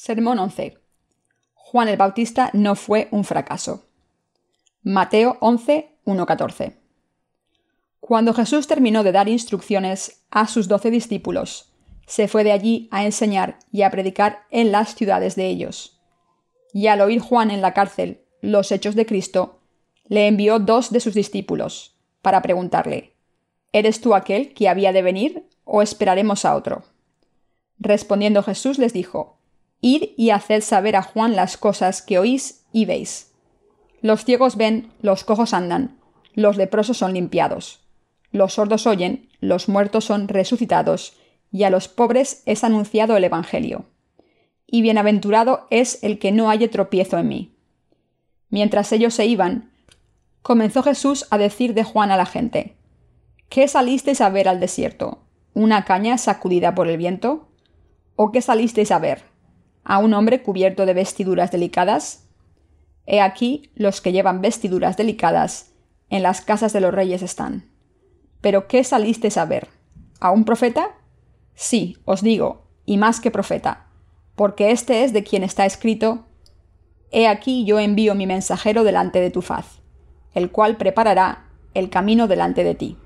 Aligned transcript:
Sermón 0.00 0.38
11. 0.38 0.78
Juan 1.54 1.88
el 1.88 1.96
Bautista 1.96 2.50
no 2.52 2.76
fue 2.76 3.08
un 3.10 3.24
fracaso. 3.24 3.88
Mateo 4.84 5.38
11, 5.40 5.98
1-14. 6.04 6.76
Cuando 7.98 8.32
Jesús 8.32 8.68
terminó 8.68 9.02
de 9.02 9.10
dar 9.10 9.28
instrucciones 9.28 10.24
a 10.30 10.46
sus 10.46 10.68
doce 10.68 10.92
discípulos, 10.92 11.72
se 12.06 12.28
fue 12.28 12.44
de 12.44 12.52
allí 12.52 12.88
a 12.92 13.04
enseñar 13.04 13.58
y 13.72 13.82
a 13.82 13.90
predicar 13.90 14.46
en 14.50 14.70
las 14.70 14.94
ciudades 14.94 15.34
de 15.34 15.48
ellos. 15.48 16.00
Y 16.72 16.86
al 16.86 17.00
oír 17.00 17.20
Juan 17.20 17.50
en 17.50 17.60
la 17.60 17.74
cárcel 17.74 18.22
los 18.40 18.70
hechos 18.70 18.94
de 18.94 19.04
Cristo, 19.04 19.62
le 20.06 20.28
envió 20.28 20.60
dos 20.60 20.92
de 20.92 21.00
sus 21.00 21.14
discípulos 21.14 21.98
para 22.22 22.40
preguntarle, 22.40 23.16
¿Eres 23.72 24.00
tú 24.00 24.14
aquel 24.14 24.54
que 24.54 24.68
había 24.68 24.92
de 24.92 25.02
venir 25.02 25.48
o 25.64 25.82
esperaremos 25.82 26.44
a 26.44 26.54
otro? 26.54 26.84
Respondiendo 27.80 28.44
Jesús 28.44 28.78
les 28.78 28.92
dijo, 28.92 29.37
Id 29.80 30.10
y 30.16 30.30
haced 30.30 30.62
saber 30.62 30.96
a 30.96 31.02
Juan 31.02 31.36
las 31.36 31.56
cosas 31.56 32.02
que 32.02 32.18
oís 32.18 32.64
y 32.72 32.84
veis. 32.84 33.32
Los 34.00 34.24
ciegos 34.24 34.56
ven, 34.56 34.92
los 35.00 35.24
cojos 35.24 35.54
andan, 35.54 35.98
los 36.34 36.56
leprosos 36.56 36.98
son 36.98 37.14
limpiados, 37.14 37.80
los 38.30 38.54
sordos 38.54 38.86
oyen, 38.86 39.28
los 39.40 39.68
muertos 39.68 40.04
son 40.04 40.28
resucitados, 40.28 41.16
y 41.50 41.64
a 41.64 41.70
los 41.70 41.88
pobres 41.88 42.42
es 42.46 42.64
anunciado 42.64 43.16
el 43.16 43.24
Evangelio. 43.24 43.86
Y 44.66 44.82
bienaventurado 44.82 45.66
es 45.70 46.02
el 46.02 46.18
que 46.18 46.30
no 46.30 46.50
haya 46.50 46.70
tropiezo 46.70 47.18
en 47.18 47.28
mí. 47.28 47.56
Mientras 48.50 48.92
ellos 48.92 49.14
se 49.14 49.26
iban, 49.26 49.72
comenzó 50.42 50.82
Jesús 50.82 51.26
a 51.30 51.38
decir 51.38 51.74
de 51.74 51.84
Juan 51.84 52.10
a 52.10 52.16
la 52.16 52.26
gente, 52.26 52.76
¿Qué 53.48 53.66
salisteis 53.66 54.20
a 54.20 54.28
ver 54.28 54.46
al 54.46 54.60
desierto? 54.60 55.20
¿Una 55.54 55.86
caña 55.86 56.18
sacudida 56.18 56.74
por 56.74 56.86
el 56.86 56.98
viento? 56.98 57.48
¿O 58.14 58.30
qué 58.30 58.42
salisteis 58.42 58.90
a 58.90 58.98
ver? 58.98 59.22
A 59.84 59.98
un 59.98 60.14
hombre 60.14 60.42
cubierto 60.42 60.86
de 60.86 60.94
vestiduras 60.94 61.50
delicadas? 61.50 62.26
He 63.06 63.20
aquí 63.20 63.70
los 63.74 64.00
que 64.00 64.12
llevan 64.12 64.40
vestiduras 64.40 64.96
delicadas, 64.96 65.72
en 66.10 66.22
las 66.22 66.40
casas 66.40 66.72
de 66.72 66.80
los 66.80 66.92
reyes 66.92 67.22
están. 67.22 67.68
¿Pero 68.40 68.68
qué 68.68 68.84
salisteis 68.84 69.36
a 69.36 69.44
ver? 69.44 69.68
¿A 70.20 70.30
un 70.30 70.44
profeta? 70.44 70.90
Sí, 71.54 71.96
os 72.04 72.22
digo, 72.22 72.66
y 72.84 72.96
más 72.96 73.20
que 73.20 73.30
profeta, 73.30 73.86
porque 74.36 74.70
este 74.70 75.04
es 75.04 75.12
de 75.12 75.24
quien 75.24 75.42
está 75.42 75.66
escrito, 75.66 76.26
He 77.10 77.26
aquí 77.26 77.64
yo 77.64 77.78
envío 77.78 78.14
mi 78.14 78.26
mensajero 78.26 78.84
delante 78.84 79.20
de 79.20 79.30
tu 79.30 79.40
faz, 79.40 79.80
el 80.34 80.50
cual 80.50 80.76
preparará 80.76 81.46
el 81.74 81.88
camino 81.88 82.28
delante 82.28 82.64
de 82.64 82.74
ti. 82.74 82.98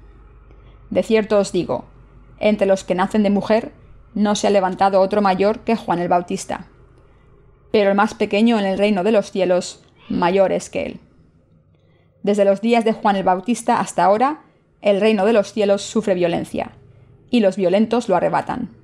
De 0.90 1.02
cierto 1.02 1.38
os 1.38 1.52
digo, 1.52 1.84
entre 2.38 2.66
los 2.66 2.82
que 2.84 2.94
nacen 2.94 3.22
de 3.22 3.30
mujer, 3.30 3.72
no 4.14 4.34
se 4.34 4.46
ha 4.46 4.50
levantado 4.50 5.00
otro 5.00 5.22
mayor 5.22 5.60
que 5.60 5.76
Juan 5.76 5.98
el 5.98 6.08
Bautista 6.08 6.68
pero 7.72 7.90
el 7.90 7.96
más 7.96 8.14
pequeño 8.14 8.60
en 8.60 8.66
el 8.66 8.78
reino 8.78 9.02
de 9.02 9.10
los 9.10 9.32
cielos 9.32 9.82
mayor 10.08 10.52
es 10.52 10.70
que 10.70 10.84
él. 10.84 11.00
Desde 12.22 12.44
los 12.44 12.60
días 12.60 12.84
de 12.84 12.92
Juan 12.92 13.16
el 13.16 13.24
Bautista 13.24 13.80
hasta 13.80 14.04
ahora, 14.04 14.42
el 14.82 15.00
reino 15.00 15.24
de 15.24 15.32
los 15.32 15.52
cielos 15.52 15.82
sufre 15.82 16.14
violencia, 16.14 16.72
y 17.30 17.40
los 17.40 17.56
violentos 17.56 18.08
lo 18.08 18.14
arrebatan. 18.14 18.76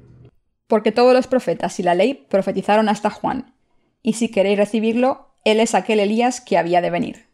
Porque 0.66 0.90
todos 0.90 1.12
los 1.12 1.26
profetas 1.26 1.78
y 1.78 1.82
la 1.82 1.94
ley 1.94 2.26
profetizaron 2.28 2.88
hasta 2.88 3.10
Juan, 3.10 3.54
y 4.02 4.14
si 4.14 4.30
queréis 4.30 4.58
recibirlo, 4.58 5.28
él 5.44 5.60
es 5.60 5.74
aquel 5.74 6.00
Elías 6.00 6.40
que 6.40 6.56
había 6.56 6.80
de 6.80 6.90
venir. 6.90 7.26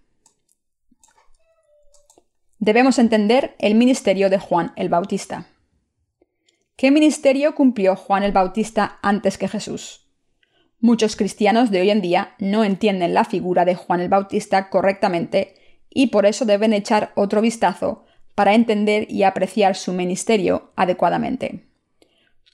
Debemos 2.58 2.98
entender 2.98 3.54
el 3.58 3.74
ministerio 3.74 4.28
de 4.28 4.38
Juan 4.38 4.72
el 4.76 4.88
Bautista. 4.88 5.46
¿Qué 6.76 6.90
ministerio 6.90 7.54
cumplió 7.54 7.94
Juan 7.94 8.24
el 8.24 8.32
Bautista 8.32 8.98
antes 9.00 9.38
que 9.38 9.46
Jesús? 9.46 10.08
Muchos 10.80 11.14
cristianos 11.14 11.70
de 11.70 11.80
hoy 11.80 11.90
en 11.90 12.00
día 12.00 12.34
no 12.40 12.64
entienden 12.64 13.14
la 13.14 13.24
figura 13.24 13.64
de 13.64 13.76
Juan 13.76 14.00
el 14.00 14.08
Bautista 14.08 14.70
correctamente 14.70 15.54
y 15.88 16.08
por 16.08 16.26
eso 16.26 16.44
deben 16.44 16.72
echar 16.72 17.12
otro 17.14 17.40
vistazo 17.40 18.04
para 18.34 18.54
entender 18.54 19.06
y 19.08 19.22
apreciar 19.22 19.76
su 19.76 19.92
ministerio 19.92 20.72
adecuadamente. 20.74 21.64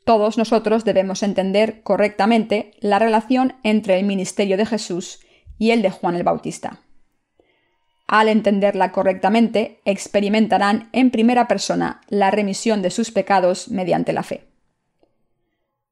Todos 0.04 0.36
nosotros 0.36 0.84
debemos 0.84 1.22
entender 1.22 1.82
correctamente 1.82 2.72
la 2.80 2.98
relación 2.98 3.54
entre 3.62 3.98
el 3.98 4.04
ministerio 4.04 4.58
de 4.58 4.66
Jesús 4.66 5.20
y 5.56 5.70
el 5.70 5.80
de 5.80 5.90
Juan 5.90 6.14
el 6.14 6.24
Bautista. 6.24 6.82
Al 8.12 8.26
entenderla 8.26 8.90
correctamente, 8.90 9.80
experimentarán 9.84 10.88
en 10.92 11.12
primera 11.12 11.46
persona 11.46 12.00
la 12.08 12.32
remisión 12.32 12.82
de 12.82 12.90
sus 12.90 13.12
pecados 13.12 13.68
mediante 13.68 14.12
la 14.12 14.24
fe. 14.24 14.48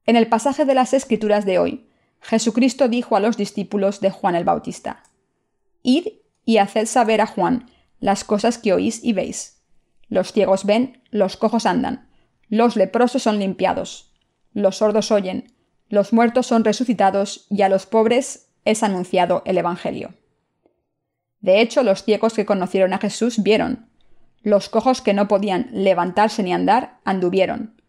En 0.05 0.17
el 0.17 0.27
pasaje 0.27 0.65
de 0.65 0.73
las 0.73 0.93
Escrituras 0.93 1.45
de 1.45 1.59
hoy, 1.59 1.87
Jesucristo 2.19 2.89
dijo 2.89 3.15
a 3.15 3.21
los 3.21 3.37
discípulos 3.37 4.01
de 4.01 4.11
Juan 4.11 4.35
el 4.35 4.43
Bautista, 4.43 5.03
Id 5.81 6.07
y 6.43 6.57
haced 6.57 6.87
saber 6.87 7.21
a 7.21 7.25
Juan 7.25 7.71
las 8.01 8.25
cosas 8.25 8.57
que 8.57 8.73
oís 8.73 9.01
y 9.01 9.13
veis. 9.13 9.61
Los 10.09 10.33
ciegos 10.33 10.65
ven, 10.65 11.01
los 11.11 11.37
cojos 11.37 11.65
andan, 11.65 12.09
los 12.49 12.75
leprosos 12.75 13.23
son 13.23 13.39
limpiados, 13.39 14.11
los 14.51 14.79
sordos 14.79 15.13
oyen, 15.13 15.53
los 15.87 16.11
muertos 16.11 16.47
son 16.47 16.65
resucitados 16.65 17.47
y 17.49 17.61
a 17.61 17.69
los 17.69 17.85
pobres 17.85 18.49
es 18.65 18.83
anunciado 18.83 19.41
el 19.45 19.57
Evangelio. 19.57 20.18
De 21.41 21.61
hecho, 21.61 21.83
los 21.83 22.03
ciegos 22.03 22.33
que 22.33 22.45
conocieron 22.45 22.93
a 22.93 22.97
Jesús 22.97 23.41
vieron, 23.41 23.87
los 24.41 24.69
cojos 24.69 25.01
que 25.01 25.13
no 25.13 25.27
podían 25.27 25.69
levantarse 25.71 26.43
ni 26.43 26.53
andar 26.53 26.99
anduvieron, 27.05 27.79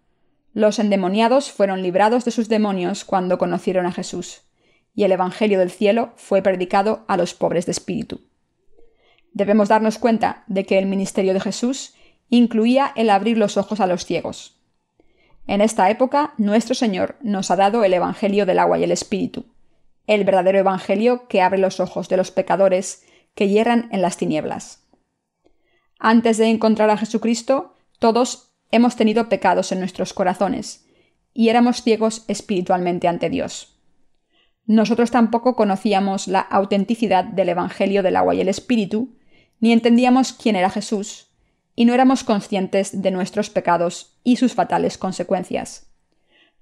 los 0.52 0.80
endemoniados 0.80 1.52
fueron 1.52 1.82
librados 1.82 2.24
de 2.24 2.32
sus 2.32 2.48
demonios 2.48 3.04
cuando 3.04 3.38
conocieron 3.38 3.86
a 3.86 3.92
Jesús, 3.92 4.42
y 4.94 5.04
el 5.04 5.12
Evangelio 5.12 5.60
del 5.60 5.70
cielo 5.70 6.12
fue 6.16 6.42
predicado 6.42 7.04
a 7.06 7.16
los 7.16 7.34
pobres 7.34 7.66
de 7.66 7.72
espíritu. 7.72 8.22
Debemos 9.32 9.68
darnos 9.68 9.98
cuenta 9.98 10.42
de 10.48 10.64
que 10.64 10.78
el 10.78 10.86
ministerio 10.86 11.34
de 11.34 11.40
Jesús 11.40 11.94
incluía 12.28 12.92
el 12.96 13.10
abrir 13.10 13.38
los 13.38 13.56
ojos 13.56 13.78
a 13.80 13.86
los 13.86 14.04
ciegos. 14.04 14.60
En 15.46 15.60
esta 15.60 15.88
época, 15.90 16.34
nuestro 16.36 16.74
Señor 16.74 17.16
nos 17.22 17.50
ha 17.52 17.56
dado 17.56 17.84
el 17.84 17.94
Evangelio 17.94 18.44
del 18.44 18.58
agua 18.58 18.78
y 18.78 18.84
el 18.84 18.92
Espíritu, 18.92 19.46
el 20.08 20.24
verdadero 20.24 20.58
Evangelio 20.58 21.28
que 21.28 21.42
abre 21.42 21.58
los 21.58 21.78
ojos 21.78 22.08
de 22.08 22.16
los 22.16 22.32
pecadores 22.32 23.04
que 23.40 23.86
en 23.90 24.02
las 24.02 24.18
tinieblas. 24.18 24.86
Antes 25.98 26.36
de 26.36 26.48
encontrar 26.50 26.90
a 26.90 26.98
Jesucristo, 26.98 27.74
todos 27.98 28.52
hemos 28.70 28.96
tenido 28.96 29.30
pecados 29.30 29.72
en 29.72 29.78
nuestros 29.78 30.12
corazones, 30.12 30.84
y 31.32 31.48
éramos 31.48 31.82
ciegos 31.82 32.26
espiritualmente 32.28 33.08
ante 33.08 33.30
Dios. 33.30 33.80
Nosotros 34.66 35.10
tampoco 35.10 35.56
conocíamos 35.56 36.28
la 36.28 36.40
autenticidad 36.40 37.24
del 37.24 37.48
Evangelio 37.48 38.02
del 38.02 38.16
agua 38.16 38.34
y 38.34 38.42
el 38.42 38.48
Espíritu, 38.48 39.16
ni 39.58 39.72
entendíamos 39.72 40.34
quién 40.34 40.54
era 40.54 40.68
Jesús, 40.68 41.28
y 41.74 41.86
no 41.86 41.94
éramos 41.94 42.24
conscientes 42.24 43.00
de 43.00 43.10
nuestros 43.10 43.48
pecados 43.48 44.20
y 44.22 44.36
sus 44.36 44.52
fatales 44.52 44.98
consecuencias. 44.98 45.90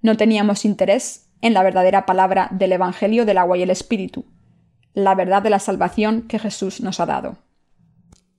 No 0.00 0.16
teníamos 0.16 0.64
interés 0.64 1.28
en 1.40 1.54
la 1.54 1.64
verdadera 1.64 2.06
palabra 2.06 2.46
del 2.52 2.70
Evangelio 2.70 3.26
del 3.26 3.38
agua 3.38 3.58
y 3.58 3.62
el 3.62 3.70
Espíritu, 3.70 4.26
la 4.94 5.14
verdad 5.14 5.42
de 5.42 5.50
la 5.50 5.58
salvación 5.58 6.22
que 6.22 6.38
Jesús 6.38 6.80
nos 6.80 7.00
ha 7.00 7.06
dado. 7.06 7.38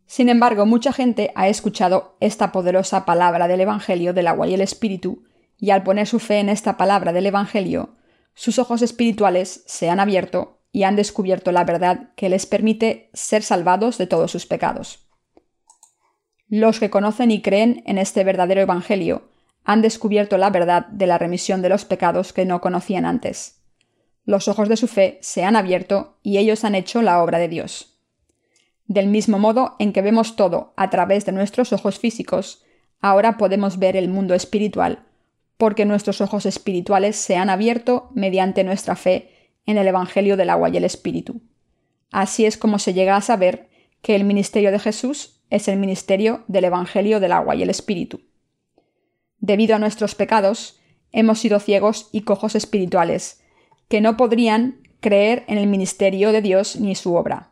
Sin 0.05 0.27
embargo, 0.27 0.65
mucha 0.65 0.91
gente 0.91 1.31
ha 1.35 1.47
escuchado 1.47 2.17
esta 2.19 2.51
poderosa 2.51 3.05
palabra 3.05 3.47
del 3.47 3.61
Evangelio 3.61 4.13
del 4.13 4.27
agua 4.27 4.47
y 4.47 4.55
el 4.55 4.61
Espíritu, 4.61 5.23
y 5.57 5.69
al 5.69 5.83
poner 5.83 6.07
su 6.07 6.19
fe 6.19 6.39
en 6.39 6.49
esta 6.49 6.77
palabra 6.77 7.13
del 7.13 7.27
Evangelio, 7.27 7.95
sus 8.33 8.57
ojos 8.57 8.81
espirituales 8.81 9.63
se 9.67 9.89
han 9.89 9.99
abierto 9.99 10.61
y 10.71 10.83
han 10.83 10.95
descubierto 10.95 11.51
la 11.51 11.63
verdad 11.63 12.11
que 12.15 12.29
les 12.29 12.45
permite 12.45 13.09
ser 13.13 13.43
salvados 13.43 13.97
de 13.97 14.07
todos 14.07 14.31
sus 14.31 14.45
pecados. 14.45 15.07
Los 16.47 16.79
que 16.79 16.89
conocen 16.89 17.29
y 17.29 17.41
creen 17.41 17.83
en 17.85 17.97
este 17.97 18.23
verdadero 18.23 18.61
Evangelio 18.61 19.29
han 19.63 19.81
descubierto 19.81 20.37
la 20.37 20.49
verdad 20.49 20.87
de 20.87 21.05
la 21.05 21.19
remisión 21.19 21.61
de 21.61 21.69
los 21.69 21.85
pecados 21.85 22.33
que 22.33 22.45
no 22.45 22.61
conocían 22.61 23.05
antes. 23.05 23.58
Los 24.29 24.47
ojos 24.47 24.69
de 24.69 24.77
su 24.77 24.85
fe 24.85 25.17
se 25.23 25.43
han 25.43 25.55
abierto 25.55 26.19
y 26.21 26.37
ellos 26.37 26.63
han 26.63 26.75
hecho 26.75 27.01
la 27.01 27.23
obra 27.23 27.39
de 27.39 27.47
Dios. 27.47 27.97
Del 28.85 29.07
mismo 29.07 29.39
modo 29.39 29.75
en 29.79 29.91
que 29.91 30.03
vemos 30.03 30.35
todo 30.35 30.75
a 30.77 30.91
través 30.91 31.25
de 31.25 31.31
nuestros 31.31 31.73
ojos 31.73 31.97
físicos, 31.97 32.63
ahora 33.01 33.37
podemos 33.37 33.79
ver 33.79 33.97
el 33.97 34.07
mundo 34.07 34.35
espiritual, 34.35 35.03
porque 35.57 35.83
nuestros 35.83 36.21
ojos 36.21 36.45
espirituales 36.45 37.15
se 37.15 37.37
han 37.37 37.49
abierto 37.49 38.11
mediante 38.13 38.63
nuestra 38.63 38.95
fe 38.95 39.31
en 39.65 39.79
el 39.79 39.87
Evangelio 39.87 40.37
del 40.37 40.51
agua 40.51 40.69
y 40.69 40.77
el 40.77 40.83
Espíritu. 40.83 41.41
Así 42.11 42.45
es 42.45 42.55
como 42.55 42.77
se 42.77 42.93
llega 42.93 43.15
a 43.15 43.21
saber 43.21 43.67
que 44.03 44.15
el 44.15 44.25
ministerio 44.25 44.71
de 44.71 44.77
Jesús 44.77 45.41
es 45.49 45.67
el 45.67 45.79
ministerio 45.79 46.43
del 46.47 46.65
Evangelio 46.65 47.19
del 47.19 47.31
agua 47.31 47.55
y 47.55 47.63
el 47.63 47.71
Espíritu. 47.71 48.21
Debido 49.39 49.75
a 49.75 49.79
nuestros 49.79 50.13
pecados, 50.13 50.79
hemos 51.11 51.39
sido 51.39 51.59
ciegos 51.59 52.09
y 52.11 52.21
cojos 52.21 52.53
espirituales, 52.53 53.38
que 53.89 54.01
no 54.01 54.15
podrían 54.15 54.81
creer 55.01 55.43
en 55.47 55.57
el 55.57 55.67
ministerio 55.67 56.31
de 56.31 56.41
Dios 56.41 56.77
ni 56.77 56.95
su 56.95 57.15
obra. 57.15 57.51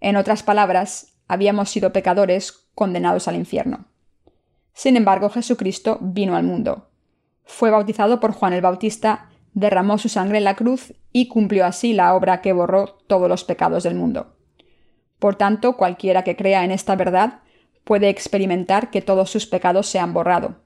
En 0.00 0.16
otras 0.16 0.42
palabras, 0.42 1.14
habíamos 1.28 1.70
sido 1.70 1.92
pecadores 1.92 2.66
condenados 2.74 3.28
al 3.28 3.36
infierno. 3.36 3.86
Sin 4.72 4.96
embargo, 4.96 5.28
Jesucristo 5.28 5.98
vino 6.00 6.34
al 6.34 6.44
mundo. 6.44 6.88
Fue 7.44 7.70
bautizado 7.70 8.18
por 8.18 8.32
Juan 8.32 8.54
el 8.54 8.62
Bautista, 8.62 9.30
derramó 9.52 9.98
su 9.98 10.08
sangre 10.08 10.38
en 10.38 10.44
la 10.44 10.56
cruz 10.56 10.94
y 11.12 11.28
cumplió 11.28 11.66
así 11.66 11.92
la 11.92 12.14
obra 12.14 12.40
que 12.40 12.52
borró 12.52 12.98
todos 13.06 13.28
los 13.28 13.44
pecados 13.44 13.82
del 13.82 13.94
mundo. 13.94 14.36
Por 15.18 15.36
tanto, 15.36 15.76
cualquiera 15.76 16.24
que 16.24 16.36
crea 16.36 16.64
en 16.64 16.72
esta 16.72 16.96
verdad 16.96 17.40
puede 17.84 18.08
experimentar 18.08 18.90
que 18.90 19.02
todos 19.02 19.30
sus 19.30 19.46
pecados 19.46 19.86
se 19.86 19.98
han 19.98 20.14
borrado. 20.14 20.62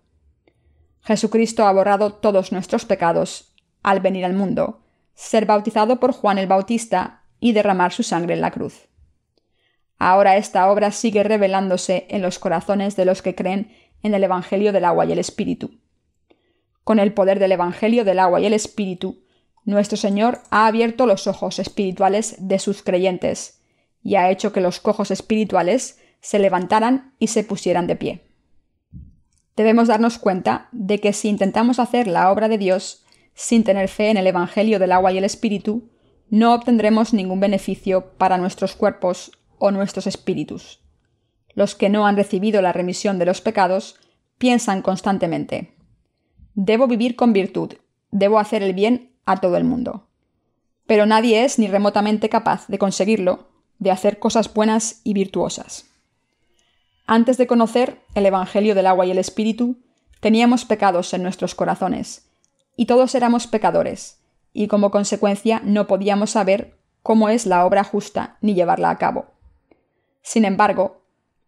Jesucristo 1.02 1.66
ha 1.66 1.72
borrado 1.72 2.14
todos 2.14 2.52
nuestros 2.52 2.84
pecados 2.84 3.55
al 3.86 4.00
venir 4.00 4.24
al 4.24 4.34
mundo, 4.34 4.80
ser 5.14 5.46
bautizado 5.46 6.00
por 6.00 6.10
Juan 6.10 6.38
el 6.38 6.48
Bautista 6.48 7.22
y 7.38 7.52
derramar 7.52 7.92
su 7.92 8.02
sangre 8.02 8.34
en 8.34 8.40
la 8.40 8.50
cruz. 8.50 8.88
Ahora 9.96 10.36
esta 10.36 10.68
obra 10.72 10.90
sigue 10.90 11.22
revelándose 11.22 12.04
en 12.10 12.20
los 12.20 12.40
corazones 12.40 12.96
de 12.96 13.04
los 13.04 13.22
que 13.22 13.36
creen 13.36 13.70
en 14.02 14.12
el 14.12 14.24
Evangelio 14.24 14.72
del 14.72 14.84
agua 14.84 15.06
y 15.06 15.12
el 15.12 15.20
Espíritu. 15.20 15.78
Con 16.82 16.98
el 16.98 17.14
poder 17.14 17.38
del 17.38 17.52
Evangelio 17.52 18.04
del 18.04 18.18
agua 18.18 18.40
y 18.40 18.46
el 18.46 18.54
Espíritu, 18.54 19.22
nuestro 19.64 19.96
Señor 19.96 20.40
ha 20.50 20.66
abierto 20.66 21.06
los 21.06 21.28
ojos 21.28 21.60
espirituales 21.60 22.34
de 22.40 22.58
sus 22.58 22.82
creyentes 22.82 23.62
y 24.02 24.16
ha 24.16 24.30
hecho 24.30 24.52
que 24.52 24.60
los 24.60 24.80
cojos 24.80 25.12
espirituales 25.12 26.00
se 26.20 26.40
levantaran 26.40 27.14
y 27.20 27.28
se 27.28 27.44
pusieran 27.44 27.86
de 27.86 27.94
pie. 27.94 28.24
Debemos 29.54 29.86
darnos 29.86 30.18
cuenta 30.18 30.68
de 30.72 30.98
que 30.98 31.12
si 31.12 31.28
intentamos 31.28 31.78
hacer 31.78 32.08
la 32.08 32.32
obra 32.32 32.48
de 32.48 32.58
Dios 32.58 33.05
sin 33.36 33.62
tener 33.62 33.88
fe 33.88 34.10
en 34.10 34.16
el 34.16 34.26
Evangelio 34.26 34.80
del 34.80 34.90
agua 34.90 35.12
y 35.12 35.18
el 35.18 35.24
Espíritu, 35.24 35.90
no 36.28 36.54
obtendremos 36.54 37.14
ningún 37.14 37.38
beneficio 37.38 38.12
para 38.18 38.38
nuestros 38.38 38.74
cuerpos 38.74 39.30
o 39.58 39.70
nuestros 39.70 40.08
espíritus. 40.08 40.80
Los 41.54 41.76
que 41.76 41.88
no 41.88 42.06
han 42.06 42.16
recibido 42.16 42.60
la 42.62 42.72
remisión 42.72 43.18
de 43.20 43.26
los 43.26 43.40
pecados 43.40 44.00
piensan 44.38 44.82
constantemente, 44.82 45.76
Debo 46.58 46.86
vivir 46.86 47.16
con 47.16 47.34
virtud, 47.34 47.74
debo 48.10 48.38
hacer 48.38 48.62
el 48.62 48.72
bien 48.72 49.12
a 49.26 49.42
todo 49.42 49.58
el 49.58 49.64
mundo. 49.64 50.08
Pero 50.86 51.04
nadie 51.04 51.44
es 51.44 51.58
ni 51.58 51.68
remotamente 51.68 52.30
capaz 52.30 52.66
de 52.68 52.78
conseguirlo, 52.78 53.50
de 53.78 53.90
hacer 53.90 54.18
cosas 54.18 54.52
buenas 54.54 55.02
y 55.04 55.12
virtuosas. 55.12 55.90
Antes 57.06 57.36
de 57.36 57.46
conocer 57.46 58.00
el 58.14 58.24
Evangelio 58.24 58.74
del 58.74 58.86
agua 58.86 59.04
y 59.04 59.10
el 59.10 59.18
Espíritu, 59.18 59.76
teníamos 60.20 60.64
pecados 60.64 61.12
en 61.12 61.22
nuestros 61.22 61.54
corazones, 61.54 62.25
y 62.76 62.86
todos 62.86 63.14
éramos 63.14 63.46
pecadores, 63.46 64.20
y 64.52 64.68
como 64.68 64.90
consecuencia 64.90 65.60
no 65.64 65.86
podíamos 65.86 66.30
saber 66.30 66.78
cómo 67.02 67.28
es 67.28 67.46
la 67.46 67.64
obra 67.64 67.84
justa 67.84 68.36
ni 68.40 68.54
llevarla 68.54 68.90
a 68.90 68.98
cabo. 68.98 69.26
Sin 70.22 70.44
embargo, 70.44 71.02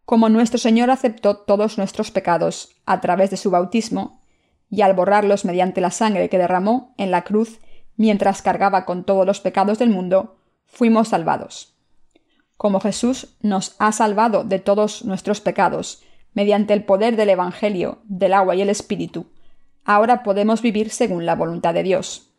como 0.04 0.28
nuestro 0.28 0.58
Señor 0.58 0.90
aceptó 0.90 1.36
todos 1.36 1.76
nuestros 1.78 2.10
pecados 2.10 2.76
a 2.86 3.00
través 3.00 3.30
de 3.30 3.36
su 3.36 3.50
bautismo, 3.50 4.20
y 4.70 4.82
al 4.82 4.94
borrarlos 4.94 5.44
mediante 5.44 5.80
la 5.80 5.90
sangre 5.90 6.28
que 6.28 6.38
derramó 6.38 6.94
en 6.98 7.10
la 7.10 7.24
cruz 7.24 7.58
mientras 7.96 8.42
cargaba 8.42 8.84
con 8.84 9.04
todos 9.04 9.26
los 9.26 9.40
pecados 9.40 9.78
del 9.78 9.90
mundo, 9.90 10.36
fuimos 10.64 11.08
salvados. 11.08 11.74
Como 12.56 12.80
Jesús 12.80 13.36
nos 13.40 13.74
ha 13.78 13.92
salvado 13.92 14.44
de 14.44 14.58
todos 14.58 15.04
nuestros 15.04 15.40
pecados, 15.40 16.02
mediante 16.34 16.74
el 16.74 16.84
poder 16.84 17.16
del 17.16 17.30
Evangelio, 17.30 17.98
del 18.04 18.34
agua 18.34 18.54
y 18.54 18.62
el 18.62 18.68
Espíritu, 18.68 19.26
ahora 19.88 20.22
podemos 20.22 20.60
vivir 20.60 20.90
según 20.90 21.24
la 21.24 21.34
voluntad 21.34 21.72
de 21.72 21.82
Dios. 21.82 22.30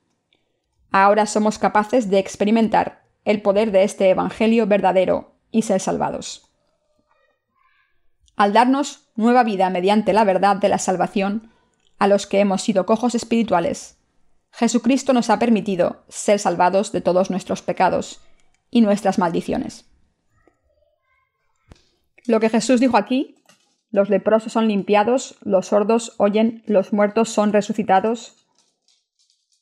Ahora 0.92 1.26
somos 1.26 1.58
capaces 1.58 2.08
de 2.12 2.20
experimentar 2.20 3.02
el 3.26 3.42
poder 3.42 3.72
de 3.72 3.84
este 3.84 4.08
Evangelio 4.12 4.68
verdadero 4.68 5.34
y 5.50 5.64
ser 5.64 5.82
salvados. 5.82 6.48
Al 8.36 8.54
darnos 8.54 9.10
nueva 9.16 9.44
vida 9.44 9.72
mediante 9.72 10.14
la 10.14 10.26
verdad 10.26 10.58
de 10.58 10.70
la 10.70 10.78
salvación, 10.78 11.52
a 11.98 12.08
los 12.08 12.28
que 12.28 12.40
hemos 12.40 12.62
sido 12.62 12.86
cojos 12.86 13.16
espirituales, 13.16 13.98
Jesucristo 14.52 15.14
nos 15.14 15.32
ha 15.32 15.40
permitido 15.40 16.04
ser 16.08 16.38
salvados 16.38 16.92
de 16.92 17.02
todos 17.02 17.32
nuestros 17.32 17.64
pecados 17.64 18.22
y 18.70 18.82
nuestras 18.82 19.18
maldiciones. 19.18 19.86
Lo 22.28 22.40
que 22.40 22.50
Jesús 22.50 22.80
dijo 22.80 22.96
aquí, 22.96 23.39
los 23.92 24.10
leprosos 24.10 24.54
son 24.54 24.68
limpiados, 24.68 25.38
los 25.42 25.68
sordos 25.68 26.14
oyen, 26.18 26.64
los 26.66 26.94
muertos 26.94 27.30
son 27.30 27.54
resucitados, 27.54 28.46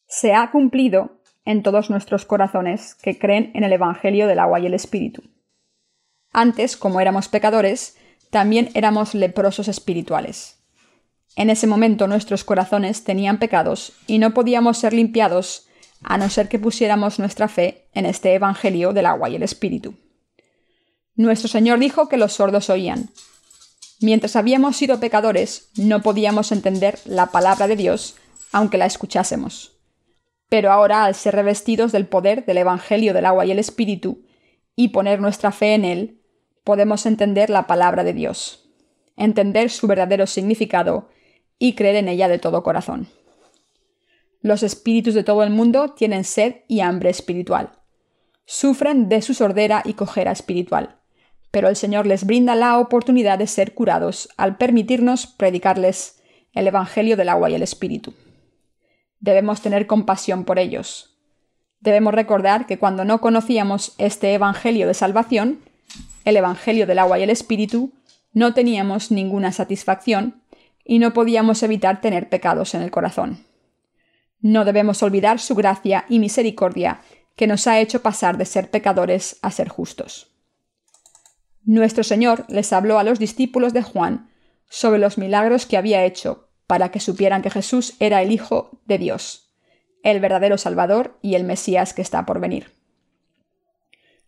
se 0.08 0.34
ha 0.34 0.52
cumplido 0.52 1.22
en 1.46 1.64
todos 1.64 1.90
nuestros 1.90 2.26
corazones 2.26 2.96
que 2.96 3.18
creen 3.18 3.52
en 3.54 3.64
el 3.64 3.74
Evangelio 3.74 4.28
del 4.28 4.40
agua 4.40 4.60
y 4.60 4.66
el 4.66 4.74
Espíritu. 4.74 5.24
Antes, 6.34 6.76
como 6.76 7.00
éramos 7.00 7.30
pecadores, 7.30 7.98
también 8.30 8.70
éramos 8.74 9.16
leprosos 9.16 9.68
espirituales. 9.68 10.58
En 11.36 11.50
ese 11.50 11.68
momento 11.68 12.08
nuestros 12.08 12.44
corazones 12.44 13.04
tenían 13.04 13.40
pecados 13.40 13.94
y 14.08 14.20
no 14.20 14.34
podíamos 14.34 14.78
ser 14.78 14.92
limpiados 14.94 15.68
a 16.04 16.18
no 16.18 16.30
ser 16.30 16.50
que 16.50 16.60
pusiéramos 16.60 17.20
nuestra 17.20 17.48
fe 17.48 17.88
en 17.94 18.06
este 18.06 18.34
Evangelio 18.34 18.92
del 18.92 19.06
agua 19.06 19.30
y 19.30 19.36
el 19.36 19.44
Espíritu. 19.44 19.96
Nuestro 21.16 21.48
Señor 21.48 21.80
dijo 21.80 22.10
que 22.10 22.18
los 22.18 22.34
sordos 22.34 22.70
oían. 22.70 23.10
Mientras 24.00 24.36
habíamos 24.36 24.78
sido 24.78 25.00
pecadores, 25.00 25.70
no 25.76 26.02
podíamos 26.02 26.52
entender 26.52 27.00
la 27.06 27.28
palabra 27.28 27.68
de 27.68 27.76
Dios, 27.76 28.16
aunque 28.52 28.78
la 28.78 28.86
escuchásemos. 28.86 29.78
Pero 30.50 30.72
ahora, 30.72 31.06
al 31.06 31.16
ser 31.16 31.36
revestidos 31.36 31.92
del 31.92 32.06
poder 32.06 32.46
del 32.46 32.58
Evangelio 32.58 33.14
del 33.14 33.26
agua 33.26 33.46
y 33.46 33.52
el 33.52 33.60
Espíritu, 33.60 34.24
y 34.76 34.90
poner 34.90 35.20
nuestra 35.20 35.52
fe 35.52 35.74
en 35.74 35.84
él, 35.84 36.22
podemos 36.64 37.06
entender 37.06 37.50
la 37.50 37.66
palabra 37.66 38.04
de 38.04 38.14
Dios, 38.14 38.70
entender 39.16 39.72
su 39.72 39.88
verdadero 39.88 40.28
significado 40.28 41.10
y 41.58 41.74
creer 41.74 41.96
en 41.96 42.08
ella 42.08 42.28
de 42.28 42.38
todo 42.38 42.62
corazón. 42.62 43.08
Los 44.42 44.62
espíritus 44.62 45.16
de 45.16 45.24
todo 45.24 45.42
el 45.44 45.50
mundo 45.50 45.94
tienen 45.96 46.24
sed 46.24 46.58
y 46.68 46.82
hambre 46.82 47.10
espiritual. 47.10 47.72
Sufren 48.46 49.10
de 49.10 49.24
su 49.24 49.34
sordera 49.34 49.82
y 49.84 49.94
cojera 49.94 50.32
espiritual, 50.32 50.97
pero 51.58 51.70
el 51.70 51.76
Señor 51.76 52.06
les 52.06 52.24
brinda 52.24 52.54
la 52.54 52.78
oportunidad 52.78 53.40
de 53.40 53.48
ser 53.48 53.74
curados 53.74 54.30
al 54.38 54.58
permitirnos 54.58 55.26
predicarles 55.26 56.22
el 56.54 56.68
Evangelio 56.68 57.18
del 57.18 57.30
agua 57.30 57.50
y 57.50 57.56
el 57.56 57.64
Espíritu. 57.64 58.14
Debemos 59.20 59.62
tener 59.64 59.88
compasión 59.88 60.46
por 60.46 60.60
ellos. 60.60 61.18
Debemos 61.80 62.14
recordar 62.14 62.68
que 62.68 62.78
cuando 62.78 63.06
no 63.06 63.22
conocíamos 63.22 63.96
este 63.98 64.36
Evangelio 64.36 64.86
de 64.86 64.94
salvación, 64.94 65.58
el 66.26 66.38
Evangelio 66.38 66.86
del 66.86 67.00
agua 67.00 67.18
y 67.18 67.24
el 67.24 67.32
Espíritu, 67.32 67.92
no 68.34 68.54
teníamos 68.54 69.10
ninguna 69.10 69.52
satisfacción 69.52 70.44
y 70.86 71.00
no 71.00 71.12
podíamos 71.12 71.64
evitar 71.64 72.02
tener 72.02 72.30
pecados 72.30 72.76
en 72.76 72.84
el 72.84 72.92
corazón. 72.92 73.44
No 74.42 74.64
debemos 74.64 75.02
olvidar 75.02 75.40
su 75.40 75.56
gracia 75.56 76.06
y 76.08 76.20
misericordia 76.20 77.02
que 77.36 77.48
nos 77.48 77.66
ha 77.66 77.80
hecho 77.80 78.04
pasar 78.04 78.38
de 78.38 78.46
ser 78.46 78.70
pecadores 78.70 79.40
a 79.42 79.50
ser 79.50 79.70
justos. 79.70 80.37
Nuestro 81.68 82.06
Señor 82.06 82.46
les 82.48 82.72
habló 82.72 82.98
a 82.98 83.04
los 83.04 83.20
discípulos 83.20 83.74
de 83.74 83.82
Juan 83.84 84.30
sobre 84.70 85.00
los 85.00 85.18
milagros 85.18 85.66
que 85.66 85.76
había 85.76 86.06
hecho 86.06 86.48
para 86.66 86.92
que 86.92 87.02
supieran 87.02 87.42
que 87.42 87.50
Jesús 87.50 87.96
era 88.00 88.22
el 88.22 88.32
Hijo 88.32 88.80
de 88.86 88.98
Dios, 88.98 89.50
el 90.02 90.22
verdadero 90.22 90.58
Salvador 90.58 91.18
y 91.22 91.36
el 91.36 91.44
Mesías 91.44 91.94
que 91.94 92.02
está 92.02 92.26
por 92.26 92.40
venir. 92.40 92.72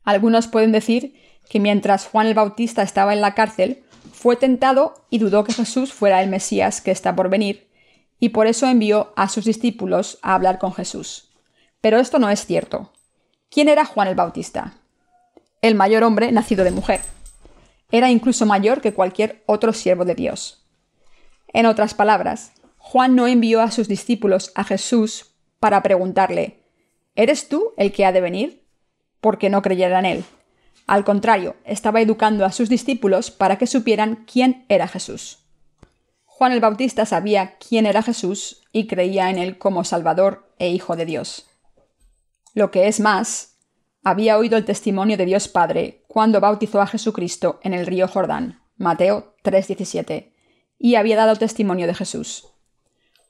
Algunos 0.04 0.48
pueden 0.48 0.74
decir 0.74 1.16
que 1.50 1.62
mientras 1.62 2.08
Juan 2.08 2.28
el 2.28 2.34
Bautista 2.34 2.82
estaba 2.82 3.14
en 3.14 3.22
la 3.22 3.36
cárcel, 3.36 3.84
fue 4.12 4.36
tentado 4.36 5.06
y 5.10 5.20
dudó 5.20 5.46
que 5.46 5.54
Jesús 5.54 5.94
fuera 5.94 6.22
el 6.22 6.30
Mesías 6.30 6.82
que 6.82 6.92
está 6.92 7.16
por 7.16 7.30
venir, 7.30 7.70
y 8.20 8.30
por 8.30 8.48
eso 8.48 8.68
envió 8.68 9.14
a 9.16 9.30
sus 9.30 9.46
discípulos 9.46 10.20
a 10.24 10.36
hablar 10.36 10.60
con 10.60 10.74
Jesús. 10.74 11.30
Pero 11.80 12.00
esto 12.00 12.20
no 12.20 12.30
es 12.30 12.46
cierto. 12.46 12.92
¿Quién 13.50 13.70
era 13.70 13.86
Juan 13.86 14.10
el 14.10 14.16
Bautista? 14.16 14.74
El 15.62 15.76
mayor 15.76 16.04
hombre 16.04 16.34
nacido 16.34 16.66
de 16.66 16.72
mujer. 16.72 17.00
Era 17.92 18.12
incluso 18.12 18.46
mayor 18.46 18.82
que 18.82 18.94
cualquier 18.94 19.44
otro 19.46 19.74
siervo 19.74 20.06
de 20.06 20.16
Dios. 20.16 20.66
En 21.54 21.66
otras 21.66 21.94
palabras, 21.94 22.54
Juan 22.78 23.16
no 23.16 23.28
envió 23.28 23.62
a 23.62 23.72
sus 23.72 23.88
discípulos 23.88 24.52
a 24.56 24.64
Jesús 24.64 25.32
para 25.60 25.82
preguntarle, 25.82 26.60
¿Eres 27.16 27.50
tú 27.50 27.74
el 27.78 27.92
que 27.92 28.06
ha 28.06 28.12
de 28.12 28.22
venir? 28.22 28.64
Porque 29.20 29.50
no 29.50 29.62
creyeran 29.62 30.06
en 30.06 30.18
él. 30.18 30.26
Al 30.88 31.04
contrario, 31.04 31.56
estaba 31.66 32.02
educando 32.02 32.46
a 32.46 32.52
sus 32.52 32.70
discípulos 32.70 33.30
para 33.30 33.58
que 33.58 33.68
supieran 33.68 34.26
quién 34.26 34.66
era 34.70 34.88
Jesús. 34.88 35.40
Juan 36.26 36.54
el 36.54 36.62
Bautista 36.62 37.06
sabía 37.06 37.58
quién 37.58 37.86
era 37.86 38.02
Jesús 38.02 38.64
y 38.72 38.88
creía 38.88 39.30
en 39.30 39.38
él 39.38 39.58
como 39.58 39.84
Salvador 39.84 40.50
e 40.58 40.70
Hijo 40.70 40.96
de 40.96 41.06
Dios. 41.06 41.50
Lo 42.54 42.72
que 42.72 42.88
es 42.88 43.02
más, 43.02 43.58
había 44.04 44.38
oído 44.38 44.58
el 44.58 44.66
testimonio 44.66 45.18
de 45.18 45.26
Dios 45.26 45.50
Padre 45.50 45.99
cuando 46.10 46.40
bautizó 46.40 46.82
a 46.82 46.88
Jesucristo 46.88 47.60
en 47.62 47.76
el 47.76 47.86
río 47.86 48.08
Jordán, 48.08 48.64
Mateo 48.78 49.36
3:17, 49.44 50.34
y 50.80 50.96
había 50.96 51.16
dado 51.16 51.36
testimonio 51.36 51.86
de 51.86 51.94
Jesús. 51.94 52.48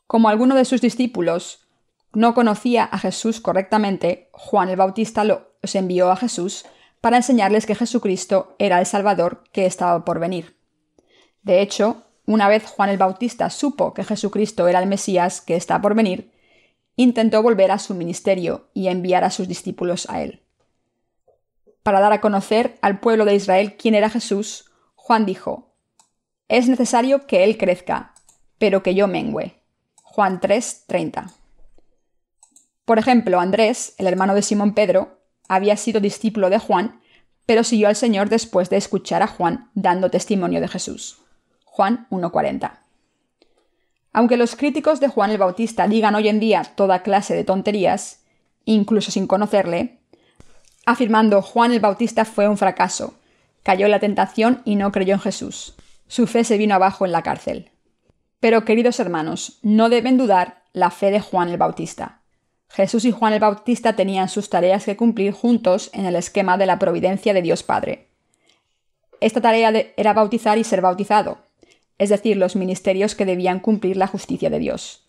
Como 0.07 0.29
alguno 0.29 0.55
de 0.55 0.63
sus 0.63 0.79
discípulos 0.79 1.67
no 2.13 2.33
conocía 2.33 2.85
a 2.85 2.97
Jesús 2.97 3.41
correctamente, 3.41 4.29
Juan 4.31 4.69
el 4.69 4.77
Bautista 4.77 5.25
los 5.25 5.75
envió 5.75 6.09
a 6.09 6.15
Jesús 6.15 6.65
para 7.01 7.17
enseñarles 7.17 7.65
que 7.65 7.75
Jesucristo 7.75 8.55
era 8.59 8.79
el 8.79 8.85
Salvador 8.85 9.43
que 9.51 9.65
estaba 9.65 10.05
por 10.05 10.19
venir. 10.19 10.55
De 11.43 11.61
hecho, 11.61 12.05
una 12.25 12.47
vez 12.47 12.65
Juan 12.65 12.89
el 12.89 12.97
Bautista 12.97 13.49
supo 13.49 13.93
que 13.93 14.05
Jesucristo 14.05 14.69
era 14.69 14.79
el 14.79 14.87
Mesías 14.87 15.41
que 15.41 15.57
está 15.57 15.81
por 15.81 15.95
venir, 15.95 16.31
intentó 16.95 17.43
volver 17.43 17.71
a 17.71 17.79
su 17.79 17.93
ministerio 17.93 18.69
y 18.73 18.87
enviar 18.87 19.25
a 19.25 19.31
sus 19.31 19.49
discípulos 19.49 20.09
a 20.09 20.21
él. 20.21 20.43
Para 21.83 21.99
dar 21.99 22.13
a 22.13 22.21
conocer 22.21 22.77
al 22.81 22.99
pueblo 22.99 23.25
de 23.25 23.35
Israel 23.35 23.77
quién 23.77 23.95
era 23.95 24.09
Jesús, 24.09 24.71
Juan 24.95 25.25
dijo, 25.25 25.73
Es 26.47 26.67
necesario 26.67 27.25
que 27.25 27.43
Él 27.43 27.57
crezca, 27.57 28.13
pero 28.57 28.83
que 28.83 28.95
yo 28.95 29.07
mengüe. 29.07 29.59
Juan 30.03 30.39
3:30. 30.39 31.31
Por 32.85 32.99
ejemplo, 32.99 33.39
Andrés, 33.39 33.93
el 33.97 34.07
hermano 34.07 34.35
de 34.35 34.41
Simón 34.41 34.73
Pedro, 34.73 35.19
había 35.47 35.77
sido 35.77 35.99
discípulo 35.99 36.49
de 36.49 36.59
Juan, 36.59 37.01
pero 37.45 37.63
siguió 37.63 37.87
al 37.87 37.95
Señor 37.95 38.29
después 38.29 38.69
de 38.69 38.77
escuchar 38.77 39.23
a 39.23 39.27
Juan 39.27 39.69
dando 39.73 40.09
testimonio 40.09 40.61
de 40.61 40.67
Jesús. 40.67 41.21
Juan 41.65 42.07
1:40. 42.09 42.81
Aunque 44.11 44.37
los 44.37 44.55
críticos 44.55 44.99
de 44.99 45.07
Juan 45.07 45.31
el 45.31 45.37
Bautista 45.37 45.87
digan 45.87 46.15
hoy 46.15 46.27
en 46.27 46.39
día 46.39 46.63
toda 46.63 47.03
clase 47.03 47.35
de 47.35 47.43
tonterías, 47.43 48.23
incluso 48.65 49.11
sin 49.11 49.27
conocerle, 49.27 49.98
afirmando 50.89 51.41
Juan 51.41 51.71
el 51.71 51.79
Bautista 51.79 52.25
fue 52.25 52.47
un 52.47 52.57
fracaso, 52.57 53.13
cayó 53.63 53.85
en 53.85 53.91
la 53.91 53.99
tentación 53.99 54.61
y 54.65 54.75
no 54.75 54.91
creyó 54.91 55.13
en 55.13 55.19
Jesús. 55.19 55.75
Su 56.07 56.25
fe 56.25 56.43
se 56.43 56.57
vino 56.57 56.73
abajo 56.73 57.05
en 57.05 57.11
la 57.11 57.21
cárcel. 57.21 57.69
Pero, 58.39 58.65
queridos 58.65 58.99
hermanos, 58.99 59.59
no 59.61 59.89
deben 59.89 60.17
dudar 60.17 60.63
la 60.73 60.89
fe 60.89 61.11
de 61.11 61.19
Juan 61.19 61.49
el 61.49 61.57
Bautista. 61.57 62.21
Jesús 62.69 63.05
y 63.05 63.11
Juan 63.11 63.33
el 63.33 63.39
Bautista 63.39 63.93
tenían 63.93 64.29
sus 64.29 64.49
tareas 64.49 64.85
que 64.85 64.97
cumplir 64.97 65.31
juntos 65.31 65.89
en 65.93 66.05
el 66.05 66.15
esquema 66.15 66.57
de 66.57 66.65
la 66.65 66.79
providencia 66.79 67.33
de 67.33 67.41
Dios 67.41 67.61
Padre. 67.61 68.07
Esta 69.21 69.41
tarea 69.41 69.71
era 69.97 70.13
bautizar 70.13 70.57
y 70.57 70.63
ser 70.63 70.81
bautizado, 70.81 71.39
es 71.97 72.09
decir, 72.09 72.37
los 72.37 72.55
ministerios 72.55 73.13
que 73.13 73.25
debían 73.25 73.59
cumplir 73.59 73.97
la 73.97 74.07
justicia 74.07 74.49
de 74.49 74.59
Dios. 74.59 75.05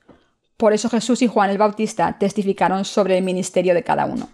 Por 0.56 0.75
eso 0.75 0.90
Jesús 0.90 1.22
y 1.22 1.26
Juan 1.26 1.49
el 1.49 1.58
Bautista 1.58 2.18
testificaron 2.18 2.84
sobre 2.84 3.16
el 3.16 3.25
ministerio 3.25 3.72
de 3.72 3.84
cada 3.84 4.04
uno. 4.06 4.28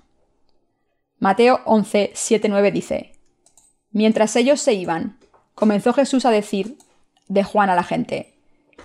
Mateo 1.18 1.61
11, 1.64 2.11
7, 2.14 2.49
9 2.50 2.70
dice, 2.73 3.12
Mientras 3.90 4.37
ellos 4.37 4.61
se 4.61 4.75
iban, 4.75 5.18
comenzó 5.54 5.94
Jesús 5.94 6.26
a 6.26 6.30
decir 6.30 6.76
de 7.28 7.42
Juan 7.42 7.70
a 7.70 7.75
la 7.75 7.85
gente, 7.85 8.38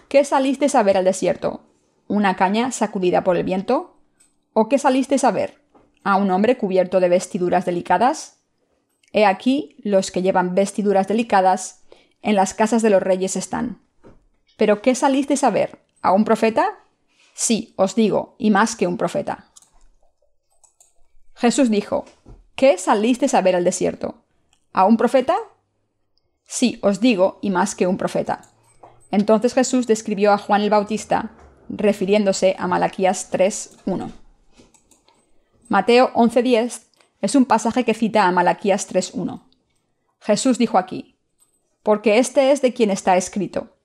¿qué 0.08 0.24
salisteis 0.24 0.76
a 0.76 0.84
ver 0.84 0.96
al 0.96 1.04
desierto? 1.04 1.66
¿Una 2.08 2.38
caña 2.38 2.72
sacudida 2.72 3.26
por 3.26 3.36
el 3.36 3.44
viento? 3.44 3.98
¿O 4.54 4.70
qué 4.70 4.78
salisteis 4.78 5.26
a 5.26 5.32
ver? 5.32 5.62
¿A 6.06 6.16
un 6.16 6.32
hombre 6.32 6.58
cubierto 6.58 7.02
de 7.02 7.10
vestiduras 7.10 7.66
delicadas? 7.66 8.38
He 9.12 9.26
aquí 9.26 9.76
los 9.84 10.10
que 10.10 10.22
llevan 10.22 10.56
vestiduras 10.56 11.10
delicadas 11.10 11.84
en 12.22 12.36
las 12.36 12.54
casas 12.54 12.82
de 12.82 12.90
los 12.90 13.04
reyes 13.04 13.36
están. 13.36 13.82
¿Pero 14.56 14.82
qué 14.82 14.96
salisteis 14.96 15.44
a 15.44 15.50
ver? 15.50 15.80
¿A 16.02 16.14
un 16.14 16.24
profeta? 16.24 16.80
Sí, 17.34 17.74
os 17.76 17.94
digo, 17.96 18.36
y 18.38 18.52
más 18.52 18.78
que 18.78 18.88
un 18.88 18.96
profeta. 18.96 19.52
Jesús 21.42 21.72
dijo, 21.72 22.06
¿qué 22.62 22.78
salisteis 22.78 23.34
a 23.34 23.42
ver 23.42 23.56
al 23.56 23.64
desierto? 23.64 24.24
¿A 24.72 24.86
un 24.86 24.96
profeta? 24.96 25.36
Sí, 26.46 26.78
os 26.84 27.00
digo, 27.00 27.40
y 27.42 27.50
más 27.50 27.74
que 27.74 27.88
un 27.88 27.98
profeta. 27.98 28.42
Entonces 29.10 29.56
Jesús 29.56 29.88
describió 29.88 30.32
a 30.32 30.38
Juan 30.38 30.62
el 30.62 30.70
Bautista, 30.70 31.32
refiriéndose 31.70 32.56
a 32.60 32.68
Malaquías 32.68 33.32
3.1. 33.32 34.12
Mateo 35.70 36.14
11.10 36.14 36.84
es 37.22 37.34
un 37.34 37.46
pasaje 37.46 37.84
que 37.84 37.96
cita 37.96 38.28
a 38.28 38.32
Malaquías 38.32 38.88
3.1. 38.88 39.42
Jesús 40.20 40.60
dijo 40.60 40.78
aquí, 40.78 41.18
porque 41.82 42.20
este 42.20 42.52
es 42.52 42.62
de 42.62 42.76
quien 42.76 42.92
está 42.92 43.18
escrito. 43.18 43.76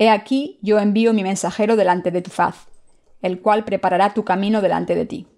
He 0.00 0.10
aquí 0.10 0.58
yo 0.62 0.80
envío 0.80 1.12
mi 1.12 1.22
mensajero 1.22 1.76
delante 1.76 2.10
de 2.10 2.22
tu 2.22 2.32
faz, 2.32 2.66
el 3.22 3.40
cual 3.40 3.64
preparará 3.64 4.14
tu 4.14 4.24
camino 4.24 4.62
delante 4.62 4.96
de 4.96 5.06
ti. 5.06 5.28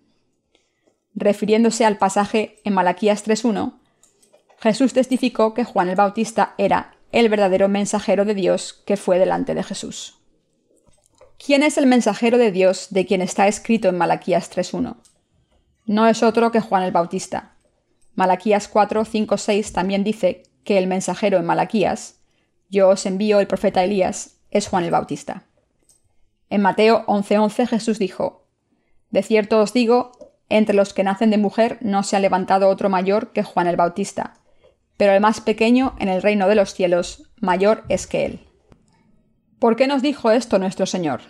Refiriéndose 1.14 1.84
al 1.84 1.98
pasaje 1.98 2.60
en 2.64 2.74
Malaquías 2.74 3.26
3.1, 3.26 3.78
Jesús 4.60 4.92
testificó 4.92 5.54
que 5.54 5.64
Juan 5.64 5.88
el 5.88 5.96
Bautista 5.96 6.54
era 6.58 6.96
el 7.12 7.28
verdadero 7.28 7.68
mensajero 7.68 8.24
de 8.24 8.34
Dios 8.34 8.82
que 8.84 8.96
fue 8.96 9.18
delante 9.18 9.54
de 9.54 9.62
Jesús. 9.62 10.18
¿Quién 11.44 11.62
es 11.62 11.78
el 11.78 11.86
mensajero 11.86 12.36
de 12.36 12.50
Dios 12.50 12.88
de 12.90 13.06
quien 13.06 13.22
está 13.22 13.46
escrito 13.46 13.88
en 13.88 13.96
Malaquías 13.96 14.50
3.1? 14.50 14.96
No 15.86 16.06
es 16.06 16.22
otro 16.22 16.50
que 16.50 16.60
Juan 16.60 16.82
el 16.82 16.92
Bautista. 16.92 17.54
Malaquías 18.14 18.66
4, 18.66 19.04
6 19.04 19.72
también 19.72 20.02
dice 20.02 20.42
que 20.64 20.76
el 20.76 20.88
mensajero 20.88 21.38
en 21.38 21.46
Malaquías, 21.46 22.20
yo 22.68 22.88
os 22.88 23.06
envío 23.06 23.38
el 23.40 23.46
profeta 23.46 23.84
Elías, 23.84 24.40
es 24.50 24.66
Juan 24.66 24.84
el 24.84 24.90
Bautista. 24.90 25.44
En 26.50 26.60
Mateo 26.60 27.04
11:11 27.06 27.68
Jesús 27.68 27.98
dijo, 27.98 28.44
De 29.10 29.22
cierto 29.22 29.60
os 29.60 29.72
digo, 29.72 30.12
entre 30.48 30.74
los 30.74 30.94
que 30.94 31.04
nacen 31.04 31.30
de 31.30 31.38
mujer 31.38 31.78
no 31.80 32.02
se 32.02 32.16
ha 32.16 32.20
levantado 32.20 32.68
otro 32.68 32.88
mayor 32.88 33.32
que 33.32 33.42
Juan 33.42 33.66
el 33.66 33.76
Bautista, 33.76 34.34
pero 34.96 35.12
el 35.12 35.20
más 35.20 35.40
pequeño 35.40 35.94
en 35.98 36.08
el 36.08 36.22
reino 36.22 36.48
de 36.48 36.54
los 36.54 36.74
cielos 36.74 37.30
mayor 37.40 37.84
es 37.88 38.06
que 38.06 38.24
él. 38.26 38.40
¿Por 39.58 39.76
qué 39.76 39.86
nos 39.86 40.02
dijo 40.02 40.30
esto 40.30 40.58
nuestro 40.58 40.86
Señor? 40.86 41.20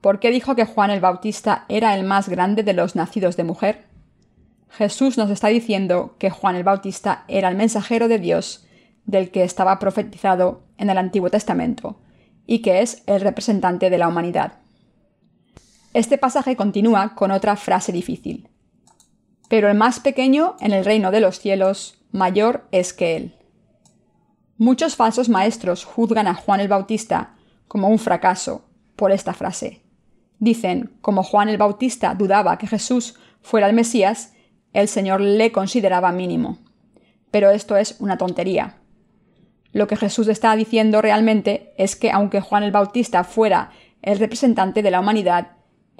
¿Por 0.00 0.18
qué 0.18 0.30
dijo 0.30 0.54
que 0.56 0.64
Juan 0.64 0.90
el 0.90 1.00
Bautista 1.00 1.64
era 1.68 1.94
el 1.94 2.04
más 2.04 2.28
grande 2.28 2.62
de 2.62 2.72
los 2.72 2.96
nacidos 2.96 3.36
de 3.36 3.44
mujer? 3.44 3.84
Jesús 4.70 5.18
nos 5.18 5.30
está 5.30 5.48
diciendo 5.48 6.16
que 6.18 6.30
Juan 6.30 6.56
el 6.56 6.64
Bautista 6.64 7.24
era 7.28 7.48
el 7.48 7.56
mensajero 7.56 8.08
de 8.08 8.18
Dios 8.18 8.66
del 9.04 9.30
que 9.30 9.42
estaba 9.42 9.78
profetizado 9.78 10.62
en 10.78 10.88
el 10.88 10.98
Antiguo 10.98 11.30
Testamento 11.30 12.00
y 12.46 12.60
que 12.60 12.80
es 12.80 13.02
el 13.06 13.20
representante 13.20 13.90
de 13.90 13.98
la 13.98 14.08
humanidad. 14.08 14.54
Este 15.92 16.18
pasaje 16.18 16.54
continúa 16.54 17.16
con 17.16 17.32
otra 17.32 17.56
frase 17.56 17.90
difícil. 17.90 18.48
Pero 19.48 19.68
el 19.68 19.76
más 19.76 19.98
pequeño 19.98 20.54
en 20.60 20.72
el 20.72 20.84
reino 20.84 21.10
de 21.10 21.20
los 21.20 21.40
cielos 21.40 21.98
mayor 22.12 22.68
es 22.70 22.92
que 22.92 23.16
él. 23.16 23.34
Muchos 24.56 24.94
falsos 24.94 25.28
maestros 25.28 25.84
juzgan 25.84 26.28
a 26.28 26.34
Juan 26.34 26.60
el 26.60 26.68
Bautista 26.68 27.34
como 27.66 27.88
un 27.88 27.98
fracaso 27.98 28.68
por 28.94 29.10
esta 29.10 29.34
frase. 29.34 29.82
Dicen, 30.38 30.96
como 31.00 31.24
Juan 31.24 31.48
el 31.48 31.58
Bautista 31.58 32.14
dudaba 32.14 32.56
que 32.56 32.68
Jesús 32.68 33.18
fuera 33.42 33.68
el 33.68 33.74
Mesías, 33.74 34.34
el 34.72 34.86
Señor 34.86 35.20
le 35.20 35.50
consideraba 35.50 36.12
mínimo. 36.12 36.58
Pero 37.32 37.50
esto 37.50 37.76
es 37.76 37.96
una 37.98 38.16
tontería. 38.16 38.76
Lo 39.72 39.88
que 39.88 39.96
Jesús 39.96 40.28
está 40.28 40.54
diciendo 40.54 41.02
realmente 41.02 41.74
es 41.76 41.96
que 41.96 42.12
aunque 42.12 42.40
Juan 42.40 42.62
el 42.62 42.70
Bautista 42.70 43.24
fuera 43.24 43.72
el 44.02 44.20
representante 44.20 44.82
de 44.82 44.90
la 44.92 45.00
humanidad, 45.00 45.48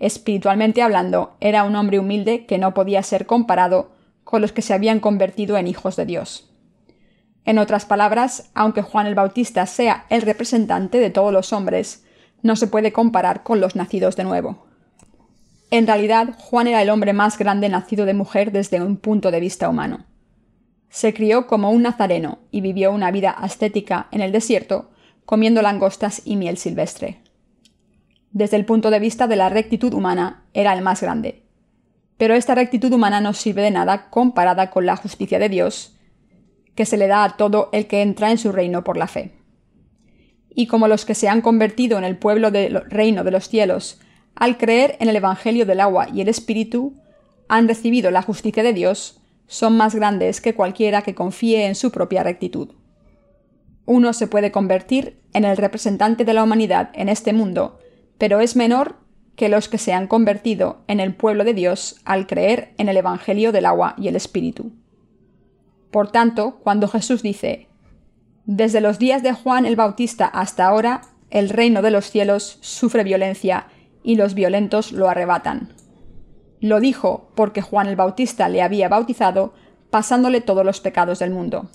espiritualmente 0.01 0.83
hablando, 0.83 1.37
era 1.41 1.63
un 1.63 1.77
hombre 1.77 1.99
humilde 1.99 2.47
que 2.47 2.59
no 2.59 2.75
podía 2.75 3.03
ser 3.03 3.27
comparado 3.27 3.93
con 4.25 4.41
los 4.41 4.53
que 4.53 4.63
se 4.63 4.75
habían 4.75 4.99
convertido 4.99 5.57
en 5.57 5.67
hijos 5.67 5.95
de 5.97 6.07
Dios. 6.07 6.51
En 7.45 7.59
otras 7.59 7.85
palabras, 7.85 8.51
aunque 8.55 8.83
Juan 8.83 9.07
el 9.07 9.15
Bautista 9.15 9.67
sea 9.67 10.07
el 10.09 10.23
representante 10.23 10.99
de 10.99 11.11
todos 11.11 11.33
los 11.33 11.53
hombres, 11.53 12.05
no 12.43 12.57
se 12.57 12.67
puede 12.67 12.93
comparar 12.93 13.43
con 13.43 13.61
los 13.61 13.77
nacidos 13.77 14.17
de 14.17 14.25
nuevo. 14.25 14.67
En 15.71 15.87
realidad, 15.87 16.35
Juan 16.39 16.67
era 16.67 16.83
el 16.83 16.91
hombre 16.91 17.13
más 17.13 17.39
grande 17.39 17.69
nacido 17.69 18.07
de 18.07 18.15
mujer 18.15 18.51
desde 18.53 18.81
un 18.81 18.97
punto 18.97 19.31
de 19.31 19.41
vista 19.41 19.69
humano. 19.69 20.07
Se 20.89 21.15
crió 21.15 21.47
como 21.47 21.71
un 21.71 21.83
nazareno 21.83 22.41
y 22.51 22.63
vivió 22.63 22.91
una 22.93 23.11
vida 23.11 23.31
ascética 23.31 24.09
en 24.11 24.21
el 24.23 24.33
desierto, 24.33 24.91
comiendo 25.25 25.63
langostas 25.63 26.23
y 26.25 26.37
miel 26.37 26.57
silvestre. 26.57 27.21
Desde 28.33 28.57
el 28.57 28.65
punto 28.65 28.91
de 28.91 29.01
vista 29.01 29.27
de 29.27 29.37
la 29.37 29.49
rectitud 29.49 29.93
humana, 29.93 30.45
era 30.55 30.73
el 30.73 30.83
más 30.83 31.01
grande. 31.01 31.43
Pero 32.17 32.35
esta 32.35 32.55
rectitud 32.55 32.93
humana 32.93 33.21
no 33.21 33.33
sirve 33.33 33.63
de 33.63 33.71
nada 33.71 34.09
comparada 34.11 34.71
con 34.71 34.87
la 34.87 34.97
justicia 34.97 35.39
de 35.39 35.49
Dios, 35.49 35.97
que 36.75 36.87
se 36.87 36.97
le 36.97 37.09
da 37.09 37.25
a 37.25 37.37
todo 37.37 37.71
el 37.73 37.87
que 37.87 38.03
entra 38.03 38.31
en 38.31 38.39
su 38.39 38.53
reino 38.53 38.85
por 38.85 38.97
la 38.97 39.09
fe. 39.09 39.33
Y 40.49 40.67
como 40.67 40.87
los 40.87 41.05
que 41.05 41.15
se 41.15 41.29
han 41.29 41.41
convertido 41.41 41.99
en 41.99 42.05
el 42.05 42.17
pueblo 42.17 42.51
del 42.51 42.83
reino 42.89 43.25
de 43.25 43.31
los 43.31 43.49
cielos 43.49 44.01
al 44.35 44.59
creer 44.59 44.97
en 45.01 45.09
el 45.09 45.17
Evangelio 45.17 45.67
del 45.67 45.81
agua 45.81 46.09
y 46.13 46.21
el 46.21 46.29
Espíritu, 46.29 46.95
han 47.49 47.67
recibido 47.67 48.11
la 48.11 48.23
justicia 48.23 48.63
de 48.63 48.73
Dios, 48.73 49.21
son 49.47 49.77
más 49.77 49.95
grandes 49.95 50.41
que 50.41 50.55
cualquiera 50.55 51.03
que 51.03 51.17
confíe 51.17 51.67
en 51.67 51.75
su 51.75 51.91
propia 51.91 52.23
rectitud. 52.23 52.71
Uno 53.87 54.13
se 54.13 54.29
puede 54.29 54.53
convertir 54.53 55.21
en 55.33 55.45
el 55.45 55.57
representante 55.57 56.25
de 56.25 56.33
la 56.33 56.45
humanidad 56.45 56.91
en 56.95 57.09
este 57.09 57.33
mundo, 57.33 57.81
pero 58.21 58.41
es 58.41 58.55
menor 58.55 58.97
que 59.35 59.49
los 59.49 59.71
que 59.71 59.79
se 59.79 59.95
han 59.95 60.07
convertido 60.07 60.83
en 60.89 61.01
el 61.01 61.15
pueblo 61.15 61.43
de 61.43 61.55
Dios 61.55 61.97
al 62.05 62.27
creer 62.27 62.75
en 62.77 62.91
el 62.91 62.99
Evangelio 62.99 63.51
del 63.51 63.65
agua 63.65 63.95
y 63.97 64.09
el 64.09 64.15
Espíritu. 64.15 64.73
Por 65.91 66.13
tanto, 66.13 66.61
cuando 66.63 66.87
Jesús 66.87 67.23
dice, 67.23 67.69
Desde 68.45 68.83
los 68.83 68.99
días 68.99 69.23
de 69.23 69.33
Juan 69.33 69.65
el 69.65 69.75
Bautista 69.75 70.27
hasta 70.27 70.67
ahora, 70.67 71.01
el 71.31 71.49
reino 71.49 71.81
de 71.81 71.91
los 71.91 72.11
cielos 72.11 72.59
sufre 72.61 73.05
violencia 73.05 73.69
y 74.03 74.17
los 74.17 74.35
violentos 74.35 74.93
lo 74.93 75.09
arrebatan. 75.09 75.73
Lo 76.61 76.79
dijo 76.79 77.31
porque 77.35 77.63
Juan 77.63 77.87
el 77.87 77.97
Bautista 77.97 78.51
le 78.51 78.61
había 78.61 78.91
bautizado, 78.91 79.55
pasándole 79.89 80.43
todos 80.43 80.67
los 80.67 80.83
pecados 80.83 81.21
del 81.21 81.31
mundo. 81.31 81.71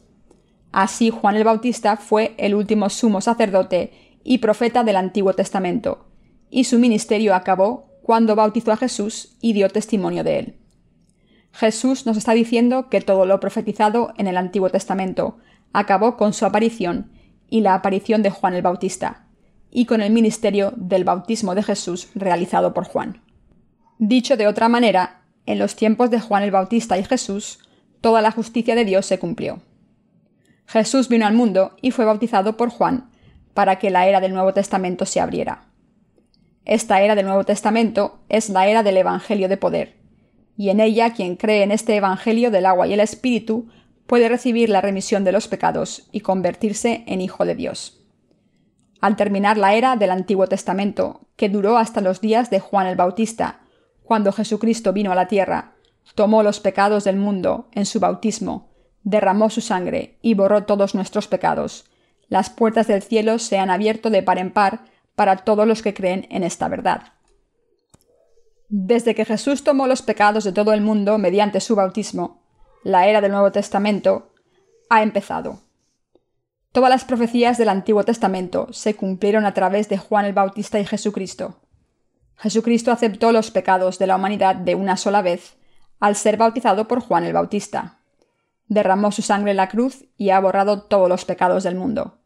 Así 0.71 1.09
Juan 1.09 1.37
el 1.37 1.43
Bautista 1.43 1.97
fue 1.97 2.35
el 2.37 2.53
último 2.53 2.91
sumo 2.91 3.19
sacerdote 3.19 4.19
y 4.23 4.37
profeta 4.37 4.83
del 4.83 4.97
Antiguo 4.97 5.33
Testamento, 5.33 6.05
y 6.49 6.65
su 6.65 6.79
ministerio 6.79 7.35
acabó 7.35 7.87
cuando 8.01 8.35
bautizó 8.35 8.71
a 8.71 8.77
Jesús 8.77 9.35
y 9.41 9.53
dio 9.53 9.69
testimonio 9.69 10.23
de 10.23 10.39
él. 10.39 10.55
Jesús 11.51 12.05
nos 12.05 12.17
está 12.17 12.33
diciendo 12.33 12.89
que 12.89 13.01
todo 13.01 13.25
lo 13.25 13.39
profetizado 13.39 14.13
en 14.17 14.27
el 14.27 14.37
Antiguo 14.37 14.69
Testamento 14.69 15.37
acabó 15.73 16.17
con 16.17 16.33
su 16.33 16.45
aparición 16.45 17.11
y 17.49 17.61
la 17.61 17.73
aparición 17.73 18.21
de 18.21 18.29
Juan 18.29 18.53
el 18.53 18.61
Bautista, 18.61 19.25
y 19.71 19.85
con 19.85 20.01
el 20.01 20.11
ministerio 20.11 20.73
del 20.75 21.03
bautismo 21.03 21.55
de 21.55 21.63
Jesús 21.63 22.09
realizado 22.15 22.73
por 22.73 22.85
Juan. 22.85 23.21
Dicho 23.97 24.37
de 24.37 24.47
otra 24.47 24.69
manera, 24.69 25.21
en 25.45 25.59
los 25.59 25.75
tiempos 25.75 26.09
de 26.09 26.19
Juan 26.19 26.43
el 26.43 26.51
Bautista 26.51 26.97
y 26.97 27.03
Jesús, 27.03 27.59
toda 28.01 28.21
la 28.21 28.31
justicia 28.31 28.75
de 28.75 28.85
Dios 28.85 29.05
se 29.05 29.19
cumplió. 29.19 29.61
Jesús 30.67 31.09
vino 31.09 31.25
al 31.25 31.33
mundo 31.33 31.75
y 31.81 31.91
fue 31.91 32.05
bautizado 32.05 32.57
por 32.57 32.69
Juan 32.69 33.09
para 33.53 33.77
que 33.77 33.89
la 33.89 34.07
era 34.07 34.19
del 34.19 34.33
Nuevo 34.33 34.53
Testamento 34.53 35.05
se 35.05 35.19
abriera. 35.19 35.67
Esta 36.65 37.01
era 37.01 37.13
del 37.13 37.27
Nuevo 37.27 37.43
Testamento 37.43 38.19
es 38.27 38.49
la 38.49 38.67
era 38.67 38.81
del 38.81 38.97
Evangelio 38.97 39.47
de 39.47 39.57
poder, 39.57 39.95
y 40.57 40.69
en 40.69 40.79
ella 40.79 41.13
quien 41.13 41.35
cree 41.35 41.61
en 41.61 41.71
este 41.71 41.95
Evangelio 41.95 42.49
del 42.49 42.65
agua 42.65 42.87
y 42.87 42.93
el 42.93 42.99
Espíritu 42.99 43.69
puede 44.07 44.29
recibir 44.29 44.69
la 44.69 44.81
remisión 44.81 45.23
de 45.23 45.31
los 45.31 45.47
pecados 45.47 46.07
y 46.11 46.21
convertirse 46.21 47.03
en 47.05 47.21
hijo 47.21 47.45
de 47.45 47.53
Dios. 47.53 48.01
Al 48.99 49.15
terminar 49.15 49.57
la 49.57 49.75
era 49.75 49.95
del 49.95 50.09
Antiguo 50.09 50.47
Testamento, 50.47 51.21
que 51.35 51.49
duró 51.49 51.77
hasta 51.77 52.01
los 52.01 52.19
días 52.19 52.49
de 52.49 52.59
Juan 52.59 52.87
el 52.87 52.95
Bautista, 52.95 53.61
cuando 54.03 54.31
Jesucristo 54.31 54.91
vino 54.91 55.11
a 55.11 55.15
la 55.15 55.27
tierra, 55.27 55.75
tomó 56.15 56.41
los 56.41 56.59
pecados 56.59 57.03
del 57.03 57.17
mundo 57.17 57.67
en 57.73 57.85
su 57.85 57.99
bautismo, 57.99 58.69
derramó 59.03 59.51
su 59.51 59.61
sangre 59.61 60.17
y 60.23 60.33
borró 60.33 60.63
todos 60.63 60.95
nuestros 60.95 61.27
pecados. 61.27 61.85
Las 62.27 62.49
puertas 62.49 62.87
del 62.87 63.03
cielo 63.03 63.37
se 63.37 63.59
han 63.59 63.69
abierto 63.69 64.09
de 64.09 64.23
par 64.23 64.39
en 64.39 64.51
par 64.51 64.94
para 65.15 65.37
todos 65.37 65.67
los 65.67 65.81
que 65.81 65.93
creen 65.93 66.27
en 66.29 66.43
esta 66.43 66.67
verdad. 66.67 67.13
Desde 68.69 69.15
que 69.15 69.25
Jesús 69.25 69.63
tomó 69.63 69.87
los 69.87 70.01
pecados 70.01 70.43
de 70.43 70.51
todo 70.51 70.73
el 70.73 70.81
mundo 70.81 71.17
mediante 71.17 71.61
su 71.61 71.75
bautismo, 71.75 72.41
la 72.83 73.07
era 73.07 73.21
del 73.21 73.31
Nuevo 73.31 73.51
Testamento 73.51 74.31
ha 74.89 75.01
empezado. 75.03 75.61
Todas 76.71 76.89
las 76.89 77.05
profecías 77.05 77.57
del 77.57 77.69
Antiguo 77.69 78.03
Testamento 78.03 78.67
se 78.71 78.95
cumplieron 78.95 79.45
a 79.45 79.53
través 79.53 79.87
de 79.87 79.97
Juan 79.97 80.25
el 80.25 80.33
Bautista 80.33 80.79
y 80.79 80.85
Jesucristo. 80.85 81.61
Jesucristo 82.37 82.91
aceptó 82.91 83.31
los 83.31 83.49
pecados 83.49 83.97
de 83.97 84.07
la 84.07 84.17
humanidad 84.17 84.55
de 84.55 84.75
una 84.75 84.97
sola 84.97 85.21
vez 85.21 85.55
al 85.99 86.15
ser 86.15 86.37
bautizado 86.37 86.87
por 86.87 86.99
Juan 86.99 87.23
el 87.23 87.33
Bautista. 87.33 87.99
Derramó 88.67 89.11
su 89.11 89.21
sangre 89.21 89.51
en 89.51 89.57
la 89.57 89.69
cruz 89.69 90.05
y 90.17 90.31
ha 90.31 90.39
borrado 90.39 90.81
todos 90.81 91.07
los 91.07 91.23
pecados 91.23 91.63
del 91.63 91.75
mundo. 91.75 92.17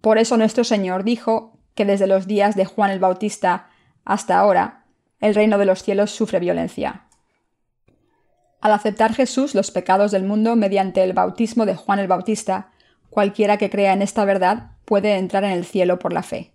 Por 0.00 0.18
eso 0.18 0.36
nuestro 0.36 0.64
Señor 0.64 1.04
dijo 1.04 1.55
que 1.76 1.84
desde 1.84 2.08
los 2.08 2.26
días 2.26 2.56
de 2.56 2.64
Juan 2.64 2.90
el 2.90 2.98
Bautista 2.98 3.68
hasta 4.04 4.38
ahora 4.38 4.84
el 5.20 5.34
reino 5.34 5.58
de 5.58 5.66
los 5.66 5.82
cielos 5.82 6.10
sufre 6.10 6.40
violencia. 6.40 7.04
Al 8.60 8.72
aceptar 8.72 9.14
Jesús 9.14 9.54
los 9.54 9.70
pecados 9.70 10.10
del 10.10 10.24
mundo 10.24 10.56
mediante 10.56 11.04
el 11.04 11.12
bautismo 11.12 11.66
de 11.66 11.76
Juan 11.76 12.00
el 12.00 12.08
Bautista, 12.08 12.70
cualquiera 13.10 13.58
que 13.58 13.70
crea 13.70 13.92
en 13.92 14.02
esta 14.02 14.24
verdad 14.24 14.72
puede 14.84 15.16
entrar 15.16 15.44
en 15.44 15.52
el 15.52 15.64
cielo 15.64 15.98
por 15.98 16.12
la 16.12 16.22
fe. 16.22 16.52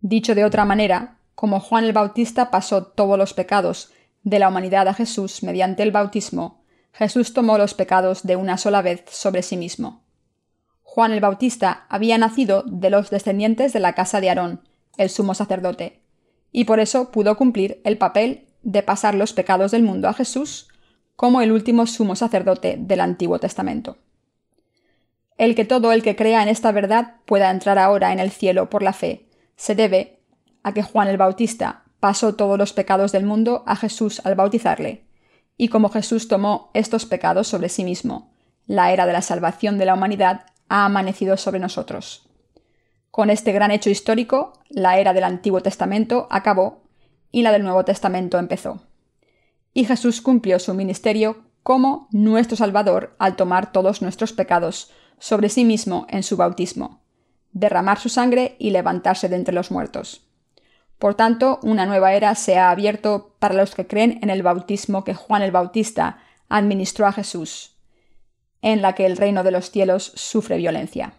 Dicho 0.00 0.34
de 0.34 0.44
otra 0.44 0.64
manera, 0.64 1.16
como 1.34 1.60
Juan 1.60 1.84
el 1.84 1.92
Bautista 1.92 2.50
pasó 2.50 2.84
todos 2.84 3.16
los 3.16 3.34
pecados 3.34 3.92
de 4.24 4.38
la 4.38 4.48
humanidad 4.48 4.88
a 4.88 4.94
Jesús 4.94 5.42
mediante 5.42 5.82
el 5.82 5.92
bautismo, 5.92 6.62
Jesús 6.92 7.32
tomó 7.32 7.56
los 7.56 7.74
pecados 7.74 8.24
de 8.24 8.36
una 8.36 8.58
sola 8.58 8.82
vez 8.82 9.04
sobre 9.08 9.42
sí 9.42 9.56
mismo. 9.56 10.02
Juan 10.94 11.14
el 11.14 11.20
Bautista 11.20 11.86
había 11.88 12.18
nacido 12.18 12.64
de 12.66 12.90
los 12.90 13.08
descendientes 13.08 13.72
de 13.72 13.80
la 13.80 13.94
casa 13.94 14.20
de 14.20 14.28
Aarón, 14.28 14.60
el 14.98 15.08
sumo 15.08 15.32
sacerdote, 15.32 16.02
y 16.52 16.64
por 16.64 16.80
eso 16.80 17.10
pudo 17.10 17.34
cumplir 17.38 17.80
el 17.84 17.96
papel 17.96 18.44
de 18.62 18.82
pasar 18.82 19.14
los 19.14 19.32
pecados 19.32 19.70
del 19.70 19.84
mundo 19.84 20.06
a 20.06 20.12
Jesús 20.12 20.68
como 21.16 21.40
el 21.40 21.50
último 21.50 21.86
sumo 21.86 22.14
sacerdote 22.14 22.76
del 22.78 23.00
Antiguo 23.00 23.38
Testamento. 23.38 23.96
El 25.38 25.54
que 25.54 25.64
todo 25.64 25.92
el 25.92 26.02
que 26.02 26.14
crea 26.14 26.42
en 26.42 26.50
esta 26.50 26.72
verdad 26.72 27.14
pueda 27.24 27.50
entrar 27.50 27.78
ahora 27.78 28.12
en 28.12 28.18
el 28.18 28.30
cielo 28.30 28.68
por 28.68 28.82
la 28.82 28.92
fe 28.92 29.30
se 29.56 29.74
debe 29.74 30.20
a 30.62 30.74
que 30.74 30.82
Juan 30.82 31.08
el 31.08 31.16
Bautista 31.16 31.84
pasó 32.00 32.34
todos 32.34 32.58
los 32.58 32.74
pecados 32.74 33.12
del 33.12 33.24
mundo 33.24 33.64
a 33.66 33.76
Jesús 33.76 34.20
al 34.26 34.34
bautizarle, 34.34 35.06
y 35.56 35.68
como 35.68 35.88
Jesús 35.88 36.28
tomó 36.28 36.70
estos 36.74 37.06
pecados 37.06 37.48
sobre 37.48 37.70
sí 37.70 37.82
mismo, 37.82 38.30
la 38.66 38.92
era 38.92 39.06
de 39.06 39.14
la 39.14 39.22
salvación 39.22 39.78
de 39.78 39.86
la 39.86 39.94
humanidad 39.94 40.51
ha 40.72 40.86
amanecido 40.86 41.36
sobre 41.36 41.60
nosotros. 41.60 42.26
Con 43.10 43.28
este 43.28 43.52
gran 43.52 43.70
hecho 43.70 43.90
histórico, 43.90 44.54
la 44.70 44.98
era 44.98 45.12
del 45.12 45.24
Antiguo 45.24 45.60
Testamento 45.60 46.26
acabó 46.30 46.84
y 47.30 47.42
la 47.42 47.52
del 47.52 47.62
Nuevo 47.62 47.84
Testamento 47.84 48.38
empezó. 48.38 48.80
Y 49.74 49.84
Jesús 49.84 50.22
cumplió 50.22 50.58
su 50.58 50.72
ministerio 50.72 51.44
como 51.62 52.08
nuestro 52.10 52.56
Salvador 52.56 53.14
al 53.18 53.36
tomar 53.36 53.70
todos 53.70 54.00
nuestros 54.00 54.32
pecados 54.32 54.90
sobre 55.18 55.50
sí 55.50 55.66
mismo 55.66 56.06
en 56.08 56.22
su 56.22 56.38
bautismo, 56.38 57.02
derramar 57.52 57.98
su 57.98 58.08
sangre 58.08 58.56
y 58.58 58.70
levantarse 58.70 59.28
de 59.28 59.36
entre 59.36 59.54
los 59.54 59.70
muertos. 59.70 60.26
Por 60.98 61.16
tanto, 61.16 61.60
una 61.62 61.84
nueva 61.84 62.14
era 62.14 62.34
se 62.34 62.56
ha 62.56 62.70
abierto 62.70 63.36
para 63.40 63.54
los 63.54 63.74
que 63.74 63.86
creen 63.86 64.20
en 64.22 64.30
el 64.30 64.42
bautismo 64.42 65.04
que 65.04 65.12
Juan 65.12 65.42
el 65.42 65.50
Bautista 65.50 66.20
administró 66.48 67.06
a 67.06 67.12
Jesús, 67.12 67.71
en 68.62 68.80
la 68.80 68.94
que 68.94 69.04
el 69.04 69.16
reino 69.16 69.42
de 69.42 69.50
los 69.50 69.70
cielos 69.70 70.12
sufre 70.14 70.56
violencia. 70.56 71.14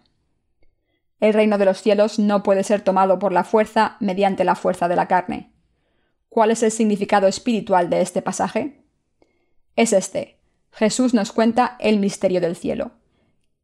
El 1.20 1.32
reino 1.32 1.58
de 1.58 1.64
los 1.64 1.80
cielos 1.80 2.18
no 2.18 2.42
puede 2.42 2.64
ser 2.64 2.80
tomado 2.80 3.18
por 3.18 3.32
la 3.32 3.44
fuerza 3.44 3.96
mediante 4.00 4.44
la 4.44 4.56
fuerza 4.56 4.88
de 4.88 4.96
la 4.96 5.06
carne. 5.06 5.52
¿Cuál 6.28 6.50
es 6.50 6.62
el 6.62 6.72
significado 6.72 7.28
espiritual 7.28 7.88
de 7.88 8.00
este 8.00 8.20
pasaje? 8.20 8.84
Es 9.76 9.92
este. 9.92 10.40
Jesús 10.72 11.14
nos 11.14 11.30
cuenta 11.30 11.76
el 11.78 12.00
misterio 12.00 12.40
del 12.40 12.56
cielo, 12.56 12.92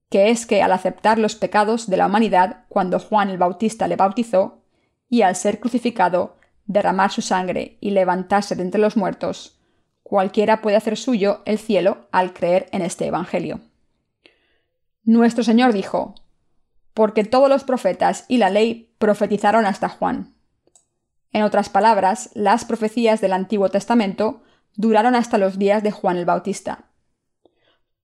que 0.08 0.30
es 0.30 0.46
que 0.46 0.62
al 0.62 0.72
aceptar 0.72 1.18
los 1.18 1.34
pecados 1.34 1.88
de 1.90 1.96
la 1.96 2.06
humanidad 2.06 2.64
cuando 2.68 3.00
Juan 3.00 3.30
el 3.30 3.38
Bautista 3.38 3.88
le 3.88 3.96
bautizó, 3.96 4.62
y 5.08 5.22
al 5.22 5.34
ser 5.34 5.58
crucificado, 5.58 6.36
derramar 6.66 7.10
su 7.10 7.20
sangre 7.20 7.78
y 7.80 7.90
levantarse 7.90 8.54
de 8.54 8.62
entre 8.62 8.80
los 8.80 8.96
muertos, 8.96 9.58
cualquiera 10.04 10.62
puede 10.62 10.76
hacer 10.76 10.96
suyo 10.96 11.42
el 11.46 11.58
cielo 11.58 12.08
al 12.12 12.32
creer 12.32 12.68
en 12.70 12.82
este 12.82 13.06
Evangelio. 13.06 13.60
Nuestro 15.04 15.42
Señor 15.44 15.72
dijo, 15.72 16.14
porque 16.94 17.24
todos 17.24 17.48
los 17.48 17.64
profetas 17.64 18.24
y 18.28 18.36
la 18.36 18.50
ley 18.50 18.94
profetizaron 18.98 19.66
hasta 19.66 19.88
Juan. 19.88 20.34
En 21.32 21.42
otras 21.42 21.68
palabras, 21.68 22.30
las 22.34 22.64
profecías 22.64 23.20
del 23.20 23.32
Antiguo 23.32 23.68
Testamento 23.68 24.42
duraron 24.74 25.14
hasta 25.14 25.38
los 25.38 25.58
días 25.58 25.82
de 25.82 25.90
Juan 25.90 26.16
el 26.16 26.24
Bautista. 26.24 26.90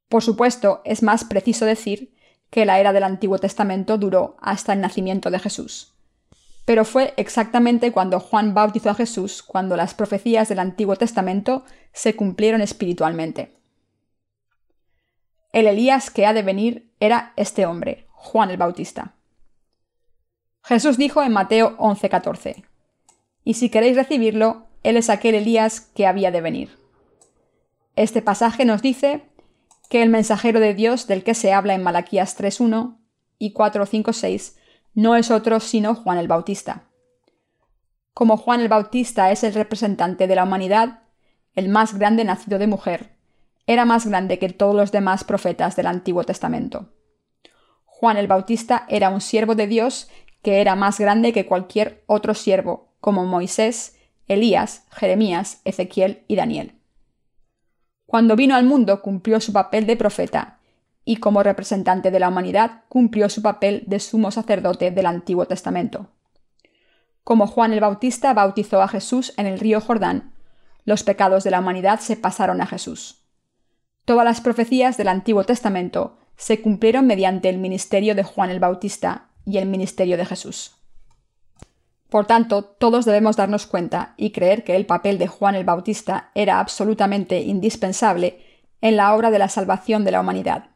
Por 0.08 0.22
supuesto, 0.22 0.82
es 0.84 1.02
más 1.02 1.24
preciso 1.24 1.64
decir 1.64 2.14
que 2.50 2.64
la 2.64 2.78
era 2.78 2.92
del 2.92 3.02
Antiguo 3.02 3.38
Testamento 3.38 3.98
duró 3.98 4.36
hasta 4.40 4.72
el 4.72 4.80
nacimiento 4.80 5.30
de 5.30 5.40
Jesús. 5.40 5.94
Pero 6.64 6.84
fue 6.84 7.14
exactamente 7.16 7.92
cuando 7.92 8.20
Juan 8.20 8.54
bautizó 8.54 8.90
a 8.90 8.94
Jesús 8.94 9.42
cuando 9.42 9.76
las 9.76 9.94
profecías 9.94 10.48
del 10.48 10.58
Antiguo 10.58 10.96
Testamento 10.96 11.64
se 11.92 12.16
cumplieron 12.16 12.60
espiritualmente. 12.60 13.56
El 15.52 15.66
Elías 15.66 16.10
que 16.10 16.26
ha 16.26 16.32
de 16.32 16.42
venir 16.42 16.85
era 17.00 17.32
este 17.36 17.66
hombre, 17.66 18.06
Juan 18.10 18.50
el 18.50 18.56
Bautista. 18.56 19.14
Jesús 20.62 20.96
dijo 20.96 21.22
en 21.22 21.32
Mateo 21.32 21.76
11:14, 21.78 22.64
Y 23.44 23.54
si 23.54 23.70
queréis 23.70 23.96
recibirlo, 23.96 24.66
Él 24.82 24.96
es 24.96 25.10
aquel 25.10 25.34
Elías 25.34 25.80
que 25.80 26.06
había 26.06 26.30
de 26.30 26.40
venir. 26.40 26.78
Este 27.94 28.22
pasaje 28.22 28.64
nos 28.64 28.82
dice 28.82 29.22
que 29.88 30.02
el 30.02 30.10
mensajero 30.10 30.60
de 30.60 30.74
Dios 30.74 31.06
del 31.06 31.22
que 31.22 31.34
se 31.34 31.52
habla 31.52 31.74
en 31.74 31.82
Malaquías 31.82 32.38
3.1 32.38 32.98
y 33.38 33.52
4.5.6 33.54 34.56
no 34.94 35.14
es 35.14 35.30
otro 35.30 35.60
sino 35.60 35.94
Juan 35.94 36.18
el 36.18 36.28
Bautista. 36.28 36.84
Como 38.12 38.36
Juan 38.36 38.60
el 38.60 38.68
Bautista 38.68 39.30
es 39.30 39.44
el 39.44 39.54
representante 39.54 40.26
de 40.26 40.34
la 40.34 40.44
humanidad, 40.44 41.02
el 41.54 41.68
más 41.68 41.98
grande 41.98 42.24
nacido 42.24 42.58
de 42.58 42.66
mujer, 42.66 43.15
era 43.66 43.84
más 43.84 44.06
grande 44.06 44.38
que 44.38 44.48
todos 44.48 44.74
los 44.74 44.92
demás 44.92 45.24
profetas 45.24 45.76
del 45.76 45.86
Antiguo 45.86 46.24
Testamento. 46.24 46.92
Juan 47.84 48.16
el 48.16 48.26
Bautista 48.26 48.86
era 48.88 49.08
un 49.10 49.20
siervo 49.20 49.54
de 49.54 49.66
Dios 49.66 50.08
que 50.42 50.60
era 50.60 50.76
más 50.76 51.00
grande 51.00 51.32
que 51.32 51.46
cualquier 51.46 52.04
otro 52.06 52.34
siervo, 52.34 52.92
como 53.00 53.24
Moisés, 53.24 53.96
Elías, 54.28 54.84
Jeremías, 54.92 55.60
Ezequiel 55.64 56.24
y 56.28 56.36
Daniel. 56.36 56.74
Cuando 58.06 58.36
vino 58.36 58.54
al 58.54 58.64
mundo 58.64 59.02
cumplió 59.02 59.40
su 59.40 59.52
papel 59.52 59.86
de 59.86 59.96
profeta, 59.96 60.60
y 61.04 61.16
como 61.16 61.42
representante 61.42 62.10
de 62.10 62.20
la 62.20 62.28
humanidad 62.28 62.82
cumplió 62.88 63.28
su 63.28 63.42
papel 63.42 63.84
de 63.86 63.98
sumo 64.00 64.30
sacerdote 64.30 64.90
del 64.90 65.06
Antiguo 65.06 65.46
Testamento. 65.46 66.10
Como 67.24 67.46
Juan 67.46 67.72
el 67.72 67.80
Bautista 67.80 68.32
bautizó 68.34 68.82
a 68.82 68.88
Jesús 68.88 69.32
en 69.36 69.46
el 69.46 69.58
río 69.58 69.80
Jordán, 69.80 70.32
los 70.84 71.02
pecados 71.02 71.42
de 71.42 71.50
la 71.50 71.58
humanidad 71.60 71.98
se 71.98 72.16
pasaron 72.16 72.60
a 72.60 72.66
Jesús. 72.66 73.25
Todas 74.06 74.24
las 74.24 74.40
profecías 74.40 74.96
del 74.96 75.08
Antiguo 75.08 75.42
Testamento 75.42 76.16
se 76.36 76.62
cumplieron 76.62 77.08
mediante 77.08 77.48
el 77.48 77.58
ministerio 77.58 78.14
de 78.14 78.22
Juan 78.22 78.50
el 78.50 78.60
Bautista 78.60 79.30
y 79.44 79.58
el 79.58 79.66
ministerio 79.66 80.16
de 80.16 80.24
Jesús. 80.24 80.76
Por 82.08 82.24
tanto, 82.24 82.62
todos 82.62 83.04
debemos 83.04 83.34
darnos 83.36 83.66
cuenta 83.66 84.14
y 84.16 84.30
creer 84.30 84.62
que 84.62 84.76
el 84.76 84.86
papel 84.86 85.18
de 85.18 85.26
Juan 85.26 85.56
el 85.56 85.64
Bautista 85.64 86.30
era 86.36 86.60
absolutamente 86.60 87.40
indispensable 87.40 88.38
en 88.80 88.96
la 88.96 89.12
obra 89.12 89.32
de 89.32 89.40
la 89.40 89.48
salvación 89.48 90.04
de 90.04 90.12
la 90.12 90.20
humanidad. 90.20 90.70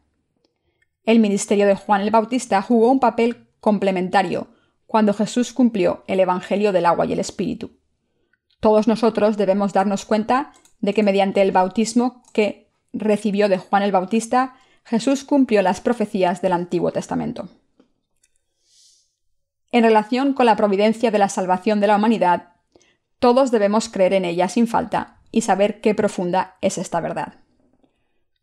El 1.05 1.19
ministerio 1.19 1.67
de 1.67 1.75
Juan 1.75 2.01
el 2.01 2.11
Bautista 2.11 2.61
jugó 2.61 2.91
un 2.91 2.99
papel 2.99 3.47
complementario 3.61 4.47
cuando 4.87 5.13
Jesús 5.13 5.53
cumplió 5.53 6.03
el 6.07 6.19
Evangelio 6.19 6.73
del 6.73 6.85
agua 6.85 7.05
y 7.05 7.13
el 7.13 7.19
Espíritu. 7.19 7.79
Todos 8.59 8.89
nosotros 8.89 9.37
debemos 9.37 9.71
darnos 9.71 10.03
cuenta 10.03 10.51
de 10.81 10.93
que 10.93 11.01
mediante 11.01 11.41
el 11.41 11.53
bautismo 11.53 12.23
que 12.33 12.70
recibió 12.93 13.49
de 13.49 13.57
Juan 13.57 13.83
el 13.83 13.91
Bautista, 13.91 14.55
Jesús 14.83 15.23
cumplió 15.23 15.61
las 15.61 15.81
profecías 15.81 16.41
del 16.41 16.53
Antiguo 16.53 16.91
Testamento. 16.91 17.49
En 19.71 19.83
relación 19.83 20.33
con 20.33 20.45
la 20.45 20.55
providencia 20.55 21.11
de 21.11 21.19
la 21.19 21.29
salvación 21.29 21.79
de 21.79 21.87
la 21.87 21.95
humanidad, 21.95 22.55
todos 23.19 23.51
debemos 23.51 23.87
creer 23.87 24.13
en 24.13 24.25
ella 24.25 24.49
sin 24.49 24.67
falta 24.67 25.21
y 25.31 25.41
saber 25.41 25.79
qué 25.79 25.95
profunda 25.95 26.57
es 26.61 26.77
esta 26.77 26.99
verdad. 26.99 27.35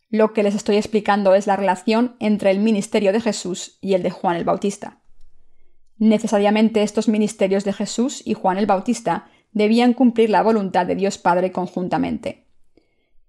Lo 0.08 0.32
que 0.32 0.42
les 0.42 0.54
estoy 0.54 0.76
explicando 0.76 1.34
es 1.34 1.46
la 1.46 1.56
relación 1.56 2.16
entre 2.18 2.50
el 2.50 2.60
ministerio 2.60 3.12
de 3.12 3.20
Jesús 3.20 3.76
y 3.82 3.92
el 3.92 4.02
de 4.02 4.10
Juan 4.10 4.36
el 4.36 4.44
Bautista. 4.44 5.02
Necesariamente 5.98 6.82
estos 6.82 7.08
ministerios 7.08 7.64
de 7.64 7.74
Jesús 7.74 8.22
y 8.24 8.32
Juan 8.32 8.56
el 8.56 8.66
Bautista 8.66 9.28
debían 9.52 9.92
cumplir 9.92 10.30
la 10.30 10.42
voluntad 10.42 10.86
de 10.86 10.94
Dios 10.94 11.18
Padre 11.18 11.52
conjuntamente. 11.52 12.47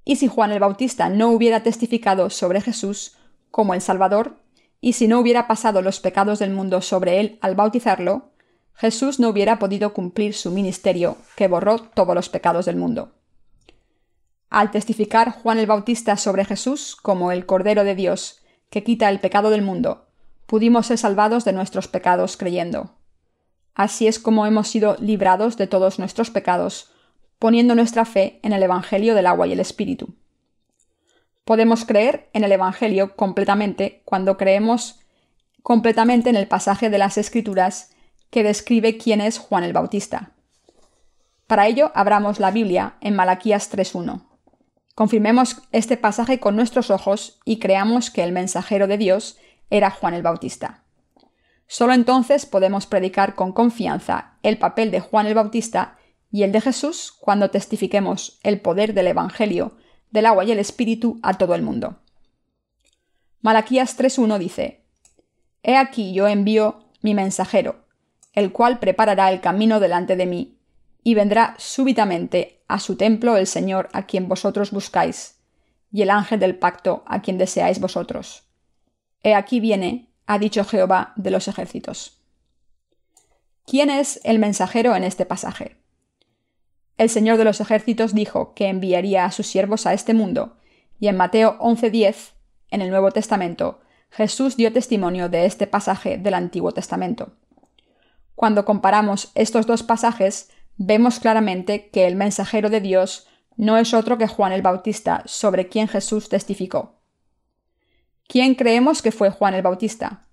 Y 0.10 0.16
si 0.16 0.28
Juan 0.28 0.52
el 0.52 0.60
Bautista 0.60 1.08
no 1.08 1.30
hubiera 1.30 1.62
testificado 1.62 2.32
sobre 2.32 2.62
Jesús 2.62 3.16
como 3.52 3.76
el 3.76 3.82
Salvador, 3.82 4.38
y 4.82 4.94
si 4.94 5.08
no 5.08 5.20
hubiera 5.20 5.48
pasado 5.48 5.84
los 5.84 6.00
pecados 6.00 6.40
del 6.40 6.50
mundo 6.50 6.82
sobre 6.82 7.20
él 7.20 7.38
al 7.42 7.54
bautizarlo, 7.54 8.32
Jesús 8.74 9.20
no 9.20 9.30
hubiera 9.30 9.60
podido 9.60 9.94
cumplir 9.94 10.34
su 10.34 10.50
ministerio, 10.50 11.18
que 11.36 11.48
borró 11.48 11.78
todos 11.78 12.16
los 12.16 12.28
pecados 12.28 12.66
del 12.66 12.76
mundo. 12.76 13.12
Al 14.50 14.72
testificar 14.72 15.32
Juan 15.32 15.60
el 15.60 15.68
Bautista 15.68 16.18
sobre 16.18 16.44
Jesús 16.44 16.96
como 16.96 17.32
el 17.32 17.46
Cordero 17.46 17.84
de 17.84 17.94
Dios, 17.94 18.42
que 18.72 18.84
quita 18.84 19.10
el 19.10 19.20
pecado 19.20 19.52
del 19.52 19.62
mundo, 19.62 20.08
pudimos 20.48 20.88
ser 20.88 20.98
salvados 20.98 21.46
de 21.46 21.54
nuestros 21.54 21.88
pecados 21.88 22.36
creyendo. 22.36 22.96
Así 23.76 24.08
es 24.08 24.18
como 24.18 24.48
hemos 24.48 24.70
sido 24.70 24.96
librados 25.00 25.56
de 25.56 25.68
todos 25.68 26.00
nuestros 26.00 26.32
pecados, 26.32 26.92
poniendo 27.40 27.74
nuestra 27.74 28.06
fe 28.06 28.40
en 28.44 28.54
el 28.54 28.62
Evangelio 28.62 29.16
del 29.16 29.26
agua 29.26 29.48
y 29.48 29.54
el 29.54 29.60
Espíritu. 29.60 30.14
Podemos 31.46 31.86
creer 31.86 32.30
en 32.34 32.44
el 32.44 32.52
Evangelio 32.52 33.16
completamente 33.16 34.04
cuando 34.06 34.38
creemos 34.38 35.00
completamente 35.64 36.30
en 36.30 36.36
el 36.36 36.48
pasaje 36.48 36.90
de 36.90 36.98
las 36.98 37.18
Escrituras 37.18 37.92
que 38.30 38.44
describe 38.44 38.98
quién 38.98 39.22
es 39.22 39.40
Juan 39.40 39.64
el 39.64 39.74
Bautista. 39.74 40.32
Para 41.48 41.68
ello, 41.68 41.92
abramos 41.96 42.40
la 42.40 42.52
Biblia 42.52 42.96
en 43.02 43.16
Malaquías 43.16 43.72
3.1. 43.72 44.22
Confirmemos 44.94 45.62
este 45.72 45.98
pasaje 45.98 46.40
con 46.40 46.56
nuestros 46.56 46.92
ojos 46.92 47.40
y 47.46 47.58
creamos 47.58 48.12
que 48.12 48.24
el 48.24 48.32
mensajero 48.34 48.86
de 48.86 48.98
Dios 48.98 49.38
era 49.70 49.90
Juan 49.90 50.14
el 50.14 50.22
Bautista. 50.22 50.84
Solo 51.68 51.94
entonces 51.94 52.46
podemos 52.46 52.86
predicar 52.86 53.36
con 53.36 53.54
confianza 53.54 54.34
el 54.44 54.58
papel 54.58 54.92
de 54.92 55.00
Juan 55.00 55.26
el 55.26 55.36
Bautista 55.36 55.99
y 56.32 56.44
el 56.44 56.52
de 56.52 56.62
Jesús 56.62 57.14
cuando 57.20 57.50
testifiquemos 57.50 58.40
el 58.44 58.62
poder 58.62 58.94
del 58.94 59.08
Evangelio 59.08 59.78
del 60.12 60.26
agua 60.26 60.44
y 60.44 60.52
el 60.52 60.60
Espíritu 60.60 61.20
a 61.22 61.38
todo 61.38 61.56
el 61.56 61.62
mundo. 61.62 62.00
Malaquías 63.42 63.98
3.1 63.98 64.38
dice, 64.38 64.84
He 65.64 65.76
aquí 65.76 66.14
yo 66.14 66.28
envío 66.28 66.86
mi 67.02 67.14
mensajero, 67.14 67.86
el 68.34 68.52
cual 68.52 68.80
preparará 68.80 69.32
el 69.32 69.42
camino 69.42 69.80
delante 69.80 70.16
de 70.16 70.26
mí, 70.26 70.58
y 71.04 71.16
vendrá 71.16 71.56
súbitamente 71.58 72.62
a 72.68 72.80
su 72.80 72.96
templo 72.98 73.38
el 73.38 73.48
Señor 73.48 73.90
a 73.94 74.06
quien 74.06 74.28
vosotros 74.28 74.72
buscáis, 74.72 75.40
y 75.92 76.02
el 76.02 76.10
ángel 76.10 76.40
del 76.40 76.58
pacto 76.58 77.04
a 77.08 77.22
quien 77.22 77.38
deseáis 77.38 77.80
vosotros. 77.80 78.44
He 79.24 79.34
aquí 79.34 79.60
viene, 79.60 80.10
ha 80.28 80.38
dicho 80.38 80.64
Jehová 80.64 81.14
de 81.16 81.32
los 81.32 81.48
ejércitos. 81.48 82.22
¿Quién 83.66 83.90
es 83.90 84.20
el 84.24 84.40
mensajero 84.40 84.96
en 84.96 85.04
este 85.04 85.26
pasaje? 85.26 85.79
El 87.00 87.10
Señor 87.10 87.38
de 87.38 87.46
los 87.46 87.62
ejércitos 87.62 88.14
dijo 88.14 88.54
que 88.54 88.68
enviaría 88.68 89.24
a 89.24 89.32
sus 89.32 89.48
siervos 89.48 89.86
a 89.86 89.94
este 89.94 90.14
mundo, 90.14 90.58
y 91.00 91.08
en 91.08 91.16
Mateo 91.16 91.56
11:10, 91.62 92.34
en 92.72 92.82
el 92.82 92.90
Nuevo 92.90 93.12
Testamento, 93.12 93.80
Jesús 94.12 94.58
dio 94.58 94.74
testimonio 94.74 95.30
de 95.30 95.46
este 95.46 95.66
pasaje 95.66 96.18
del 96.18 96.34
Antiguo 96.34 96.74
Testamento. 96.74 97.38
Cuando 98.36 98.66
comparamos 98.66 99.32
estos 99.34 99.66
dos 99.66 99.82
pasajes, 99.82 100.50
vemos 100.76 101.22
claramente 101.22 101.90
que 101.90 102.06
el 102.06 102.18
mensajero 102.18 102.70
de 102.70 102.82
Dios 102.82 103.28
no 103.56 103.78
es 103.78 103.94
otro 103.94 104.18
que 104.18 104.28
Juan 104.28 104.52
el 104.52 104.62
Bautista, 104.62 105.24
sobre 105.26 105.70
quien 105.70 105.88
Jesús 105.88 106.28
testificó. 106.28 106.96
¿Quién 108.28 108.56
creemos 108.56 109.02
que 109.02 109.14
fue 109.14 109.30
Juan 109.30 109.54
el 109.54 109.62
Bautista? 109.62 110.28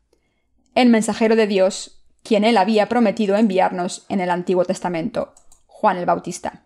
El 0.74 0.88
mensajero 0.88 1.36
de 1.36 1.46
Dios, 1.46 2.02
quien 2.24 2.42
él 2.42 2.56
había 2.56 2.88
prometido 2.88 3.36
enviarnos 3.36 4.04
en 4.08 4.20
el 4.20 4.30
Antiguo 4.30 4.64
Testamento, 4.64 5.32
Juan 5.78 5.98
el 5.98 6.06
Bautista. 6.06 6.62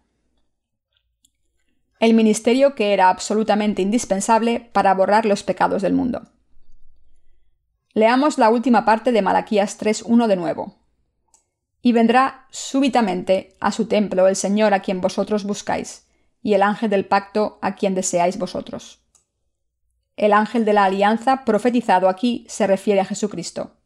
El 1.98 2.14
ministerio 2.14 2.76
que 2.76 2.92
era 2.92 3.08
absolutamente 3.08 3.82
indispensable 3.82 4.70
para 4.72 4.94
borrar 4.94 5.26
los 5.26 5.42
pecados 5.42 5.82
del 5.82 5.94
mundo. 5.94 6.30
Leamos 7.92 8.38
la 8.38 8.50
última 8.50 8.84
parte 8.84 9.10
de 9.10 9.20
Malaquías 9.20 9.80
3.1 9.80 10.28
de 10.28 10.36
nuevo. 10.36 10.76
Y 11.82 11.90
vendrá 11.90 12.46
súbitamente 12.50 13.56
a 13.58 13.72
su 13.72 13.86
templo 13.86 14.28
el 14.28 14.36
Señor 14.36 14.74
a 14.74 14.80
quien 14.80 15.00
vosotros 15.00 15.42
buscáis, 15.42 16.06
y 16.40 16.54
el 16.54 16.62
ángel 16.62 16.88
del 16.88 17.04
pacto 17.04 17.58
a 17.62 17.74
quien 17.74 17.96
deseáis 17.96 18.38
vosotros. 18.38 19.00
El 20.14 20.32
ángel 20.32 20.64
de 20.64 20.72
la 20.72 20.84
alianza 20.84 21.44
profetizado 21.44 22.08
aquí 22.08 22.46
se 22.48 22.68
refiere 22.68 23.00
a 23.00 23.04
Jesucristo. 23.04 23.76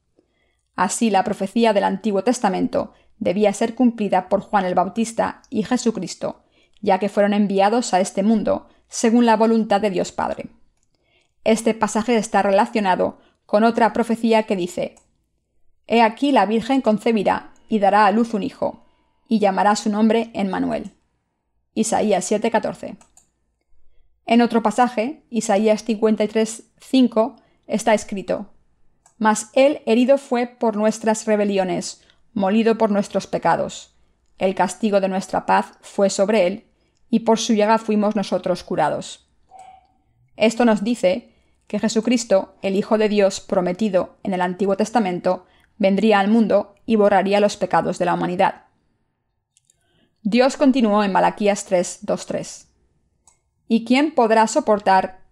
Así 0.77 1.09
la 1.09 1.25
profecía 1.25 1.73
del 1.73 1.85
Antiguo 1.85 2.25
Testamento 2.25 2.93
debía 3.19 3.53
ser 3.53 3.75
cumplida 3.75 4.29
por 4.29 4.41
Juan 4.41 4.65
el 4.65 4.75
Bautista 4.75 5.43
y 5.51 5.63
Jesucristo, 5.63 6.45
ya 6.81 6.99
que 6.99 7.09
fueron 7.09 7.33
enviados 7.33 7.95
a 7.95 8.01
este 8.01 8.23
mundo 8.23 8.69
según 8.89 9.27
la 9.27 9.37
voluntad 9.37 9.81
de 9.81 9.91
Dios 9.91 10.13
Padre. 10.13 10.49
Este 11.45 11.75
pasaje 11.75 12.17
está 12.17 12.43
relacionado 12.43 13.19
con 13.47 13.65
otra 13.65 13.93
profecía 13.93 14.45
que 14.45 14.57
dice, 14.57 14.97
He 15.87 16.03
aquí 16.03 16.33
la 16.33 16.47
Virgen 16.47 16.81
concebirá 16.81 17.53
y 17.69 17.79
dará 17.79 18.07
a 18.07 18.11
luz 18.11 18.35
un 18.35 18.43
hijo, 18.43 18.85
y 19.29 19.39
llamará 19.39 19.77
su 19.77 19.91
nombre 19.91 20.31
Emmanuel. 20.35 20.93
Isaías 21.75 22.31
7:14. 22.31 22.97
En 24.27 24.41
otro 24.41 24.63
pasaje, 24.63 25.25
Isaías 25.29 25.85
53:5, 25.85 27.37
está 27.67 27.95
escrito, 27.95 28.51
Mas 29.19 29.51
él 29.55 29.83
herido 29.87 30.19
fue 30.19 30.47
por 30.47 30.77
nuestras 30.77 31.27
rebeliones, 31.27 32.03
molido 32.35 32.77
por 32.77 32.91
nuestros 32.91 33.27
pecados. 33.27 33.95
El 34.39 34.55
castigo 34.55 35.01
de 35.01 35.09
nuestra 35.09 35.47
paz 35.47 35.79
fue 35.81 36.11
sobre 36.11 36.47
él, 36.47 36.67
y 37.09 37.21
por 37.21 37.39
su 37.39 37.55
llaga 37.55 37.79
fuimos 37.79 38.17
nosotros 38.17 38.65
curados. 38.65 39.29
Esto 40.37 40.65
nos 40.65 40.83
dice 40.83 41.31
que 41.67 41.79
Jesucristo, 41.79 42.57
el 42.63 42.77
Hijo 42.77 42.99
de 42.99 43.09
Dios 43.09 43.41
prometido 43.41 44.17
en 44.23 44.35
el 44.35 44.41
Antiguo 44.41 44.77
Testamento, 44.77 45.47
vendría 45.79 46.19
al 46.19 46.29
mundo 46.29 46.75
y 46.87 46.97
borraría 46.97 47.41
los 47.41 47.57
pecados 47.57 47.99
de 47.99 48.05
la 48.05 48.15
humanidad. 48.15 48.65
Dios 50.23 50.57
continuó 50.57 51.05
en 51.05 51.13
Malaquías 51.13 51.65
3, 51.67 52.01
3. 52.27 52.69
¿Y 53.69 53.85
quién 53.85 54.15
podrá 54.15 54.47
soportar 54.47 55.23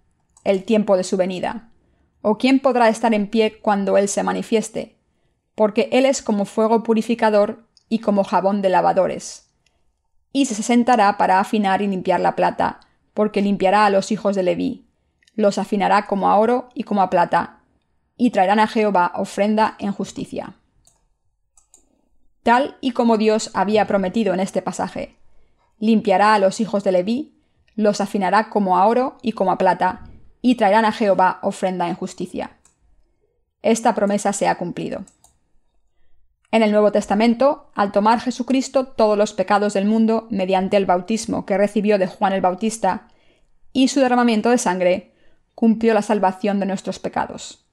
el 0.44 0.64
tiempo 0.64 0.96
de 0.96 1.04
su 1.04 1.16
venida? 1.16 1.70
¿O 2.20 2.38
quién 2.38 2.60
podrá 2.60 2.88
estar 2.88 3.12
en 3.14 3.28
pie 3.28 3.58
cuando 3.60 3.96
Él 3.98 4.08
se 4.08 4.22
manifieste? 4.22 5.01
Porque 5.54 5.88
Él 5.92 6.06
es 6.06 6.22
como 6.22 6.44
fuego 6.44 6.82
purificador 6.82 7.66
y 7.88 7.98
como 7.98 8.24
jabón 8.24 8.62
de 8.62 8.70
lavadores. 8.70 9.50
Y 10.32 10.46
se 10.46 10.62
sentará 10.62 11.18
para 11.18 11.40
afinar 11.40 11.82
y 11.82 11.86
limpiar 11.86 12.20
la 12.20 12.34
plata, 12.34 12.80
porque 13.14 13.42
limpiará 13.42 13.84
a 13.84 13.90
los 13.90 14.12
hijos 14.12 14.34
de 14.34 14.42
Leví, 14.42 14.86
los 15.34 15.58
afinará 15.58 16.06
como 16.06 16.30
a 16.30 16.38
oro 16.38 16.68
y 16.74 16.84
como 16.84 17.02
a 17.02 17.10
plata, 17.10 17.60
y 18.16 18.30
traerán 18.30 18.60
a 18.60 18.66
Jehová 18.66 19.12
ofrenda 19.14 19.76
en 19.78 19.92
justicia. 19.92 20.54
Tal 22.42 22.76
y 22.80 22.92
como 22.92 23.18
Dios 23.18 23.50
había 23.54 23.86
prometido 23.86 24.34
en 24.34 24.40
este 24.40 24.62
pasaje, 24.62 25.16
limpiará 25.78 26.34
a 26.34 26.38
los 26.38 26.60
hijos 26.60 26.84
de 26.84 26.92
Leví, 26.92 27.38
los 27.74 28.00
afinará 28.00 28.50
como 28.50 28.78
a 28.78 28.86
oro 28.86 29.18
y 29.22 29.32
como 29.32 29.52
a 29.52 29.58
plata, 29.58 30.04
y 30.40 30.56
traerán 30.56 30.84
a 30.84 30.92
Jehová 30.92 31.38
ofrenda 31.42 31.88
en 31.88 31.94
justicia. 31.94 32.58
Esta 33.62 33.94
promesa 33.94 34.32
se 34.32 34.48
ha 34.48 34.56
cumplido. 34.58 35.04
En 36.52 36.62
el 36.62 36.70
Nuevo 36.70 36.92
Testamento, 36.92 37.70
al 37.74 37.92
tomar 37.92 38.20
Jesucristo 38.20 38.84
todos 38.84 39.16
los 39.16 39.32
pecados 39.32 39.72
del 39.72 39.86
mundo 39.86 40.28
mediante 40.30 40.76
el 40.76 40.84
bautismo 40.84 41.46
que 41.46 41.56
recibió 41.56 41.96
de 41.98 42.06
Juan 42.06 42.34
el 42.34 42.42
Bautista 42.42 43.08
y 43.72 43.88
su 43.88 44.00
derramamiento 44.00 44.50
de 44.50 44.58
sangre, 44.58 45.14
cumplió 45.54 45.94
la 45.94 46.02
salvación 46.02 46.60
de 46.60 46.66
nuestros 46.66 46.98
pecados. 46.98 47.64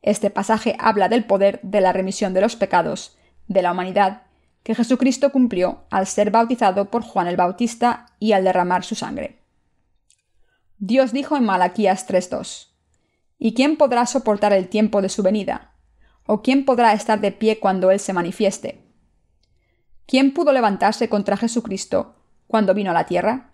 Este 0.00 0.30
pasaje 0.30 0.74
habla 0.78 1.10
del 1.10 1.24
poder 1.24 1.60
de 1.62 1.82
la 1.82 1.92
remisión 1.92 2.32
de 2.32 2.40
los 2.40 2.56
pecados 2.56 3.18
de 3.46 3.60
la 3.60 3.72
humanidad 3.72 4.22
que 4.62 4.74
Jesucristo 4.74 5.30
cumplió 5.30 5.84
al 5.90 6.06
ser 6.06 6.30
bautizado 6.30 6.86
por 6.86 7.02
Juan 7.02 7.26
el 7.26 7.36
Bautista 7.36 8.06
y 8.18 8.32
al 8.32 8.44
derramar 8.44 8.84
su 8.84 8.94
sangre. 8.94 9.40
Dios 10.78 11.12
dijo 11.12 11.36
en 11.36 11.44
Malaquías 11.44 12.08
3:2, 12.08 12.68
¿Y 13.38 13.52
quién 13.52 13.76
podrá 13.76 14.06
soportar 14.06 14.54
el 14.54 14.68
tiempo 14.68 15.02
de 15.02 15.10
su 15.10 15.22
venida? 15.22 15.73
¿O 16.26 16.42
quién 16.42 16.64
podrá 16.64 16.94
estar 16.94 17.20
de 17.20 17.32
pie 17.32 17.60
cuando 17.60 17.90
Él 17.90 18.00
se 18.00 18.12
manifieste? 18.12 18.80
¿Quién 20.06 20.32
pudo 20.32 20.52
levantarse 20.52 21.08
contra 21.08 21.36
Jesucristo 21.36 22.16
cuando 22.46 22.74
vino 22.74 22.90
a 22.90 22.94
la 22.94 23.06
tierra? 23.06 23.50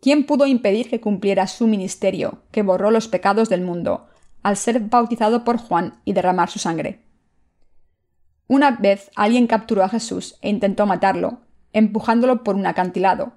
¿Quién 0.00 0.26
pudo 0.26 0.46
impedir 0.46 0.90
que 0.90 1.00
cumpliera 1.00 1.46
su 1.46 1.66
ministerio, 1.66 2.42
que 2.50 2.62
borró 2.62 2.90
los 2.90 3.08
pecados 3.08 3.48
del 3.48 3.62
mundo, 3.62 4.06
al 4.42 4.56
ser 4.56 4.80
bautizado 4.80 5.44
por 5.44 5.58
Juan 5.58 6.00
y 6.04 6.12
derramar 6.12 6.50
su 6.50 6.58
sangre? 6.58 7.04
Una 8.46 8.70
vez 8.72 9.10
alguien 9.14 9.46
capturó 9.46 9.82
a 9.82 9.88
Jesús 9.88 10.36
e 10.40 10.48
intentó 10.48 10.86
matarlo, 10.86 11.40
empujándolo 11.72 12.44
por 12.44 12.54
un 12.54 12.66
acantilado, 12.66 13.32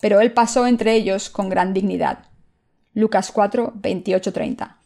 pero 0.00 0.20
él 0.20 0.32
pasó 0.32 0.66
entre 0.66 0.94
ellos 0.94 1.30
con 1.30 1.48
gran 1.48 1.72
dignidad. 1.72 2.26
Lucas 2.92 3.32
4, 3.32 3.72
28, 3.76 4.32
30. 4.32 4.78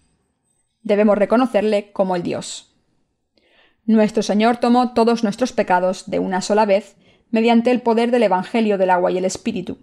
Debemos 0.83 1.19
reconocerle 1.19 1.93
como 1.93 2.17
el 2.17 2.23
Dios. 2.23 2.70
Nuestro 3.87 4.23
Señor 4.23 4.59
tomó 4.59 4.93
todos 4.93 5.25
nuestros 5.25 5.53
pecados 5.53 6.11
de 6.11 6.19
una 6.19 6.43
sola 6.43 6.67
vez 6.67 6.97
mediante 7.31 7.71
el 7.71 7.81
poder 7.81 8.11
del 8.11 8.25
Evangelio 8.25 8.79
del 8.79 8.91
agua 8.91 9.11
y 9.11 9.19
el 9.19 9.25
Espíritu. 9.25 9.79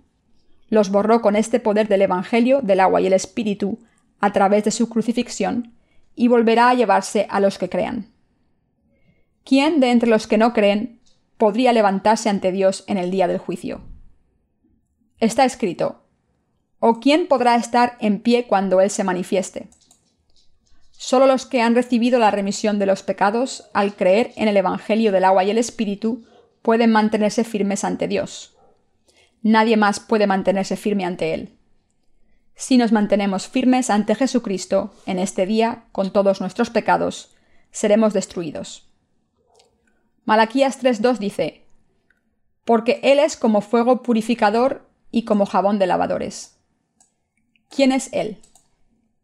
Los 0.70 0.90
borró 0.90 1.22
con 1.22 1.36
este 1.36 1.60
poder 1.60 1.88
del 1.88 2.02
Evangelio 2.02 2.62
del 2.62 2.80
agua 2.80 3.02
y 3.02 3.08
el 3.08 3.14
Espíritu 3.14 3.80
a 4.20 4.34
través 4.34 4.64
de 4.64 4.72
su 4.72 4.90
crucifixión 4.90 5.74
y 6.16 6.28
volverá 6.28 6.70
a 6.70 6.74
llevarse 6.74 7.28
a 7.30 7.40
los 7.40 7.58
que 7.58 7.70
crean. 7.70 8.08
¿Quién 9.44 9.80
de 9.80 9.92
entre 9.92 10.10
los 10.10 10.28
que 10.28 10.38
no 10.38 10.52
creen 10.54 11.00
podría 11.38 11.72
levantarse 11.72 12.30
ante 12.30 12.52
Dios 12.52 12.84
en 12.88 12.98
el 12.98 13.12
día 13.12 13.28
del 13.28 13.38
juicio? 13.38 13.82
Está 15.20 15.46
escrito, 15.46 16.04
¿o 16.80 17.00
quién 17.00 17.28
podrá 17.28 17.56
estar 17.56 17.98
en 18.00 18.20
pie 18.20 18.46
cuando 18.48 18.82
Él 18.82 18.90
se 18.90 19.04
manifieste? 19.04 19.70
Solo 20.98 21.28
los 21.28 21.46
que 21.46 21.62
han 21.62 21.76
recibido 21.76 22.18
la 22.18 22.32
remisión 22.32 22.80
de 22.80 22.88
los 22.88 23.04
pecados 23.04 23.70
al 23.74 23.96
creer 23.96 24.34
en 24.36 24.48
el 24.48 24.58
Evangelio 24.58 25.12
del 25.12 25.26
agua 25.26 25.44
y 25.44 25.52
el 25.52 25.60
Espíritu 25.60 26.26
pueden 26.64 26.92
mantenerse 26.92 27.44
firmes 27.44 27.84
ante 27.84 28.08
Dios. 28.08 28.58
Nadie 29.44 29.78
más 29.78 30.00
puede 30.00 30.26
mantenerse 30.26 30.76
firme 30.76 31.06
ante 31.06 31.36
Él. 31.36 31.56
Si 32.56 32.78
nos 32.78 32.92
mantenemos 32.92 33.48
firmes 33.48 33.92
ante 33.92 34.16
Jesucristo 34.16 34.92
en 35.06 35.20
este 35.20 35.46
día 35.46 35.86
con 35.92 36.12
todos 36.12 36.42
nuestros 36.42 36.72
pecados, 36.72 37.36
seremos 37.70 38.14
destruidos. 38.14 38.90
Malaquías 40.26 40.84
3.2 40.84 41.20
dice, 41.20 41.68
Porque 42.66 43.00
Él 43.04 43.20
es 43.20 43.38
como 43.38 43.62
fuego 43.62 44.02
purificador 44.02 44.90
y 45.12 45.26
como 45.26 45.46
jabón 45.46 45.78
de 45.78 45.86
lavadores. 45.86 46.58
¿Quién 47.70 47.92
es 47.92 48.10
Él? 48.14 48.42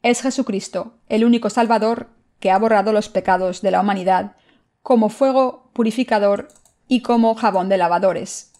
Es 0.03 0.21
Jesucristo, 0.21 0.97
el 1.07 1.23
único 1.23 1.49
Salvador 1.49 2.09
que 2.41 2.51
ha 2.51 2.59
borrado 2.59 2.91
los 2.91 3.07
pecados 3.07 3.61
de 3.61 3.71
la 3.71 3.79
humanidad, 3.79 4.35
como 4.81 5.07
fuego 5.07 5.71
purificador 5.71 6.49
y 6.89 7.01
como 7.01 7.33
jabón 7.35 7.69
de 7.69 7.77
lavadores. 7.77 8.51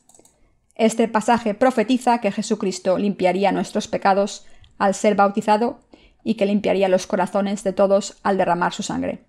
Este 0.76 1.10
pasaje 1.10 1.54
profetiza 1.54 2.22
que 2.22 2.32
Jesucristo 2.32 2.98
limpiaría 2.98 3.52
nuestros 3.52 3.90
pecados 3.90 4.46
al 4.78 4.94
ser 4.94 5.16
bautizado 5.16 5.82
y 6.24 6.36
que 6.36 6.46
limpiaría 6.46 6.88
los 6.88 7.08
corazones 7.08 7.66
de 7.66 7.74
todos 7.74 8.20
al 8.24 8.38
derramar 8.38 8.72
su 8.72 8.82
sangre. 8.82 9.26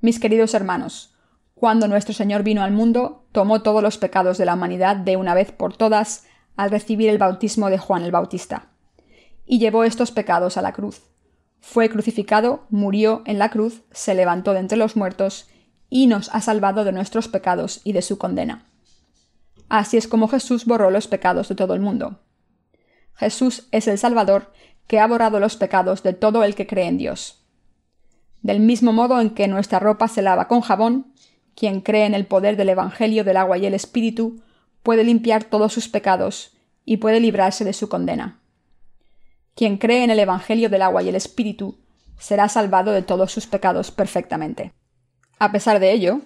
Mis 0.00 0.18
queridos 0.18 0.54
hermanos, 0.54 1.14
cuando 1.54 1.88
nuestro 1.88 2.14
Señor 2.14 2.42
vino 2.42 2.62
al 2.62 2.72
mundo, 2.72 3.26
tomó 3.32 3.60
todos 3.60 3.82
los 3.82 3.98
pecados 3.98 4.38
de 4.38 4.46
la 4.46 4.54
humanidad 4.54 4.96
de 4.96 5.18
una 5.18 5.34
vez 5.34 5.52
por 5.52 5.76
todas 5.76 6.24
al 6.56 6.70
recibir 6.70 7.10
el 7.10 7.18
bautismo 7.18 7.68
de 7.68 7.76
Juan 7.76 8.02
el 8.02 8.12
Bautista. 8.12 8.69
Y 9.52 9.58
llevó 9.58 9.82
estos 9.82 10.12
pecados 10.12 10.56
a 10.56 10.62
la 10.62 10.72
cruz. 10.72 11.02
Fue 11.58 11.90
crucificado, 11.90 12.66
murió 12.70 13.22
en 13.26 13.40
la 13.40 13.50
cruz, 13.50 13.82
se 13.90 14.14
levantó 14.14 14.52
de 14.52 14.60
entre 14.60 14.78
los 14.78 14.94
muertos 14.94 15.48
y 15.88 16.06
nos 16.06 16.28
ha 16.32 16.40
salvado 16.40 16.84
de 16.84 16.92
nuestros 16.92 17.26
pecados 17.26 17.80
y 17.82 17.92
de 17.92 18.00
su 18.00 18.16
condena. 18.16 18.70
Así 19.68 19.96
es 19.96 20.06
como 20.06 20.28
Jesús 20.28 20.66
borró 20.66 20.92
los 20.92 21.08
pecados 21.08 21.48
de 21.48 21.56
todo 21.56 21.74
el 21.74 21.80
mundo. 21.80 22.20
Jesús 23.16 23.66
es 23.72 23.88
el 23.88 23.98
Salvador 23.98 24.52
que 24.86 25.00
ha 25.00 25.08
borrado 25.08 25.40
los 25.40 25.56
pecados 25.56 26.04
de 26.04 26.12
todo 26.12 26.44
el 26.44 26.54
que 26.54 26.68
cree 26.68 26.86
en 26.86 26.98
Dios. 26.98 27.44
Del 28.42 28.60
mismo 28.60 28.92
modo 28.92 29.20
en 29.20 29.30
que 29.30 29.48
nuestra 29.48 29.80
ropa 29.80 30.06
se 30.06 30.22
lava 30.22 30.46
con 30.46 30.60
jabón, 30.60 31.12
quien 31.56 31.80
cree 31.80 32.06
en 32.06 32.14
el 32.14 32.24
poder 32.24 32.56
del 32.56 32.68
Evangelio 32.68 33.24
del 33.24 33.36
agua 33.36 33.58
y 33.58 33.66
el 33.66 33.74
Espíritu 33.74 34.44
puede 34.84 35.02
limpiar 35.02 35.42
todos 35.42 35.72
sus 35.72 35.88
pecados 35.88 36.56
y 36.84 36.98
puede 36.98 37.18
librarse 37.18 37.64
de 37.64 37.72
su 37.72 37.88
condena. 37.88 38.39
Quien 39.60 39.76
cree 39.76 40.04
en 40.04 40.10
el 40.10 40.18
Evangelio 40.18 40.70
del 40.70 40.80
agua 40.80 41.02
y 41.02 41.10
el 41.10 41.14
Espíritu 41.14 41.78
será 42.18 42.48
salvado 42.48 42.92
de 42.92 43.02
todos 43.02 43.30
sus 43.30 43.46
pecados 43.46 43.90
perfectamente. 43.90 44.72
A 45.38 45.52
pesar 45.52 45.80
de 45.80 45.92
ello, 45.92 46.22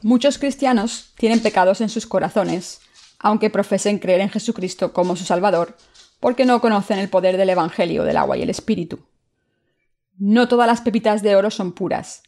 muchos 0.00 0.38
cristianos 0.38 1.12
tienen 1.18 1.40
pecados 1.40 1.80
en 1.80 1.88
sus 1.88 2.06
corazones, 2.06 2.80
aunque 3.18 3.50
profesen 3.50 3.98
creer 3.98 4.20
en 4.20 4.30
Jesucristo 4.30 4.92
como 4.92 5.16
su 5.16 5.24
Salvador, 5.24 5.76
porque 6.20 6.44
no 6.44 6.60
conocen 6.60 7.00
el 7.00 7.08
poder 7.08 7.36
del 7.36 7.50
Evangelio 7.50 8.04
del 8.04 8.16
agua 8.16 8.36
y 8.36 8.42
el 8.42 8.50
Espíritu. 8.50 9.00
No 10.16 10.46
todas 10.46 10.68
las 10.68 10.80
pepitas 10.80 11.20
de 11.24 11.34
oro 11.34 11.50
son 11.50 11.72
puras, 11.72 12.22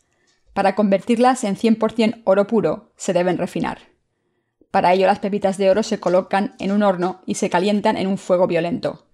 para 0.53 0.75
convertirlas 0.75 1.45
en 1.45 1.55
100% 1.55 2.23
oro 2.25 2.49
puro, 2.49 2.93
se 2.97 3.13
deben 3.13 3.39
refinar. 3.39 3.83
Para 4.73 4.95
ello 4.95 5.07
las 5.07 5.21
pepitas 5.21 5.59
de 5.59 5.71
oro 5.71 5.85
se 5.85 6.01
colocan 6.01 6.57
en 6.59 6.73
un 6.73 6.83
horno 6.83 7.23
y 7.25 7.37
se 7.37 7.51
calientan 7.51 7.97
en 7.97 8.09
un 8.09 8.19
fuego 8.19 8.49
violento. 8.49 9.07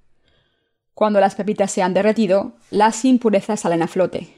Cuando 0.96 1.20
las 1.20 1.35
pepitas 1.35 1.70
se 1.70 1.82
han 1.82 1.92
derretido, 1.92 2.54
las 2.70 3.04
impurezas 3.04 3.61
salen 3.61 3.82
a 3.82 3.87
flote. 3.87 4.28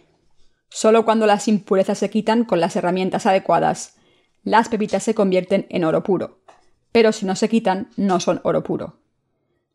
Solo 0.68 1.04
cuando 1.04 1.24
las 1.24 1.46
impurezas 1.46 1.98
se 1.98 2.10
quitan 2.10 2.42
con 2.42 2.58
las 2.58 2.74
herramientas 2.74 3.26
adecuadas, 3.26 3.94
las 4.42 4.68
pepitas 4.68 5.04
se 5.04 5.14
convierten 5.14 5.66
en 5.70 5.84
oro 5.84 6.02
puro. 6.02 6.40
Pero 6.90 7.12
si 7.12 7.26
no 7.26 7.36
se 7.36 7.48
quitan, 7.48 7.90
no 7.96 8.18
son 8.18 8.40
oro 8.42 8.64
puro. 8.64 8.96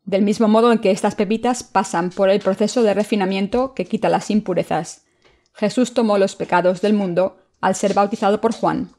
Del 0.04 0.20
mismo 0.20 0.46
modo 0.46 0.72
en 0.72 0.78
que 0.78 0.90
estas 0.90 1.14
pepitas 1.14 1.62
pasan 1.62 2.10
por 2.10 2.28
el 2.28 2.40
proceso 2.40 2.82
de 2.82 2.92
refinamiento 2.92 3.72
que 3.72 3.86
quita 3.86 4.10
las 4.10 4.28
impurezas, 4.30 5.06
Jesús 5.54 5.94
tomó 5.94 6.18
los 6.18 6.36
pecados 6.36 6.82
del 6.82 6.92
mundo 6.92 7.38
al 7.62 7.76
ser 7.76 7.94
bautizado 7.94 8.42
por 8.42 8.52
Juan 8.52 8.90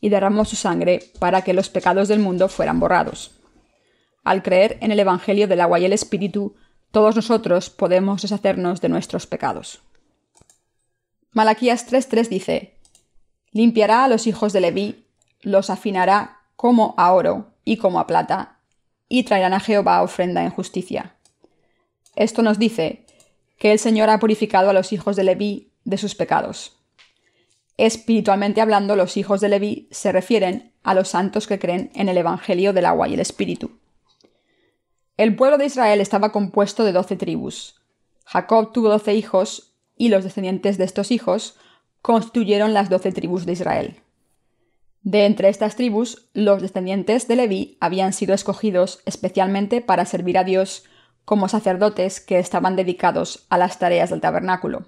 y 0.00 0.10
derramó 0.10 0.44
su 0.44 0.54
sangre 0.54 1.10
para 1.18 1.42
que 1.42 1.54
los 1.54 1.70
pecados 1.70 2.06
del 2.06 2.20
mundo 2.20 2.46
fueran 2.46 2.78
borrados. 2.78 3.32
Al 4.22 4.44
creer 4.44 4.78
en 4.80 4.92
el 4.92 5.00
Evangelio 5.00 5.48
del 5.48 5.60
agua 5.60 5.80
y 5.80 5.84
el 5.86 5.92
Espíritu, 5.92 6.54
todos 6.92 7.16
nosotros 7.16 7.70
podemos 7.70 8.22
deshacernos 8.22 8.80
de 8.80 8.90
nuestros 8.90 9.26
pecados. 9.26 9.80
Malaquías 11.32 11.90
3.3 11.90 12.28
dice, 12.28 12.76
Limpiará 13.50 14.04
a 14.04 14.08
los 14.08 14.26
hijos 14.26 14.52
de 14.52 14.60
Leví, 14.60 15.06
los 15.40 15.70
afinará 15.70 16.42
como 16.54 16.94
a 16.98 17.12
oro 17.12 17.54
y 17.64 17.78
como 17.78 17.98
a 17.98 18.06
plata, 18.06 18.58
y 19.08 19.24
traerán 19.24 19.54
a 19.54 19.60
Jehová 19.60 20.02
ofrenda 20.02 20.44
en 20.44 20.50
justicia. 20.50 21.16
Esto 22.14 22.42
nos 22.42 22.58
dice 22.58 23.06
que 23.58 23.72
el 23.72 23.78
Señor 23.78 24.10
ha 24.10 24.18
purificado 24.18 24.70
a 24.70 24.74
los 24.74 24.92
hijos 24.92 25.16
de 25.16 25.24
Leví 25.24 25.72
de 25.84 25.96
sus 25.96 26.14
pecados. 26.14 26.76
Espiritualmente 27.78 28.60
hablando, 28.60 28.96
los 28.96 29.16
hijos 29.16 29.40
de 29.40 29.48
Leví 29.48 29.88
se 29.90 30.12
refieren 30.12 30.72
a 30.82 30.94
los 30.94 31.08
santos 31.08 31.46
que 31.46 31.58
creen 31.58 31.90
en 31.94 32.10
el 32.10 32.18
Evangelio 32.18 32.74
del 32.74 32.84
agua 32.84 33.08
y 33.08 33.14
el 33.14 33.20
Espíritu. 33.20 33.81
El 35.22 35.36
pueblo 35.36 35.56
de 35.56 35.66
Israel 35.66 36.00
estaba 36.00 36.32
compuesto 36.32 36.82
de 36.82 36.90
doce 36.90 37.14
tribus. 37.14 37.80
Jacob 38.24 38.72
tuvo 38.72 38.88
doce 38.88 39.14
hijos 39.14 39.72
y 39.96 40.08
los 40.08 40.24
descendientes 40.24 40.78
de 40.78 40.84
estos 40.84 41.12
hijos 41.12 41.56
constituyeron 42.00 42.74
las 42.74 42.90
doce 42.90 43.12
tribus 43.12 43.46
de 43.46 43.52
Israel. 43.52 44.00
De 45.02 45.24
entre 45.26 45.48
estas 45.48 45.76
tribus, 45.76 46.28
los 46.34 46.60
descendientes 46.60 47.28
de 47.28 47.36
Leví 47.36 47.78
habían 47.78 48.12
sido 48.12 48.34
escogidos 48.34 48.98
especialmente 49.06 49.80
para 49.80 50.06
servir 50.06 50.38
a 50.38 50.42
Dios 50.42 50.82
como 51.24 51.48
sacerdotes 51.48 52.18
que 52.18 52.40
estaban 52.40 52.74
dedicados 52.74 53.46
a 53.48 53.58
las 53.58 53.78
tareas 53.78 54.10
del 54.10 54.20
tabernáculo 54.20 54.86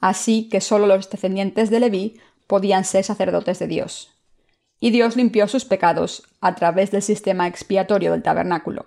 así 0.00 0.48
que 0.48 0.60
solo 0.60 0.86
los 0.86 1.10
descendientes 1.10 1.70
de 1.70 1.80
Leví 1.80 2.20
podían 2.46 2.84
ser 2.84 3.04
sacerdotes 3.04 3.58
de 3.58 3.66
Dios. 3.66 4.14
Y 4.78 4.90
Dios 4.90 5.16
limpió 5.16 5.48
sus 5.48 5.64
pecados 5.64 6.28
a 6.42 6.54
través 6.54 6.90
del 6.90 7.02
sistema 7.02 7.46
expiatorio 7.46 8.12
del 8.12 8.22
tabernáculo. 8.22 8.86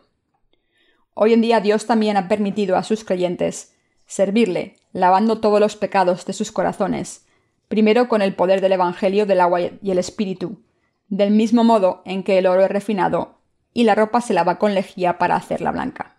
Hoy 1.14 1.34
en 1.34 1.42
día 1.42 1.60
Dios 1.60 1.86
también 1.86 2.18
ha 2.18 2.28
permitido 2.28 2.78
a 2.78 2.84
sus 2.84 3.04
creyentes 3.04 3.76
servirle, 4.06 4.78
lavando 4.94 5.40
todos 5.40 5.60
los 5.60 5.76
pecados 5.76 6.26
de 6.26 6.34
sus 6.34 6.52
corazones, 6.52 7.26
primero 7.68 8.08
con 8.08 8.22
el 8.22 8.36
poder 8.36 8.62
del 8.62 8.74
Evangelio 8.74 9.26
del 9.26 9.42
agua 9.42 9.62
y 9.62 9.92
el 9.92 9.98
Espíritu, 9.98 10.64
del 11.08 11.32
mismo 11.32 11.64
modo 11.64 12.02
en 12.06 12.24
que 12.24 12.38
el 12.38 12.48
oro 12.48 12.64
es 12.64 12.72
refinado 12.72 13.40
y 13.74 13.84
la 13.84 13.96
ropa 13.96 14.22
se 14.22 14.34
lava 14.34 14.58
con 14.58 14.74
lejía 14.74 15.18
para 15.18 15.36
hacerla 15.36 15.72
blanca. 15.72 16.18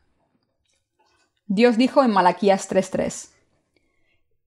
Dios 1.47 1.77
dijo 1.77 2.03
en 2.03 2.11
Malaquías 2.11 2.69
3:3, 2.69 3.31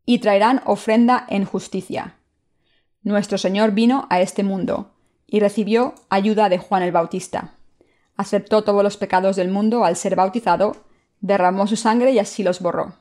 y 0.05 0.19
traerán 0.19 0.61
ofrenda 0.65 1.25
en 1.29 1.45
justicia. 1.45 2.15
Nuestro 3.01 3.37
Señor 3.37 3.71
vino 3.71 4.07
a 4.09 4.21
este 4.21 4.43
mundo, 4.43 4.91
y 5.27 5.39
recibió 5.39 5.95
ayuda 6.09 6.49
de 6.49 6.57
Juan 6.57 6.83
el 6.83 6.91
Bautista. 6.91 7.54
Aceptó 8.17 8.63
todos 8.63 8.83
los 8.83 8.97
pecados 8.97 9.35
del 9.35 9.49
mundo 9.49 9.83
al 9.85 9.95
ser 9.95 10.15
bautizado, 10.15 10.85
derramó 11.19 11.67
su 11.67 11.75
sangre 11.75 12.11
y 12.11 12.19
así 12.19 12.43
los 12.43 12.61
borró. 12.61 12.95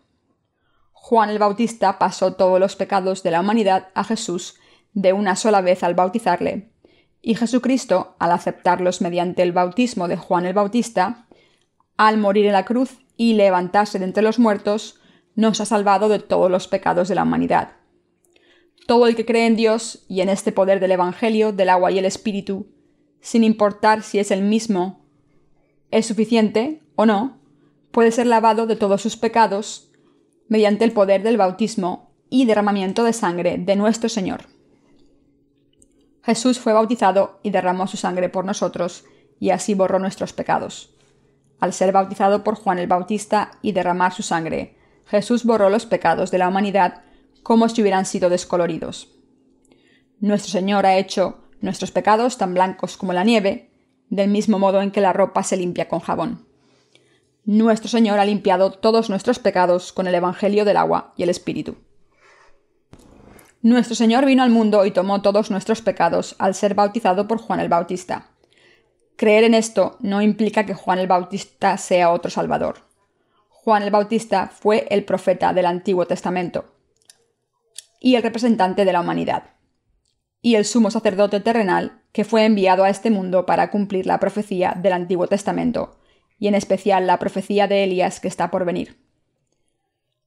Juan 0.92 1.29
el 1.29 1.38
Bautista 1.38 1.98
pasó 1.98 2.35
todos 2.35 2.59
los 2.59 2.77
pecados 2.77 3.22
de 3.22 3.31
la 3.31 3.40
humanidad 3.40 3.88
a 3.94 4.05
Jesús 4.05 4.57
de 4.94 5.12
una 5.12 5.37
sola 5.37 5.61
vez 5.61 5.83
al 5.83 5.94
bautizarle, 5.94 6.72
y 7.20 7.35
Jesucristo, 7.35 8.16
al 8.18 8.33
aceptarlos 8.33 9.00
mediante 9.00 9.42
el 9.42 9.53
bautismo 9.53 10.09
de 10.09 10.16
Juan 10.16 10.46
el 10.46 10.55
Bautista, 10.55 11.27
al 11.96 12.18
morir 12.18 12.46
en 12.46 12.53
la 12.53 12.64
cruz 12.64 12.98
y 13.16 13.35
levantarse 13.35 13.98
de 13.98 14.05
entre 14.05 14.22
los 14.22 14.38
muertos, 14.38 15.00
nos 15.35 15.61
ha 15.61 15.66
salvado 15.66 16.09
de 16.09 16.18
todos 16.20 16.50
los 16.50 16.68
pecados 16.68 17.09
de 17.09 17.14
la 17.14 17.24
humanidad. 17.24 17.72
Todo 18.87 19.07
el 19.07 19.16
que 19.16 19.27
cree 19.27 19.46
en 19.46 19.57
Dios 19.57 20.05
y 20.09 20.20
en 20.20 20.29
este 20.29 20.53
poder 20.53 20.81
del 20.81 20.92
Evangelio, 20.92 21.53
del 21.53 21.70
agua 21.70 21.90
y 21.90 21.98
el 21.98 22.05
Espíritu, 22.05 22.68
sin 23.20 23.44
importar 23.44 24.03
si 24.03 24.18
es 24.18 24.31
el 24.31 24.42
mismo, 24.42 25.04
es 25.90 26.07
suficiente 26.07 26.83
o 26.97 27.07
no, 27.07 27.38
puede 27.90 28.11
ser 28.11 28.27
lavado 28.27 28.66
de 28.66 28.77
todos 28.77 29.03
sus 29.03 29.16
pecados 29.16 29.90
mediante 30.49 30.85
el 30.85 30.92
poder 30.92 31.23
del 31.23 31.37
bautismo 31.37 32.11
y 32.29 32.44
derramamiento 32.47 33.05
de 33.05 33.12
sangre 33.12 33.59
de 33.59 33.77
nuestro 33.77 34.09
Señor. 34.09 34.47
Jesús 36.23 36.59
fue 36.59 36.73
bautizado 36.73 37.38
y 37.42 37.51
derramó 37.51 37.87
su 37.87 37.97
sangre 37.97 38.29
por 38.29 38.44
nosotros, 38.44 39.05
y 39.38 39.51
así 39.51 39.75
borró 39.75 39.99
nuestros 39.99 40.33
pecados. 40.33 40.94
Al 41.61 41.73
ser 41.73 41.92
bautizado 41.92 42.42
por 42.42 42.57
Juan 42.57 42.79
el 42.79 42.87
Bautista 42.87 43.53
y 43.62 43.73
derramar 43.73 44.12
su 44.12 44.23
sangre, 44.23 44.77
Jesús 45.07 45.44
borró 45.44 45.70
los 45.70 45.87
pecados 45.87 46.31
de 46.31 46.38
la 46.38 46.49
humanidad 46.49 47.03
como 47.42 47.68
si 47.68 47.83
hubieran 47.83 48.07
sido 48.07 48.31
descoloridos. 48.31 49.14
Nuestro 50.18 50.51
Señor 50.51 50.87
ha 50.87 50.97
hecho 50.97 51.44
nuestros 51.61 51.90
pecados 51.90 52.38
tan 52.38 52.55
blancos 52.55 52.97
como 52.97 53.12
la 53.12 53.25
nieve, 53.25 53.70
del 54.11 54.31
mismo 54.31 54.59
modo 54.59 54.83
en 54.83 54.90
que 54.90 55.01
la 55.01 55.12
ropa 55.12 55.43
se 55.43 55.57
limpia 55.57 55.88
con 55.88 56.01
jabón. 56.01 56.47
Nuestro 57.45 57.88
Señor 57.88 58.19
ha 58.19 58.25
limpiado 58.25 58.73
todos 58.73 59.11
nuestros 59.11 59.38
pecados 59.38 59.93
con 59.93 60.07
el 60.07 60.14
Evangelio 60.14 60.64
del 60.64 60.79
agua 60.79 61.12
y 61.17 61.25
el 61.25 61.29
Espíritu. 61.29 61.77
Nuestro 63.61 63.95
Señor 63.95 64.25
vino 64.27 64.43
al 64.43 64.51
mundo 64.51 64.85
y 64.85 64.90
tomó 64.90 65.23
todos 65.23 65.51
nuestros 65.51 65.83
pecados 65.83 66.37
al 66.38 66.55
ser 66.55 66.75
bautizado 66.75 67.27
por 67.27 67.38
Juan 67.38 67.61
el 67.61 67.69
Bautista. 67.69 68.29
Creer 69.17 69.45
en 69.45 69.55
esto 69.55 69.97
no 70.01 70.23
implica 70.23 70.67
que 70.67 70.75
Juan 70.75 70.99
el 70.99 71.07
Bautista 71.07 71.77
sea 71.79 72.11
otro 72.11 72.31
Salvador. 72.31 72.79
Juan 73.49 73.83
el 73.83 73.90
Bautista 73.90 74.49
fue 74.49 74.87
el 74.90 75.05
profeta 75.05 75.53
del 75.55 75.67
Antiguo 75.67 76.07
Testamento 76.07 76.75
y 78.01 78.17
el 78.17 78.23
representante 78.23 78.85
de 78.85 78.93
la 78.93 79.01
humanidad, 79.01 79.45
y 80.44 80.57
el 80.57 80.66
sumo 80.66 80.90
sacerdote 80.90 81.40
terrenal 81.40 82.02
que 82.12 82.22
fue 82.22 82.44
enviado 82.44 82.85
a 82.85 82.90
este 82.90 83.11
mundo 83.11 83.46
para 83.46 83.70
cumplir 83.70 84.04
la 84.04 84.20
profecía 84.20 84.76
del 84.78 84.92
Antiguo 84.92 85.26
Testamento, 85.26 85.98
y 86.38 86.48
en 86.48 86.54
especial 86.54 87.07
la 87.07 87.18
profecía 87.18 87.66
de 87.66 87.83
Elías 87.83 88.20
que 88.20 88.28
está 88.28 88.50
por 88.50 88.66
venir. 88.66 88.98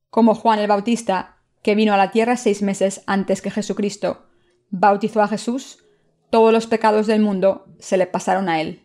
Como 0.10 0.34
Juan 0.34 0.58
el 0.58 0.66
Bautista, 0.66 1.38
que 1.62 1.76
vino 1.76 1.94
a 1.94 1.98
la 1.98 2.10
tierra 2.10 2.36
seis 2.36 2.64
meses 2.64 3.04
antes 3.06 3.44
que 3.44 3.52
Jesucristo, 3.52 4.26
bautizó 4.72 5.22
a 5.22 5.28
Jesús, 5.28 5.84
todos 6.32 6.52
los 6.52 6.66
pecados 6.66 7.06
del 7.06 7.22
mundo 7.22 7.68
se 7.78 7.96
le 7.98 8.08
pasaron 8.08 8.50
a 8.50 8.60
él. 8.60 8.82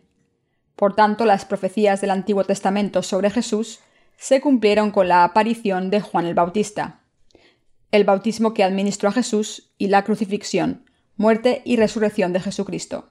Por 0.75 0.95
tanto, 0.95 1.25
las 1.25 1.45
profecías 1.45 1.99
del 1.99 2.11
Antiguo 2.11 2.43
Testamento 2.43 3.01
sobre 3.01 3.31
Jesús 3.31 3.79
se 4.17 4.39
cumplieron 4.39 4.91
con 4.91 5.07
la 5.07 5.23
aparición 5.23 5.89
de 5.89 5.99
Juan 5.99 6.27
el 6.27 6.35
Bautista 6.35 6.99
el 7.93 8.05
bautismo 8.05 8.55
que 8.55 8.63
administró 8.63 9.09
a 9.09 9.11
Jesús 9.11 9.71
y 9.77 9.87
la 9.87 10.03
crucifixión, 10.03 10.89
muerte 11.15 11.61
y 11.65 11.77
resurrección 11.77 12.33
de 12.33 12.39
Jesucristo. 12.39 13.09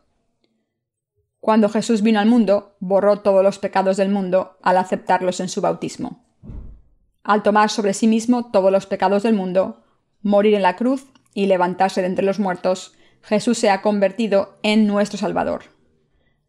Cuando 1.40 1.68
Jesús 1.68 2.02
vino 2.02 2.20
al 2.20 2.26
mundo, 2.26 2.76
borró 2.78 3.20
todos 3.20 3.42
los 3.42 3.58
pecados 3.58 3.96
del 3.96 4.08
mundo 4.08 4.58
al 4.62 4.76
aceptarlos 4.76 5.40
en 5.40 5.48
su 5.48 5.60
bautismo. 5.60 6.24
Al 7.24 7.42
tomar 7.42 7.70
sobre 7.70 7.94
sí 7.94 8.06
mismo 8.06 8.50
todos 8.50 8.70
los 8.70 8.86
pecados 8.86 9.22
del 9.22 9.34
mundo, 9.34 9.82
morir 10.22 10.54
en 10.54 10.62
la 10.62 10.76
cruz 10.76 11.06
y 11.34 11.46
levantarse 11.46 12.00
de 12.00 12.08
entre 12.08 12.24
los 12.24 12.38
muertos, 12.38 12.94
Jesús 13.22 13.58
se 13.58 13.70
ha 13.70 13.82
convertido 13.82 14.58
en 14.62 14.86
nuestro 14.86 15.18
Salvador. 15.18 15.64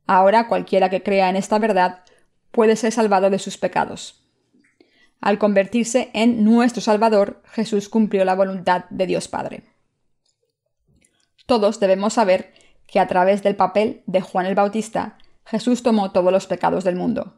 Ahora 0.05 0.47
cualquiera 0.47 0.89
que 0.89 1.03
crea 1.03 1.29
en 1.29 1.35
esta 1.35 1.59
verdad 1.59 2.03
puede 2.51 2.75
ser 2.75 2.91
salvado 2.91 3.29
de 3.29 3.39
sus 3.39 3.57
pecados. 3.57 4.23
Al 5.21 5.37
convertirse 5.37 6.09
en 6.13 6.43
nuestro 6.43 6.81
Salvador, 6.81 7.41
Jesús 7.45 7.89
cumplió 7.89 8.25
la 8.25 8.35
voluntad 8.35 8.85
de 8.89 9.07
Dios 9.07 9.27
Padre. 9.27 9.63
Todos 11.45 11.79
debemos 11.79 12.13
saber 12.13 12.53
que 12.87 12.99
a 12.99 13.07
través 13.07 13.43
del 13.43 13.55
papel 13.55 14.03
de 14.05 14.21
Juan 14.21 14.45
el 14.45 14.55
Bautista, 14.55 15.17
Jesús 15.45 15.83
tomó 15.83 16.11
todos 16.11 16.31
los 16.31 16.47
pecados 16.47 16.83
del 16.83 16.95
mundo. 16.95 17.35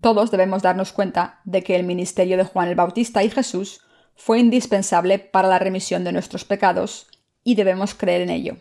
Todos 0.00 0.30
debemos 0.30 0.62
darnos 0.62 0.92
cuenta 0.92 1.40
de 1.44 1.62
que 1.62 1.74
el 1.74 1.84
ministerio 1.84 2.36
de 2.36 2.44
Juan 2.44 2.68
el 2.68 2.74
Bautista 2.74 3.22
y 3.24 3.30
Jesús 3.30 3.80
fue 4.14 4.38
indispensable 4.40 5.18
para 5.18 5.48
la 5.48 5.58
remisión 5.58 6.04
de 6.04 6.12
nuestros 6.12 6.44
pecados 6.44 7.08
y 7.44 7.54
debemos 7.54 7.94
creer 7.94 8.22
en 8.22 8.30
ello. 8.30 8.56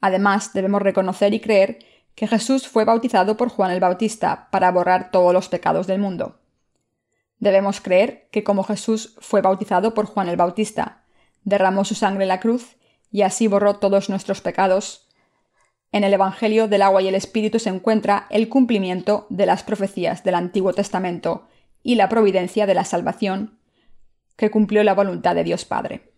Además, 0.00 0.52
debemos 0.52 0.82
reconocer 0.82 1.34
y 1.34 1.40
creer 1.40 1.78
que 2.14 2.26
Jesús 2.26 2.68
fue 2.68 2.84
bautizado 2.84 3.36
por 3.36 3.48
Juan 3.48 3.70
el 3.70 3.80
Bautista 3.80 4.48
para 4.50 4.70
borrar 4.70 5.10
todos 5.10 5.32
los 5.32 5.48
pecados 5.48 5.86
del 5.86 5.98
mundo. 5.98 6.38
Debemos 7.38 7.80
creer 7.80 8.28
que 8.30 8.44
como 8.44 8.62
Jesús 8.64 9.16
fue 9.20 9.42
bautizado 9.42 9.92
por 9.92 10.06
Juan 10.06 10.28
el 10.28 10.36
Bautista, 10.36 11.04
derramó 11.42 11.84
su 11.84 11.94
sangre 11.94 12.24
en 12.24 12.28
la 12.28 12.40
cruz 12.40 12.76
y 13.14 13.22
así 13.22 13.46
borró 13.46 13.76
todos 13.76 14.10
nuestros 14.10 14.40
pecados, 14.40 15.06
en 15.92 16.02
el 16.02 16.12
Evangelio 16.12 16.66
del 16.66 16.82
agua 16.82 17.00
y 17.00 17.06
el 17.06 17.14
Espíritu 17.14 17.60
se 17.60 17.70
encuentra 17.70 18.26
el 18.28 18.48
cumplimiento 18.48 19.28
de 19.30 19.46
las 19.46 19.62
profecías 19.62 20.24
del 20.24 20.34
Antiguo 20.34 20.72
Testamento 20.72 21.46
y 21.84 21.94
la 21.94 22.08
providencia 22.08 22.66
de 22.66 22.74
la 22.74 22.84
salvación 22.84 23.60
que 24.34 24.50
cumplió 24.50 24.82
la 24.82 24.94
voluntad 24.94 25.36
de 25.36 25.44
Dios 25.44 25.64
Padre. 25.64 26.10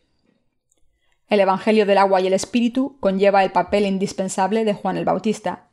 El 1.28 1.40
Evangelio 1.40 1.85
del 1.85 1.98
agua 1.98 2.22
y 2.22 2.28
el 2.28 2.32
Espíritu 2.32 2.96
conlleva 2.98 3.44
el 3.44 3.52
papel 3.52 3.85
indispensable 3.85 4.64
de 4.64 4.72
Juan 4.72 4.96
el 4.96 5.04
Bautista, 5.04 5.68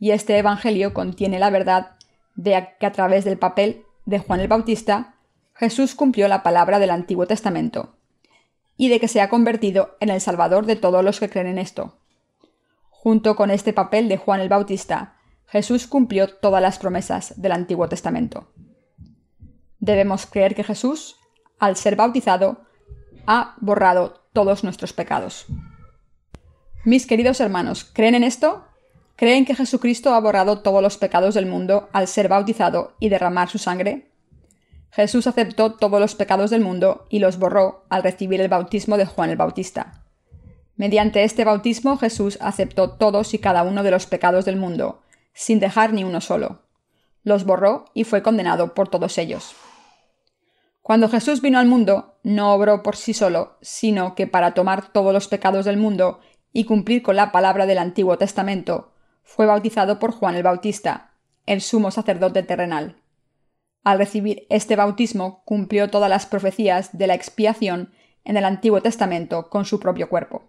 y 0.00 0.10
este 0.10 0.36
Evangelio 0.38 0.92
contiene 0.92 1.38
la 1.38 1.50
verdad 1.50 1.92
de 2.34 2.70
que 2.80 2.86
a 2.86 2.90
través 2.90 3.24
del 3.24 3.38
papel 3.38 3.84
de 4.06 4.18
Juan 4.18 4.40
el 4.40 4.48
Bautista, 4.48 5.14
Jesús 5.54 5.94
cumplió 5.94 6.26
la 6.26 6.42
palabra 6.42 6.80
del 6.80 6.90
Antiguo 6.90 7.28
Testamento, 7.28 7.93
y 8.76 8.88
de 8.88 9.00
que 9.00 9.08
se 9.08 9.20
ha 9.20 9.28
convertido 9.28 9.96
en 10.00 10.10
el 10.10 10.20
Salvador 10.20 10.66
de 10.66 10.76
todos 10.76 11.04
los 11.04 11.20
que 11.20 11.28
creen 11.28 11.46
en 11.46 11.58
esto. 11.58 11.98
Junto 12.90 13.36
con 13.36 13.50
este 13.50 13.72
papel 13.72 14.08
de 14.08 14.16
Juan 14.16 14.40
el 14.40 14.48
Bautista, 14.48 15.16
Jesús 15.46 15.86
cumplió 15.86 16.28
todas 16.28 16.62
las 16.62 16.78
promesas 16.78 17.40
del 17.40 17.52
Antiguo 17.52 17.88
Testamento. 17.88 18.48
Debemos 19.78 20.26
creer 20.26 20.54
que 20.54 20.64
Jesús, 20.64 21.16
al 21.58 21.76
ser 21.76 21.96
bautizado, 21.96 22.62
ha 23.26 23.54
borrado 23.60 24.22
todos 24.32 24.64
nuestros 24.64 24.92
pecados. 24.92 25.46
Mis 26.84 27.06
queridos 27.06 27.40
hermanos, 27.40 27.84
¿creen 27.84 28.14
en 28.14 28.24
esto? 28.24 28.64
¿Creen 29.16 29.44
que 29.44 29.54
Jesucristo 29.54 30.12
ha 30.14 30.20
borrado 30.20 30.60
todos 30.60 30.82
los 30.82 30.98
pecados 30.98 31.34
del 31.34 31.46
mundo 31.46 31.88
al 31.92 32.08
ser 32.08 32.28
bautizado 32.28 32.94
y 32.98 33.08
derramar 33.08 33.48
su 33.48 33.58
sangre? 33.58 34.13
Jesús 34.94 35.26
aceptó 35.26 35.72
todos 35.72 35.98
los 35.98 36.14
pecados 36.14 36.50
del 36.50 36.60
mundo 36.60 37.06
y 37.08 37.18
los 37.18 37.40
borró 37.40 37.84
al 37.88 38.04
recibir 38.04 38.40
el 38.40 38.48
bautismo 38.48 38.96
de 38.96 39.06
Juan 39.06 39.28
el 39.28 39.36
Bautista. 39.36 40.04
Mediante 40.76 41.24
este 41.24 41.44
bautismo 41.44 41.98
Jesús 41.98 42.38
aceptó 42.40 42.90
todos 42.90 43.34
y 43.34 43.40
cada 43.40 43.64
uno 43.64 43.82
de 43.82 43.90
los 43.90 44.06
pecados 44.06 44.44
del 44.44 44.54
mundo, 44.54 45.02
sin 45.32 45.58
dejar 45.58 45.92
ni 45.92 46.04
uno 46.04 46.20
solo. 46.20 46.62
Los 47.24 47.44
borró 47.44 47.86
y 47.92 48.04
fue 48.04 48.22
condenado 48.22 48.72
por 48.74 48.86
todos 48.86 49.18
ellos. 49.18 49.56
Cuando 50.80 51.08
Jesús 51.08 51.42
vino 51.42 51.58
al 51.58 51.66
mundo, 51.66 52.14
no 52.22 52.54
obró 52.54 52.84
por 52.84 52.94
sí 52.94 53.14
solo, 53.14 53.56
sino 53.62 54.14
que 54.14 54.28
para 54.28 54.54
tomar 54.54 54.92
todos 54.92 55.12
los 55.12 55.26
pecados 55.26 55.64
del 55.64 55.76
mundo 55.76 56.20
y 56.52 56.66
cumplir 56.66 57.02
con 57.02 57.16
la 57.16 57.32
palabra 57.32 57.66
del 57.66 57.78
Antiguo 57.78 58.16
Testamento, 58.16 58.92
fue 59.24 59.46
bautizado 59.46 59.98
por 59.98 60.12
Juan 60.12 60.36
el 60.36 60.44
Bautista, 60.44 61.14
el 61.46 61.62
sumo 61.62 61.90
sacerdote 61.90 62.44
terrenal. 62.44 63.00
Al 63.84 63.98
recibir 63.98 64.46
este 64.48 64.76
bautismo 64.76 65.42
cumplió 65.44 65.90
todas 65.90 66.08
las 66.10 66.24
profecías 66.24 66.96
de 66.96 67.06
la 67.06 67.14
expiación 67.14 67.92
en 68.24 68.38
el 68.38 68.46
Antiguo 68.46 68.80
Testamento 68.80 69.50
con 69.50 69.66
su 69.66 69.78
propio 69.78 70.08
cuerpo. 70.08 70.44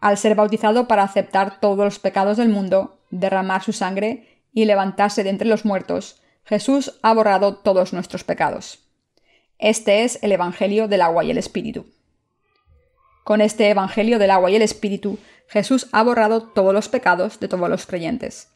Al 0.00 0.18
ser 0.18 0.34
bautizado 0.34 0.88
para 0.88 1.04
aceptar 1.04 1.60
todos 1.60 1.78
los 1.78 1.98
pecados 1.98 2.36
del 2.36 2.48
mundo, 2.48 2.98
derramar 3.10 3.62
su 3.62 3.72
sangre 3.72 4.42
y 4.52 4.64
levantarse 4.64 5.22
de 5.22 5.30
entre 5.30 5.48
los 5.48 5.64
muertos, 5.64 6.20
Jesús 6.44 6.98
ha 7.02 7.14
borrado 7.14 7.56
todos 7.56 7.92
nuestros 7.92 8.24
pecados. 8.24 8.80
Este 9.58 10.04
es 10.04 10.18
el 10.22 10.32
Evangelio 10.32 10.88
del 10.88 11.02
agua 11.02 11.24
y 11.24 11.30
el 11.30 11.38
Espíritu. 11.38 11.86
Con 13.24 13.40
este 13.40 13.68
Evangelio 13.70 14.18
del 14.18 14.30
agua 14.30 14.50
y 14.50 14.56
el 14.56 14.62
Espíritu 14.62 15.18
Jesús 15.48 15.88
ha 15.92 16.02
borrado 16.02 16.42
todos 16.42 16.74
los 16.74 16.88
pecados 16.88 17.40
de 17.40 17.48
todos 17.48 17.68
los 17.68 17.86
creyentes. 17.86 18.48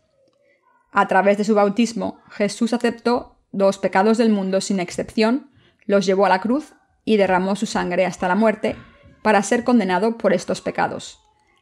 A 0.93 1.09
través 1.09 1.39
de 1.39 1.45
su 1.45 1.55
bautismo, 1.55 2.21
Jesús 2.31 2.75
aceptó 2.75 3.39
los 3.51 3.79
pecados 3.79 4.19
del 4.19 4.31
mundo 4.31 4.61
sin 4.61 4.79
excepción, 4.79 5.51
los 5.87 6.07
llevó 6.07 6.27
a 6.27 6.29
la 6.29 6.41
cruz 6.41 6.75
y 7.05 7.17
derramó 7.17 7.57
su 7.57 7.67
sangre 7.67 8.07
hasta 8.07 8.29
la 8.29 8.35
muerte 8.35 8.77
para 9.23 9.43
ser 9.43 9.65
condenado 9.65 10.19
por 10.19 10.33
estos 10.33 10.61
pecados. 10.61 11.19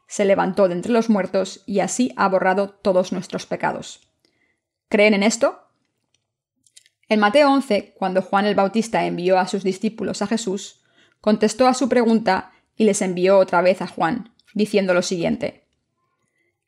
se 0.08 0.24
levantó 0.24 0.66
de 0.66 0.74
entre 0.74 0.90
los 0.90 1.08
muertos 1.08 1.62
y 1.66 1.78
así 1.78 2.12
ha 2.16 2.28
borrado 2.28 2.70
todos 2.70 3.12
nuestros 3.12 3.46
pecados. 3.46 4.10
¿Creen 4.88 5.14
en 5.14 5.22
esto? 5.22 5.60
En 7.08 7.20
Mateo 7.20 7.48
11, 7.52 7.94
cuando 7.96 8.20
Juan 8.20 8.44
el 8.44 8.56
Bautista 8.56 9.04
envió 9.04 9.38
a 9.38 9.46
sus 9.46 9.62
discípulos 9.62 10.20
a 10.20 10.26
Jesús, 10.26 10.82
contestó 11.20 11.68
a 11.68 11.74
su 11.74 11.88
pregunta 11.88 12.50
y 12.74 12.84
les 12.84 13.02
envió 13.02 13.38
otra 13.38 13.62
vez 13.62 13.82
a 13.82 13.86
Juan, 13.86 14.34
diciendo 14.52 14.94
lo 14.94 15.02
siguiente. 15.02 15.68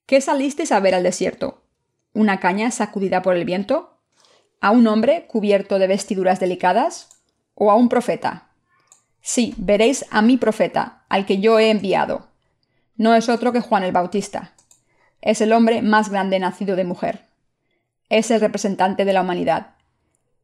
¿Qué 0.07 0.21
salisteis 0.21 0.71
a 0.71 0.79
ver 0.79 0.95
al 0.95 1.03
desierto? 1.03 1.62
¿Una 2.13 2.41
caña 2.41 2.71
sacudida 2.71 3.23
por 3.23 3.37
el 3.37 3.45
viento? 3.45 3.99
¿A 4.61 4.71
un 4.71 4.87
hombre 4.87 5.27
cubierto 5.27 5.79
de 5.79 5.87
vestiduras 5.87 6.41
delicadas? 6.41 7.09
¿O 7.55 7.71
a 7.71 7.75
un 7.75 7.89
profeta? 7.89 8.51
Sí, 9.21 9.55
veréis 9.57 10.05
a 10.11 10.23
mi 10.23 10.37
profeta, 10.37 11.05
al 11.09 11.27
que 11.27 11.39
yo 11.39 11.59
he 11.59 11.71
enviado. 11.71 12.29
No 12.97 13.15
es 13.15 13.29
otro 13.29 13.53
que 13.53 13.61
Juan 13.61 13.83
el 13.83 13.93
Bautista. 13.93 14.55
Es 15.21 15.41
el 15.41 15.53
hombre 15.53 15.83
más 15.83 16.11
grande 16.11 16.39
nacido 16.39 16.77
de 16.77 16.85
mujer 16.85 17.33
es 18.13 18.31
el 18.31 18.43
representante 18.43 19.07
de 19.07 19.15
la 19.15 19.23
humanidad, 19.23 19.69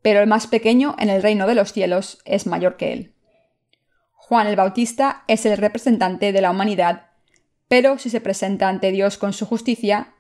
pero 0.00 0.20
el 0.20 0.26
más 0.26 0.46
pequeño 0.46 0.96
en 0.98 1.10
el 1.10 1.22
reino 1.22 1.46
de 1.46 1.54
los 1.54 1.74
cielos 1.74 2.18
es 2.24 2.46
mayor 2.46 2.78
que 2.78 2.94
él. 2.94 3.12
Juan 4.14 4.46
el 4.46 4.56
Bautista 4.56 5.22
es 5.26 5.44
el 5.44 5.58
representante 5.58 6.32
de 6.32 6.40
la 6.40 6.50
humanidad, 6.50 7.08
pero 7.68 7.98
si 7.98 8.08
se 8.08 8.22
presenta 8.22 8.70
ante 8.70 8.90
Dios 8.90 9.18
con 9.18 9.34
su 9.34 9.44
justicia, 9.44 10.14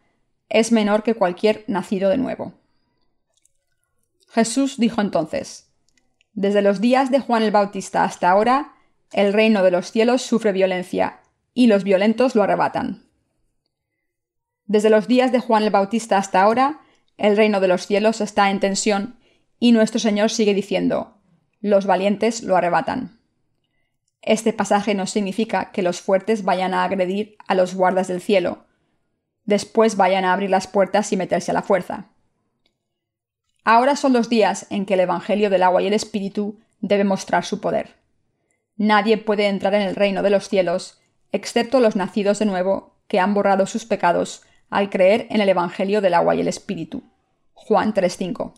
es 0.48 0.72
menor 0.72 1.02
que 1.02 1.14
cualquier 1.14 1.64
nacido 1.66 2.10
de 2.10 2.18
nuevo. 2.18 2.54
Jesús 4.30 4.78
dijo 4.78 5.00
entonces, 5.00 5.70
Desde 6.32 6.62
los 6.62 6.80
días 6.80 7.10
de 7.10 7.20
Juan 7.20 7.42
el 7.42 7.50
Bautista 7.50 8.04
hasta 8.04 8.30
ahora, 8.30 8.74
el 9.12 9.32
reino 9.32 9.62
de 9.62 9.70
los 9.70 9.90
cielos 9.90 10.22
sufre 10.22 10.52
violencia, 10.52 11.20
y 11.54 11.66
los 11.66 11.84
violentos 11.84 12.34
lo 12.34 12.42
arrebatan. 12.42 13.04
Desde 14.66 14.90
los 14.90 15.08
días 15.08 15.32
de 15.32 15.40
Juan 15.40 15.62
el 15.62 15.70
Bautista 15.70 16.18
hasta 16.18 16.42
ahora, 16.42 16.80
el 17.16 17.36
reino 17.36 17.60
de 17.60 17.68
los 17.68 17.86
cielos 17.86 18.20
está 18.20 18.50
en 18.50 18.60
tensión 18.60 19.18
y 19.58 19.72
nuestro 19.72 19.98
Señor 19.98 20.30
sigue 20.30 20.54
diciendo, 20.54 21.16
los 21.60 21.86
valientes 21.86 22.42
lo 22.42 22.56
arrebatan. 22.56 23.18
Este 24.22 24.52
pasaje 24.52 24.94
no 24.94 25.06
significa 25.06 25.72
que 25.72 25.82
los 25.82 26.00
fuertes 26.00 26.44
vayan 26.44 26.74
a 26.74 26.84
agredir 26.84 27.36
a 27.48 27.54
los 27.54 27.74
guardas 27.74 28.08
del 28.08 28.20
cielo, 28.20 28.66
después 29.48 29.96
vayan 29.96 30.26
a 30.26 30.34
abrir 30.34 30.50
las 30.50 30.66
puertas 30.66 31.10
y 31.10 31.16
meterse 31.16 31.52
a 31.52 31.54
la 31.54 31.62
fuerza. 31.62 32.10
Ahora 33.64 33.96
son 33.96 34.12
los 34.12 34.28
días 34.28 34.66
en 34.68 34.84
que 34.84 34.92
el 34.92 35.00
Evangelio 35.00 35.48
del 35.48 35.62
agua 35.62 35.80
y 35.80 35.86
el 35.86 35.94
Espíritu 35.94 36.60
debe 36.80 37.04
mostrar 37.04 37.46
su 37.46 37.58
poder. 37.58 37.94
Nadie 38.76 39.16
puede 39.16 39.46
entrar 39.46 39.72
en 39.72 39.80
el 39.80 39.96
reino 39.96 40.22
de 40.22 40.28
los 40.28 40.50
cielos, 40.50 41.00
excepto 41.32 41.80
los 41.80 41.96
nacidos 41.96 42.38
de 42.38 42.44
nuevo, 42.44 42.94
que 43.08 43.20
han 43.20 43.32
borrado 43.32 43.64
sus 43.64 43.86
pecados 43.86 44.42
al 44.68 44.90
creer 44.90 45.26
en 45.30 45.40
el 45.40 45.48
Evangelio 45.48 46.02
del 46.02 46.12
agua 46.12 46.34
y 46.34 46.42
el 46.42 46.48
Espíritu. 46.48 47.02
Juan 47.54 47.94
3.5. 47.94 48.52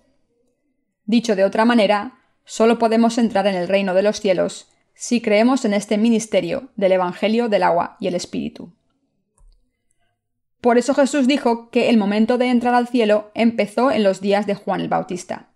Dicho 1.05 1.37
de 1.37 1.45
otra 1.45 1.65
manera, 1.65 2.19
solo 2.45 2.81
podemos 2.81 3.17
entrar 3.17 3.47
en 3.47 3.55
el 3.55 3.69
reino 3.69 3.95
de 3.95 4.03
los 4.03 4.19
cielos 4.19 4.73
si 4.95 5.21
creemos 5.21 5.65
en 5.65 5.73
este 5.73 5.99
ministerio 5.99 6.71
del 6.75 6.93
Evangelio 6.93 7.49
del 7.49 7.63
agua 7.63 7.97
y 8.01 8.09
el 8.09 8.17
Espíritu. 8.17 8.73
Por 10.61 10.77
eso 10.77 10.95
Jesús 10.95 11.27
dijo 11.27 11.71
que 11.71 11.89
el 11.89 11.97
momento 11.97 12.37
de 12.39 12.47
entrar 12.49 12.75
al 12.75 12.89
cielo 12.89 13.31
empezó 13.35 13.91
en 13.91 14.03
los 14.03 14.21
días 14.21 14.47
de 14.47 14.55
Juan 14.55 14.81
el 14.81 14.89
Bautista. 14.89 15.51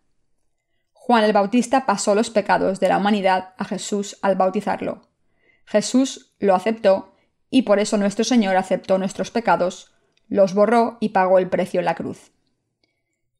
Juan 0.92 1.24
el 1.24 1.32
Bautista 1.32 1.84
pasó 1.84 2.14
los 2.14 2.30
pecados 2.30 2.80
de 2.80 2.88
la 2.88 2.96
humanidad 2.96 3.54
a 3.58 3.64
Jesús 3.64 4.16
al 4.22 4.36
bautizarlo. 4.36 5.08
Jesús 5.66 6.34
lo 6.38 6.54
aceptó 6.54 7.14
y 7.50 7.62
por 7.62 7.78
eso 7.78 7.98
nuestro 7.98 8.24
Señor 8.24 8.56
aceptó 8.56 8.98
nuestros 8.98 9.30
pecados 9.30 9.94
los 10.28 10.54
borró 10.54 10.96
y 11.00 11.10
pagó 11.10 11.38
el 11.38 11.48
precio 11.48 11.80
en 11.80 11.86
la 11.86 11.94
cruz. 11.94 12.32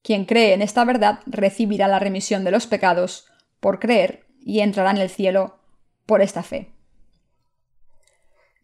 Quien 0.02 0.26
cree 0.26 0.52
en 0.52 0.60
esta 0.60 0.84
verdad 0.84 1.20
recibirá 1.24 1.88
la 1.88 1.98
remisión 1.98 2.44
de 2.44 2.50
los 2.50 2.66
pecados 2.66 3.26
por 3.60 3.78
creer 3.78 4.26
y 4.38 4.60
entrará 4.60 4.90
en 4.90 4.98
el 4.98 5.08
cielo 5.08 5.58
por 6.04 6.20
esta 6.20 6.42
fe. 6.42 6.73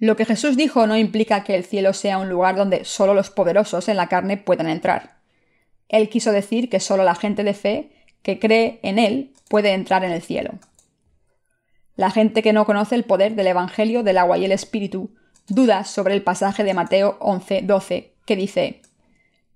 Lo 0.00 0.16
que 0.16 0.24
Jesús 0.24 0.56
dijo 0.56 0.86
no 0.86 0.96
implica 0.96 1.44
que 1.44 1.54
el 1.54 1.64
cielo 1.64 1.92
sea 1.92 2.16
un 2.16 2.30
lugar 2.30 2.56
donde 2.56 2.86
solo 2.86 3.12
los 3.12 3.28
poderosos 3.28 3.86
en 3.88 3.98
la 3.98 4.08
carne 4.08 4.38
puedan 4.38 4.66
entrar. 4.66 5.18
Él 5.90 6.08
quiso 6.08 6.32
decir 6.32 6.70
que 6.70 6.80
solo 6.80 7.04
la 7.04 7.14
gente 7.14 7.44
de 7.44 7.52
fe 7.52 7.90
que 8.22 8.38
cree 8.38 8.80
en 8.82 8.98
Él 8.98 9.34
puede 9.50 9.74
entrar 9.74 10.02
en 10.02 10.10
el 10.10 10.22
cielo. 10.22 10.52
La 11.96 12.10
gente 12.10 12.42
que 12.42 12.54
no 12.54 12.64
conoce 12.64 12.94
el 12.94 13.04
poder 13.04 13.34
del 13.34 13.48
Evangelio 13.48 14.02
del 14.02 14.16
agua 14.16 14.38
y 14.38 14.46
el 14.46 14.52
Espíritu 14.52 15.14
duda 15.48 15.84
sobre 15.84 16.14
el 16.14 16.22
pasaje 16.22 16.64
de 16.64 16.72
Mateo 16.72 17.18
11, 17.20 17.62
12, 17.62 18.14
que 18.24 18.36
dice, 18.36 18.80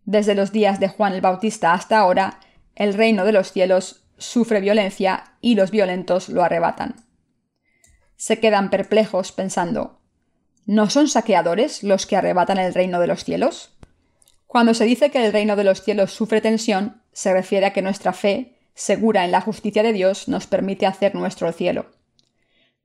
Desde 0.04 0.34
los 0.34 0.52
días 0.52 0.78
de 0.78 0.88
Juan 0.88 1.14
el 1.14 1.22
Bautista 1.22 1.72
hasta 1.72 1.98
ahora, 1.98 2.40
el 2.74 2.92
reino 2.92 3.24
de 3.24 3.32
los 3.32 3.50
cielos 3.50 4.04
sufre 4.18 4.60
violencia 4.60 5.24
y 5.40 5.54
los 5.54 5.70
violentos 5.70 6.28
lo 6.28 6.42
arrebatan. 6.42 6.96
Se 8.16 8.40
quedan 8.40 8.68
perplejos 8.68 9.32
pensando, 9.32 10.00
¿no 10.66 10.88
son 10.90 11.08
saqueadores 11.08 11.82
los 11.82 12.06
que 12.06 12.16
arrebatan 12.16 12.58
el 12.58 12.74
reino 12.74 13.00
de 13.00 13.06
los 13.06 13.24
cielos? 13.24 13.70
Cuando 14.46 14.74
se 14.74 14.84
dice 14.84 15.10
que 15.10 15.24
el 15.24 15.32
reino 15.32 15.56
de 15.56 15.64
los 15.64 15.82
cielos 15.82 16.12
sufre 16.12 16.40
tensión, 16.40 17.02
se 17.12 17.32
refiere 17.32 17.66
a 17.66 17.72
que 17.72 17.82
nuestra 17.82 18.12
fe, 18.12 18.56
segura 18.74 19.24
en 19.24 19.32
la 19.32 19.40
justicia 19.40 19.82
de 19.82 19.92
Dios, 19.92 20.28
nos 20.28 20.46
permite 20.46 20.86
hacer 20.86 21.14
nuestro 21.14 21.50
cielo. 21.52 21.86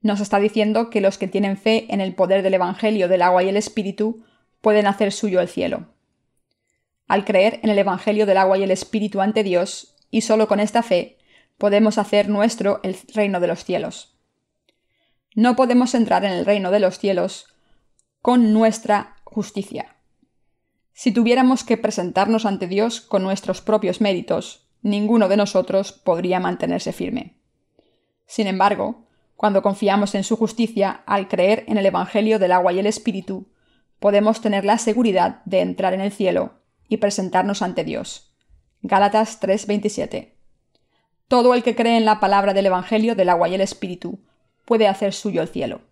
Nos 0.02 0.20
está 0.20 0.40
diciendo 0.40 0.90
que 0.90 1.02
los 1.02 1.18
que 1.18 1.28
tienen 1.28 1.58
fe 1.58 1.86
en 1.90 2.02
el 2.02 2.16
poder 2.16 2.42
del 2.42 2.54
Evangelio 2.54 3.08
del 3.08 3.22
agua 3.22 3.44
y 3.44 3.50
el 3.50 3.58
Espíritu 3.58 4.24
pueden 4.62 4.88
hacer 4.88 5.12
suyo 5.12 5.42
el 5.42 5.48
cielo. 5.48 5.88
Al 7.08 7.26
creer 7.26 7.60
en 7.64 7.70
el 7.70 7.80
Evangelio 7.80 8.26
del 8.26 8.38
agua 8.38 8.58
y 8.58 8.64
el 8.64 8.72
Espíritu 8.72 9.22
ante 9.22 9.44
Dios, 9.44 9.96
y 10.12 10.22
solo 10.22 10.48
con 10.48 10.60
esta 10.60 10.84
fe, 10.84 11.18
podemos 11.58 11.98
hacer 11.98 12.30
nuestro 12.30 12.80
el 12.84 12.98
reino 13.14 13.40
de 13.40 13.48
los 13.48 13.64
cielos. 13.64 14.16
No 15.36 15.56
podemos 15.56 15.94
entrar 15.94 16.26
en 16.26 16.32
el 16.32 16.46
reino 16.46 16.72
de 16.72 16.80
los 16.80 16.98
cielos 16.98 17.48
con 18.22 18.54
nuestra 18.54 19.16
justicia. 19.24 19.96
Si 20.92 21.14
tuviéramos 21.14 21.64
que 21.64 21.78
presentarnos 21.78 22.46
ante 22.46 22.68
Dios 22.68 23.00
con 23.00 23.24
nuestros 23.24 23.62
propios 23.62 24.02
méritos, 24.02 24.68
ninguno 24.82 25.30
de 25.30 25.38
nosotros 25.38 25.94
podría 25.94 26.40
mantenerse 26.40 26.92
firme. 26.92 27.38
Sin 28.26 28.48
embargo, 28.48 29.08
cuando 29.38 29.62
confiamos 29.62 30.16
en 30.16 30.26
su 30.26 30.36
justicia 30.36 31.04
al 31.06 31.30
creer 31.30 31.64
en 31.68 31.78
el 31.78 31.86
Evangelio 31.86 32.40
del 32.40 32.52
agua 32.52 32.74
y 32.74 32.80
el 32.80 32.88
Espíritu, 32.88 33.48
podemos 34.00 34.42
tener 34.42 34.66
la 34.66 34.78
seguridad 34.78 35.42
de 35.46 35.62
entrar 35.62 35.94
en 35.94 36.02
el 36.02 36.12
cielo 36.12 36.60
y 36.90 36.98
presentarnos 36.98 37.62
ante 37.62 37.86
Dios. 37.86 38.34
Gálatas 38.82 39.40
3:27. 39.40 40.36
Todo 41.30 41.54
el 41.54 41.64
que 41.64 41.76
cree 41.76 41.96
en 41.96 42.06
la 42.06 42.20
palabra 42.20 42.54
del 42.54 42.66
Evangelio 42.66 43.16
del 43.16 43.30
agua 43.30 43.48
y 43.48 43.56
el 43.56 43.62
Espíritu 43.62 44.20
puede 44.66 44.88
hacer 44.88 45.14
suyo 45.14 45.42
el 45.42 45.48
cielo. 45.48 45.89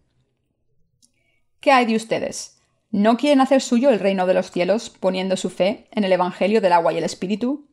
¿Qué 1.59 1.71
hay 1.71 1.85
de 1.85 1.95
ustedes? 1.95 2.59
¿No 2.91 3.17
quieren 3.17 3.41
hacer 3.41 3.61
suyo 3.61 3.89
el 3.89 3.99
reino 3.99 4.27
de 4.27 4.33
los 4.33 4.51
cielos 4.51 4.89
poniendo 4.89 5.35
su 5.37 5.49
fe 5.49 5.87
en 5.91 6.03
el 6.03 6.13
Evangelio 6.13 6.61
del 6.61 6.73
agua 6.73 6.93
y 6.93 6.97
el 6.97 7.03
Espíritu? 7.03 7.67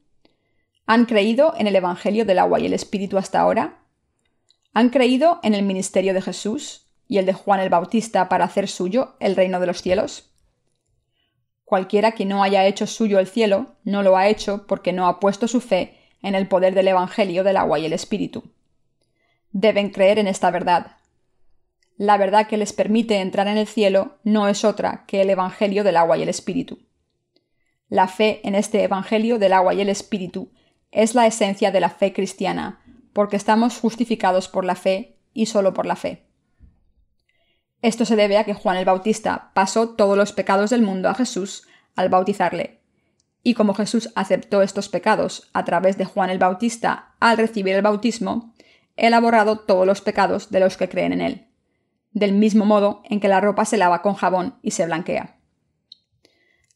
¿Han 0.87 1.05
creído 1.05 1.55
en 1.57 1.66
el 1.66 1.76
Evangelio 1.76 2.24
del 2.24 2.39
agua 2.39 2.61
y 2.61 2.66
el 2.66 2.72
Espíritu 2.72 3.18
hasta 3.18 3.41
ahora? 3.41 3.82
¿Han 4.72 4.89
creído 4.89 5.39
en 5.43 5.55
el 5.55 5.62
ministerio 5.62 6.14
de 6.14 6.22
Jesús 6.22 6.87
y 7.07 7.18
el 7.18 7.26
de 7.26 7.32
Juan 7.32 7.61
el 7.61 7.68
Bautista 7.68 8.28
para 8.28 8.47
hacer 8.47 8.68
suyo 8.68 9.16
el 9.20 9.37
reino 9.37 9.61
de 9.61 9.66
los 9.66 9.82
cielos? 9.82 10.30
Cualquiera 11.64 12.12
que 12.12 12.24
no 12.24 12.43
haya 12.43 12.66
hecho 12.66 12.87
suyo 12.87 13.18
el 13.18 13.26
cielo, 13.26 13.76
no 13.85 14.03
lo 14.03 14.16
ha 14.16 14.28
hecho 14.28 14.66
porque 14.66 14.93
no 14.93 15.07
ha 15.07 15.20
puesto 15.20 15.47
su 15.47 15.61
fe 15.61 15.99
en 16.22 16.35
el 16.35 16.49
poder 16.49 16.74
del 16.74 16.89
Evangelio 16.89 17.45
del 17.45 17.57
agua 17.57 17.78
y 17.78 17.87
el 17.87 17.93
Espíritu. 17.93 18.45
Deben 19.53 19.91
creer 19.91 20.18
en 20.18 20.26
esta 20.26 20.51
verdad. 20.51 20.97
La 21.97 22.16
verdad 22.16 22.49
que 22.49 22.57
les 22.57 22.72
permite 22.72 23.20
entrar 23.20 23.47
en 23.47 23.57
el 23.57 23.66
cielo 23.66 24.18
no 24.24 24.49
es 24.49 24.64
otra 24.64 25.05
que 25.07 25.22
el 25.22 25.30
Evangelio 25.30 25.84
del 25.84 25.97
agua 25.97 26.18
y 26.18 26.22
el 26.22 26.28
Espíritu. 26.28 26.80
La 27.88 28.09
fe 28.09 28.40
en 28.42 28.55
este 28.55 28.82
Evangelio 28.82 29.38
del 29.38 29.53
agua 29.53 29.74
y 29.74 29.80
el 29.80 29.88
Espíritu 29.88 30.51
es 30.90 31.14
la 31.14 31.26
esencia 31.26 31.70
de 31.70 31.80
la 31.80 31.90
fe 31.90 32.12
cristiana, 32.12 32.80
porque 33.12 33.36
estamos 33.36 33.78
justificados 33.78 34.49
por 34.49 34.64
la 34.64 34.74
fe 34.74 35.18
y 35.32 35.47
solo 35.47 35.72
por 35.72 35.86
la 35.86 35.97
fe. 35.97 36.24
Esto 37.82 38.05
se 38.05 38.16
debe 38.16 38.38
a 38.38 38.45
que 38.45 38.55
Juan 38.55 38.76
el 38.76 38.86
Bautista 38.86 39.51
pasó 39.55 39.90
todos 39.90 40.16
los 40.16 40.32
pecados 40.32 40.70
del 40.70 40.82
mundo 40.82 41.09
a 41.09 41.14
Jesús 41.14 41.68
al 41.95 42.09
bautizarle. 42.09 42.80
Y 43.42 43.55
como 43.55 43.74
Jesús 43.74 44.11
aceptó 44.14 44.62
estos 44.62 44.88
pecados 44.88 45.51
a 45.53 45.64
través 45.64 45.99
de 45.99 46.07
Juan 46.07 46.30
el 46.30 46.38
Bautista 46.38 47.14
al 47.20 47.36
recibir 47.36 47.74
el 47.74 47.82
bautismo, 47.82 48.55
él 48.97 49.12
ha 49.12 49.20
borrado 49.20 49.59
todos 49.59 49.86
los 49.86 50.01
pecados 50.01 50.51
de 50.51 50.61
los 50.61 50.76
que 50.76 50.88
creen 50.88 51.12
en 51.12 51.20
él, 51.20 51.47
del 52.14 52.32
mismo 52.32 52.64
modo 52.64 53.02
en 53.04 53.20
que 53.20 53.28
la 53.28 53.40
ropa 53.40 53.64
se 53.64 53.76
lava 53.76 54.00
con 54.00 54.14
jabón 54.14 54.58
y 54.62 54.70
se 54.70 54.86
blanquea. 54.86 55.36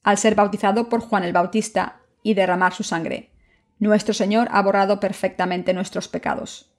Al 0.03 0.18
ser 0.18 0.34
bautizado 0.34 0.89
por 0.89 1.01
Juan 1.01 1.22
el 1.22 1.32
Bautista 1.32 2.03
y 2.22 2.34
derramar 2.34 2.74
su 2.74 2.82
sangre, 2.82 3.30
nuestro 3.78 4.12
Señor 4.12 4.49
ha 4.51 4.61
borrado 4.61 5.01
perfectamente 5.01 5.72
nuestros 5.72 6.09
pecados. 6.09 6.74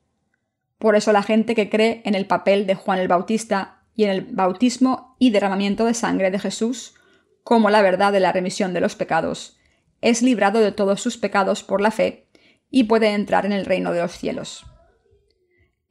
Por 0.78 0.95
eso 0.95 1.12
la 1.14 1.24
gente 1.24 1.55
que 1.55 1.70
cree 1.70 2.01
en 2.05 2.16
el 2.16 2.28
papel 2.28 2.68
de 2.68 2.76
Juan 2.76 2.99
el 2.99 3.07
Bautista 3.07 3.84
y 3.95 4.03
en 4.03 4.12
el 4.12 4.22
bautismo 4.22 5.16
y 5.20 5.32
derramamiento 5.32 5.86
de 5.86 5.93
sangre 5.93 6.30
de 6.30 6.39
Jesús, 6.39 6.95
como 7.43 7.70
la 7.70 7.82
verdad 7.82 8.12
de 8.12 8.20
la 8.20 8.32
remisión 8.32 8.74
de 8.74 8.82
los 8.82 8.95
pecados, 8.95 9.57
es 10.01 10.22
librado 10.22 10.60
de 10.60 10.72
todos 10.72 11.01
sus 11.01 11.18
pecados 11.18 11.64
por 11.64 11.82
la 11.82 11.91
fe 11.91 12.28
y 12.70 12.86
puede 12.86 13.10
entrar 13.10 13.45
en 13.45 13.53
el 13.53 13.66
reino 13.66 13.91
de 13.91 14.01
los 14.01 14.14
cielos. 14.14 14.66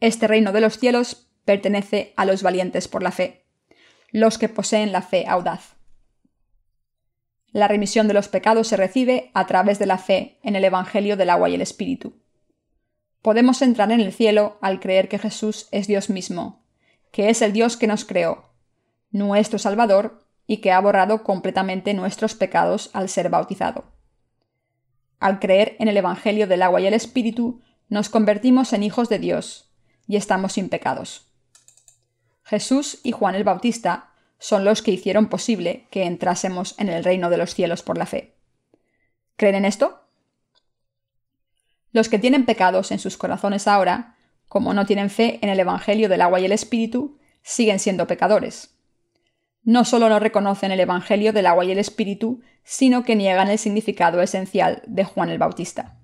Este 0.01 0.27
reino 0.27 0.53
de 0.53 0.61
los 0.61 0.79
cielos 0.79 1.28
pertenece 1.49 2.13
a 2.17 2.27
los 2.27 2.43
valientes 2.43 2.89
por 2.89 3.03
la 3.03 3.11
fe, 3.11 3.47
los 4.11 4.37
que 4.37 4.51
poseen 4.51 4.93
la 4.93 5.01
fe 5.01 5.25
audaz. 5.27 5.77
La 7.53 7.69
remisión 7.69 8.07
de 8.07 8.13
los 8.13 8.29
pecados 8.29 8.69
se 8.69 8.77
recibe 8.77 9.31
a 9.33 9.47
través 9.47 9.79
de 9.79 9.87
la 9.87 9.97
fe 9.97 10.41
en 10.43 10.57
el 10.57 10.65
Evangelio 10.67 11.17
del 11.17 11.31
agua 11.31 11.49
y 11.49 11.55
el 11.55 11.63
Espíritu. 11.63 12.21
Podemos 13.23 13.63
entrar 13.63 13.91
en 13.93 14.01
el 14.01 14.13
cielo 14.13 14.59
al 14.61 14.79
creer 14.79 15.09
que 15.09 15.19
Jesús 15.19 15.69
es 15.73 15.87
Dios 15.87 16.11
mismo, 16.11 16.67
que 17.13 17.31
es 17.31 17.41
el 17.41 17.55
Dios 17.55 17.79
que 17.79 17.87
nos 17.87 18.05
creó, 18.05 18.53
nuestro 19.11 19.59
Salvador, 19.59 20.27
y 20.47 20.59
que 20.59 20.71
ha 20.73 20.81
borrado 20.81 21.23
completamente 21.23 21.95
nuestros 21.95 22.35
pecados 22.35 22.91
al 22.93 23.09
ser 23.09 23.31
bautizado. 23.31 23.87
Al 25.19 25.41
creer 25.41 25.77
en 25.79 25.89
el 25.89 25.97
Evangelio 25.97 26.47
del 26.47 26.61
agua 26.61 26.83
y 26.83 26.87
el 26.87 26.93
Espíritu, 26.93 27.63
nos 27.89 28.11
convertimos 28.11 28.75
en 28.75 28.83
hijos 28.83 29.09
de 29.09 29.19
Dios, 29.19 29.73
y 30.07 30.17
estamos 30.17 30.53
sin 30.53 30.69
pecados. 30.69 31.28
Jesús 32.49 33.01
y 33.03 33.13
Juan 33.13 33.35
el 33.35 33.45
Bautista 33.45 34.09
son 34.39 34.65
los 34.65 34.81
que 34.81 34.91
hicieron 34.91 35.29
posible 35.29 35.87
que 35.91 36.05
entrásemos 36.05 36.75
en 36.79 36.89
el 36.89 37.05
reino 37.05 37.29
de 37.29 37.37
los 37.37 37.53
cielos 37.55 37.83
por 37.83 37.99
la 37.99 38.07
fe. 38.07 38.37
¿Creen 39.37 39.57
en 39.57 39.65
esto? 39.67 40.01
Los 41.93 42.09
que 42.09 42.19
tienen 42.19 42.47
pecados 42.47 42.91
en 42.91 43.01
sus 43.01 43.19
corazones 43.19 43.69
ahora, 43.69 44.17
como 44.49 44.73
no 44.73 44.87
tienen 44.87 45.11
fe 45.11 45.39
en 45.43 45.51
el 45.51 45.61
Evangelio 45.61 46.09
del 46.09 46.23
agua 46.23 46.41
y 46.41 46.47
el 46.47 46.53
Espíritu, 46.53 47.19
siguen 47.43 47.79
siendo 47.79 48.07
pecadores. 48.07 48.79
No 49.63 49.85
solo 49.85 50.09
no 50.09 50.19
reconocen 50.19 50.73
el 50.73 50.81
Evangelio 50.81 51.35
del 51.35 51.45
agua 51.45 51.67
y 51.67 51.73
el 51.73 51.79
Espíritu, 51.79 52.41
sino 52.65 53.05
que 53.05 53.15
niegan 53.15 53.49
el 53.49 53.59
significado 53.59 54.23
esencial 54.23 54.81
de 54.87 55.05
Juan 55.05 55.29
el 55.29 55.39
Bautista. 55.39 55.99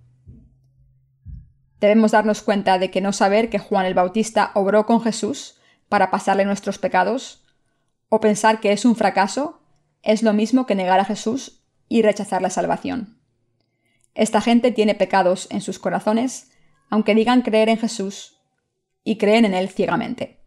Debemos 1.80 2.10
darnos 2.10 2.42
cuenta 2.42 2.78
de 2.78 2.90
que 2.90 3.00
no 3.00 3.14
saber 3.14 3.48
que 3.48 3.58
Juan 3.58 3.86
el 3.86 3.94
Bautista 3.94 4.50
obró 4.54 4.84
con 4.84 5.00
Jesús 5.00 5.58
para 5.94 6.10
pasarle 6.10 6.44
nuestros 6.44 6.78
pecados, 6.78 7.44
o 8.08 8.18
pensar 8.18 8.58
que 8.58 8.72
es 8.72 8.84
un 8.84 8.96
fracaso, 8.96 9.60
es 10.02 10.24
lo 10.24 10.32
mismo 10.32 10.66
que 10.66 10.74
negar 10.74 10.98
a 10.98 11.04
Jesús 11.04 11.60
y 11.88 12.02
rechazar 12.02 12.42
la 12.42 12.50
salvación. 12.50 13.20
Esta 14.12 14.40
gente 14.40 14.72
tiene 14.72 14.96
pecados 14.96 15.46
en 15.52 15.60
sus 15.60 15.78
corazones, 15.78 16.50
aunque 16.90 17.14
digan 17.14 17.42
creer 17.42 17.68
en 17.68 17.78
Jesús 17.78 18.40
y 19.04 19.18
creen 19.18 19.44
en 19.44 19.54
Él 19.54 19.68
ciegamente. 19.68 20.40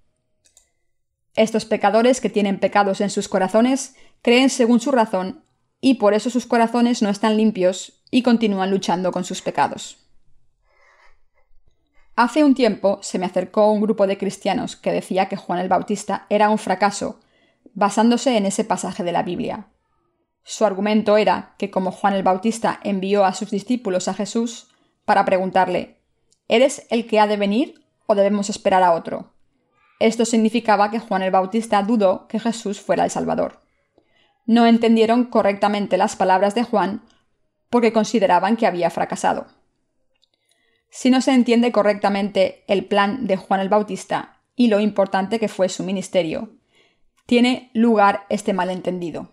Estos 1.33 1.63
pecadores 1.63 2.19
que 2.19 2.29
tienen 2.29 2.59
pecados 2.59 2.99
en 2.99 3.09
sus 3.09 3.29
corazones 3.29 3.95
creen 4.21 4.49
según 4.49 4.81
su 4.81 4.91
razón 4.91 5.45
y 5.79 5.93
por 5.93 6.13
eso 6.13 6.29
sus 6.29 6.45
corazones 6.45 7.01
no 7.01 7.07
están 7.07 7.37
limpios 7.37 8.03
y 8.11 8.21
continúan 8.21 8.69
luchando 8.69 9.13
con 9.13 9.23
sus 9.23 9.41
pecados. 9.41 10.06
Hace 12.17 12.43
un 12.43 12.55
tiempo 12.55 12.97
se 13.03 13.19
me 13.19 13.27
acercó 13.27 13.71
un 13.71 13.79
grupo 13.79 14.07
de 14.07 14.17
cristianos 14.17 14.75
que 14.75 14.91
decía 14.91 15.29
que 15.29 15.35
Juan 15.35 15.59
el 15.59 15.69
Bautista 15.69 16.25
era 16.31 16.49
un 16.49 16.57
fracaso, 16.57 17.19
basándose 17.75 18.35
en 18.37 18.47
ese 18.47 18.63
pasaje 18.63 19.03
de 19.03 19.11
la 19.11 19.21
Biblia. 19.21 19.67
Su 20.43 20.65
argumento 20.65 21.17
era 21.17 21.53
que 21.59 21.69
como 21.69 21.91
Juan 21.91 22.15
el 22.15 22.23
Bautista 22.23 22.79
envió 22.83 23.23
a 23.23 23.35
sus 23.35 23.51
discípulos 23.51 24.07
a 24.07 24.15
Jesús 24.15 24.69
para 25.05 25.25
preguntarle 25.25 25.99
¿Eres 26.47 26.87
el 26.89 27.05
que 27.05 27.19
ha 27.19 27.27
de 27.27 27.37
venir 27.37 27.85
o 28.07 28.15
debemos 28.15 28.49
esperar 28.49 28.81
a 28.81 28.93
otro? 28.93 29.33
Esto 29.99 30.25
significaba 30.25 30.89
que 30.89 30.97
Juan 30.97 31.21
el 31.21 31.29
Bautista 31.29 31.83
dudó 31.83 32.27
que 32.27 32.39
Jesús 32.39 32.81
fuera 32.81 33.03
el 33.03 33.11
Salvador. 33.11 33.59
No 34.47 34.65
entendieron 34.65 35.25
correctamente 35.25 35.97
las 35.97 36.15
palabras 36.15 36.55
de 36.55 36.63
Juan 36.63 37.03
porque 37.69 37.93
consideraban 37.93 38.57
que 38.57 38.65
había 38.65 38.89
fracasado. 38.89 39.56
Si 40.89 41.09
no 41.09 41.21
se 41.21 41.33
entiende 41.33 41.71
correctamente 41.71 42.63
el 42.67 42.85
plan 42.85 43.27
de 43.27 43.37
Juan 43.37 43.59
el 43.59 43.69
Bautista 43.69 44.41
y 44.55 44.67
lo 44.67 44.79
importante 44.79 45.39
que 45.39 45.47
fue 45.47 45.69
su 45.69 45.83
ministerio, 45.83 46.49
tiene 47.25 47.69
lugar 47.73 48.25
este 48.29 48.53
malentendido. 48.53 49.29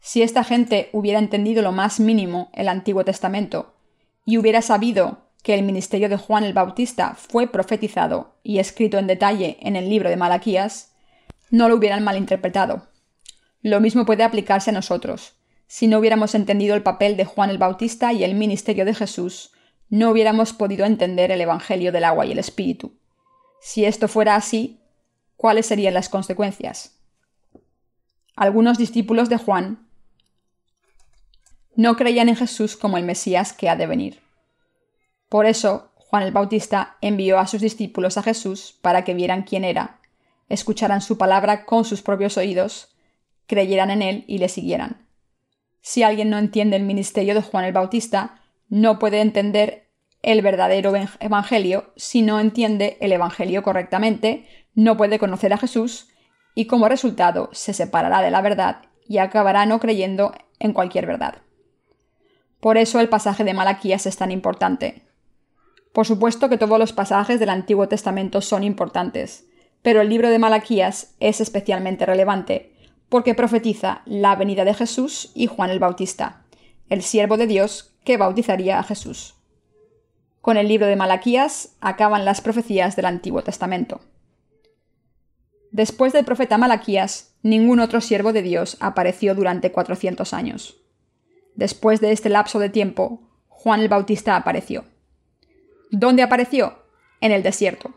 Si 0.00 0.22
esta 0.22 0.44
gente 0.44 0.90
hubiera 0.92 1.18
entendido 1.18 1.62
lo 1.62 1.72
más 1.72 2.00
mínimo 2.00 2.50
el 2.52 2.68
Antiguo 2.68 3.04
Testamento 3.04 3.74
y 4.26 4.36
hubiera 4.36 4.60
sabido 4.60 5.28
que 5.42 5.54
el 5.54 5.62
ministerio 5.62 6.08
de 6.08 6.16
Juan 6.16 6.44
el 6.44 6.52
Bautista 6.52 7.14
fue 7.14 7.46
profetizado 7.46 8.36
y 8.42 8.58
escrito 8.58 8.98
en 8.98 9.06
detalle 9.06 9.58
en 9.60 9.76
el 9.76 9.88
libro 9.88 10.08
de 10.08 10.16
Malaquías, 10.16 10.92
no 11.50 11.68
lo 11.68 11.76
hubieran 11.76 12.04
malinterpretado. 12.04 12.88
Lo 13.62 13.80
mismo 13.80 14.04
puede 14.04 14.24
aplicarse 14.24 14.70
a 14.70 14.74
nosotros. 14.74 15.34
Si 15.66 15.86
no 15.86 15.98
hubiéramos 15.98 16.34
entendido 16.34 16.74
el 16.74 16.82
papel 16.82 17.16
de 17.16 17.24
Juan 17.24 17.50
el 17.50 17.58
Bautista 17.58 18.12
y 18.12 18.24
el 18.24 18.34
ministerio 18.34 18.84
de 18.84 18.94
Jesús, 18.94 19.52
no 19.92 20.10
hubiéramos 20.10 20.54
podido 20.54 20.86
entender 20.86 21.30
el 21.30 21.42
Evangelio 21.42 21.92
del 21.92 22.04
agua 22.04 22.24
y 22.24 22.32
el 22.32 22.38
Espíritu. 22.38 22.94
Si 23.60 23.84
esto 23.84 24.08
fuera 24.08 24.36
así, 24.36 24.80
¿cuáles 25.36 25.66
serían 25.66 25.92
las 25.92 26.08
consecuencias? 26.08 26.98
Algunos 28.34 28.78
discípulos 28.78 29.28
de 29.28 29.36
Juan 29.36 29.86
no 31.76 31.94
creían 31.96 32.30
en 32.30 32.36
Jesús 32.36 32.78
como 32.78 32.96
el 32.96 33.04
Mesías 33.04 33.52
que 33.52 33.68
ha 33.68 33.76
de 33.76 33.86
venir. 33.86 34.22
Por 35.28 35.44
eso, 35.44 35.90
Juan 35.96 36.22
el 36.22 36.32
Bautista 36.32 36.96
envió 37.02 37.38
a 37.38 37.46
sus 37.46 37.60
discípulos 37.60 38.16
a 38.16 38.22
Jesús 38.22 38.78
para 38.80 39.04
que 39.04 39.12
vieran 39.12 39.42
quién 39.42 39.62
era, 39.62 40.00
escucharan 40.48 41.02
su 41.02 41.18
palabra 41.18 41.66
con 41.66 41.84
sus 41.84 42.00
propios 42.00 42.38
oídos, 42.38 42.96
creyeran 43.46 43.90
en 43.90 44.00
él 44.00 44.24
y 44.26 44.38
le 44.38 44.48
siguieran. 44.48 45.06
Si 45.82 46.02
alguien 46.02 46.30
no 46.30 46.38
entiende 46.38 46.76
el 46.76 46.82
ministerio 46.82 47.34
de 47.34 47.42
Juan 47.42 47.66
el 47.66 47.74
Bautista, 47.74 48.38
no 48.72 48.98
puede 48.98 49.20
entender 49.20 49.81
el 50.22 50.40
verdadero 50.40 50.92
Evangelio 51.20 51.92
si 51.96 52.22
no 52.22 52.40
entiende 52.40 52.96
el 53.00 53.12
Evangelio 53.12 53.62
correctamente, 53.62 54.46
no 54.74 54.96
puede 54.96 55.18
conocer 55.18 55.52
a 55.52 55.58
Jesús 55.58 56.08
y 56.54 56.66
como 56.66 56.88
resultado 56.88 57.50
se 57.52 57.74
separará 57.74 58.22
de 58.22 58.30
la 58.30 58.40
verdad 58.40 58.82
y 59.06 59.18
acabará 59.18 59.66
no 59.66 59.80
creyendo 59.80 60.32
en 60.58 60.72
cualquier 60.72 61.06
verdad. 61.06 61.38
Por 62.60 62.78
eso 62.78 63.00
el 63.00 63.08
pasaje 63.08 63.42
de 63.42 63.54
Malaquías 63.54 64.06
es 64.06 64.16
tan 64.16 64.30
importante. 64.30 65.02
Por 65.92 66.06
supuesto 66.06 66.48
que 66.48 66.58
todos 66.58 66.78
los 66.78 66.92
pasajes 66.92 67.40
del 67.40 67.50
Antiguo 67.50 67.88
Testamento 67.88 68.40
son 68.40 68.62
importantes, 68.62 69.46
pero 69.82 70.00
el 70.00 70.08
libro 70.08 70.30
de 70.30 70.38
Malaquías 70.38 71.14
es 71.18 71.40
especialmente 71.40 72.06
relevante, 72.06 72.72
porque 73.08 73.34
profetiza 73.34 74.02
la 74.06 74.36
venida 74.36 74.64
de 74.64 74.74
Jesús 74.74 75.32
y 75.34 75.48
Juan 75.48 75.70
el 75.70 75.80
Bautista, 75.80 76.44
el 76.88 77.02
siervo 77.02 77.36
de 77.36 77.48
Dios 77.48 77.92
que 78.04 78.16
bautizaría 78.16 78.78
a 78.78 78.84
Jesús. 78.84 79.41
Con 80.42 80.56
el 80.56 80.68
libro 80.68 80.86
de 80.88 80.96
Malaquías 80.96 81.76
acaban 81.80 82.24
las 82.24 82.40
profecías 82.40 82.96
del 82.96 83.06
Antiguo 83.06 83.42
Testamento. 83.42 84.00
Después 85.70 86.12
del 86.12 86.24
profeta 86.24 86.58
Malaquías, 86.58 87.36
ningún 87.42 87.78
otro 87.80 88.00
siervo 88.00 88.32
de 88.32 88.42
Dios 88.42 88.76
apareció 88.80 89.34
durante 89.34 89.72
400 89.72 90.34
años. 90.34 90.82
Después 91.54 92.00
de 92.00 92.12
este 92.12 92.28
lapso 92.28 92.58
de 92.58 92.68
tiempo, 92.68 93.22
Juan 93.48 93.80
el 93.80 93.88
Bautista 93.88 94.34
apareció. 94.34 94.84
¿Dónde 95.92 96.24
apareció? 96.24 96.74
En 97.20 97.30
el 97.30 97.44
desierto. 97.44 97.94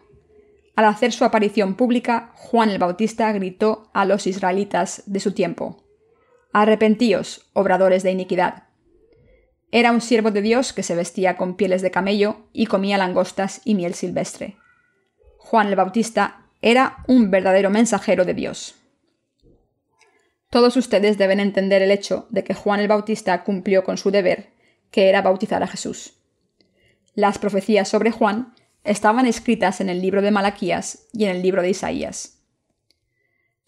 Al 0.75 0.85
hacer 0.85 1.13
su 1.13 1.25
aparición 1.25 1.73
pública, 1.73 2.31
Juan 2.35 2.69
el 2.69 2.77
Bautista 2.77 3.31
gritó 3.31 3.89
a 3.93 4.05
los 4.05 4.27
israelitas 4.27 5.01
de 5.07 5.19
su 5.19 5.33
tiempo, 5.33 5.83
Arrepentíos, 6.53 7.49
obradores 7.53 8.03
de 8.03 8.11
iniquidad. 8.11 8.64
Era 9.71 9.91
un 9.91 10.01
siervo 10.01 10.31
de 10.31 10.41
Dios 10.41 10.73
que 10.73 10.83
se 10.83 10.95
vestía 10.95 11.37
con 11.37 11.55
pieles 11.55 11.81
de 11.81 11.91
camello 11.91 12.47
y 12.53 12.67
comía 12.67 12.97
langostas 12.97 13.61
y 13.65 13.75
miel 13.75 13.93
silvestre. 13.93 14.57
Juan 15.37 15.67
el 15.67 15.75
Bautista 15.75 16.47
era 16.61 17.03
un 17.07 17.29
verdadero 17.29 17.69
mensajero 17.69 18.25
de 18.25 18.33
Dios. 18.33 18.75
Todos 20.49 20.77
ustedes 20.77 21.17
deben 21.17 21.39
entender 21.39 21.81
el 21.81 21.91
hecho 21.91 22.27
de 22.29 22.43
que 22.43 22.53
Juan 22.53 22.79
el 22.79 22.87
Bautista 22.87 23.43
cumplió 23.43 23.83
con 23.83 23.97
su 23.97 24.11
deber, 24.11 24.49
que 24.89 25.09
era 25.09 25.21
bautizar 25.21 25.61
a 25.61 25.67
Jesús. 25.67 26.13
Las 27.13 27.37
profecías 27.37 27.89
sobre 27.89 28.11
Juan 28.11 28.53
estaban 28.83 29.25
escritas 29.25 29.81
en 29.81 29.89
el 29.89 30.01
libro 30.01 30.21
de 30.21 30.31
Malaquías 30.31 31.07
y 31.11 31.25
en 31.25 31.31
el 31.31 31.41
libro 31.41 31.61
de 31.61 31.71
Isaías. 31.71 32.39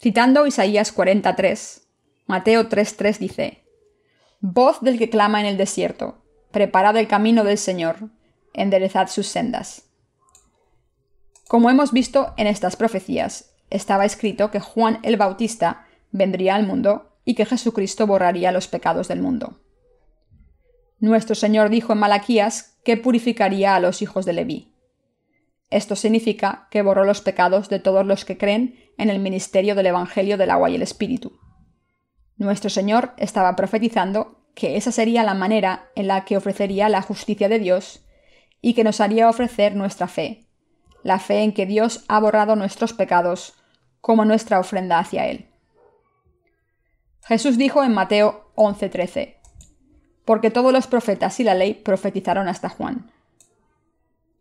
Citando 0.00 0.46
Isaías 0.46 0.92
43, 0.92 1.88
Mateo 2.26 2.68
3:3 2.68 3.18
dice, 3.18 3.64
Voz 4.40 4.80
del 4.82 4.98
que 4.98 5.10
clama 5.10 5.40
en 5.40 5.46
el 5.46 5.56
desierto, 5.56 6.22
preparad 6.52 6.96
el 6.96 7.08
camino 7.08 7.42
del 7.42 7.58
Señor, 7.58 8.10
enderezad 8.54 9.08
sus 9.08 9.26
sendas. 9.26 9.90
Como 11.48 11.70
hemos 11.70 11.90
visto 11.90 12.34
en 12.36 12.46
estas 12.46 12.76
profecías, 12.76 13.56
estaba 13.68 14.04
escrito 14.04 14.52
que 14.52 14.60
Juan 14.60 15.00
el 15.02 15.16
Bautista 15.16 15.86
vendría 16.12 16.54
al 16.54 16.64
mundo 16.64 17.16
y 17.24 17.34
que 17.34 17.46
Jesucristo 17.46 18.06
borraría 18.06 18.52
los 18.52 18.68
pecados 18.68 19.08
del 19.08 19.20
mundo. 19.20 19.60
Nuestro 21.00 21.34
Señor 21.34 21.68
dijo 21.68 21.92
en 21.92 21.98
Malaquías 21.98 22.78
que 22.84 22.96
purificaría 22.96 23.74
a 23.74 23.80
los 23.80 24.02
hijos 24.02 24.24
de 24.24 24.34
Leví. 24.34 24.72
Esto 25.68 25.96
significa 25.96 26.68
que 26.70 26.82
borró 26.82 27.04
los 27.04 27.22
pecados 27.22 27.68
de 27.68 27.80
todos 27.80 28.06
los 28.06 28.24
que 28.24 28.38
creen 28.38 28.78
en 28.98 29.10
el 29.10 29.18
ministerio 29.18 29.74
del 29.74 29.86
Evangelio 29.86 30.38
del 30.38 30.50
agua 30.50 30.70
y 30.70 30.76
el 30.76 30.82
Espíritu. 30.82 31.38
Nuestro 32.38 32.70
Señor 32.70 33.12
estaba 33.16 33.56
profetizando 33.56 34.44
que 34.54 34.76
esa 34.76 34.92
sería 34.92 35.24
la 35.24 35.34
manera 35.34 35.90
en 35.96 36.06
la 36.06 36.24
que 36.24 36.36
ofrecería 36.36 36.88
la 36.88 37.02
justicia 37.02 37.48
de 37.48 37.58
Dios 37.58 38.06
y 38.60 38.74
que 38.74 38.84
nos 38.84 39.00
haría 39.00 39.28
ofrecer 39.28 39.74
nuestra 39.74 40.06
fe, 40.06 40.46
la 41.02 41.18
fe 41.18 41.42
en 41.42 41.52
que 41.52 41.66
Dios 41.66 42.04
ha 42.08 42.20
borrado 42.20 42.56
nuestros 42.56 42.92
pecados 42.92 43.54
como 44.00 44.24
nuestra 44.24 44.60
ofrenda 44.60 45.00
hacia 45.00 45.26
Él. 45.26 45.50
Jesús 47.24 47.58
dijo 47.58 47.82
en 47.82 47.92
Mateo 47.92 48.52
11:13, 48.54 49.36
porque 50.24 50.50
todos 50.50 50.72
los 50.72 50.86
profetas 50.86 51.40
y 51.40 51.44
la 51.44 51.54
ley 51.54 51.74
profetizaron 51.74 52.48
hasta 52.48 52.68
Juan. 52.68 53.10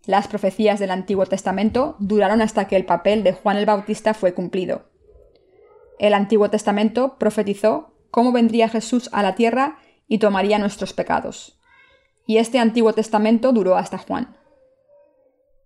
Las 0.06 0.28
profecías 0.28 0.80
del 0.80 0.91
Antiguo 0.91 1.26
Testamento 1.26 1.95
duraron 2.00 2.41
hasta 2.41 2.68
que 2.68 2.76
el 2.76 2.86
papel 2.86 3.24
de 3.24 3.34
Juan 3.34 3.58
el 3.58 3.66
Bautista 3.66 4.14
fue 4.14 4.34
cumplido. 4.34 4.86
El 6.00 6.14
Antiguo 6.14 6.50
Testamento 6.50 7.18
profetizó 7.18 7.93
cómo 8.12 8.32
vendría 8.32 8.70
Jesús 8.70 9.10
a 9.12 9.24
la 9.24 9.36
tierra 9.36 9.80
y 10.08 10.20
tomaría 10.20 10.60
nuestros 10.60 10.93
pecados. 10.93 11.60
Y 12.26 12.38
este 12.38 12.60
Antiguo 12.60 12.93
Testamento 12.93 13.52
duró 13.52 13.76
hasta 13.78 13.98
Juan. 13.98 14.38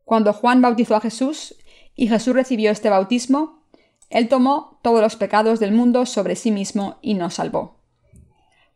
Cuando 0.06 0.34
Juan 0.34 0.62
bautizó 0.62 0.96
a 0.96 1.02
Jesús 1.02 1.56
y 1.96 2.08
Jesús 2.08 2.34
recibió 2.34 2.72
este 2.72 2.90
bautismo, 2.90 3.66
él 4.10 4.28
tomó 4.28 4.80
todos 4.84 5.02
los 5.02 5.16
pecados 5.16 5.60
del 5.60 5.72
mundo 5.72 6.06
sobre 6.06 6.36
sí 6.36 6.52
mismo 6.52 6.98
y 7.02 7.14
nos 7.14 7.36
salvó. 7.36 7.80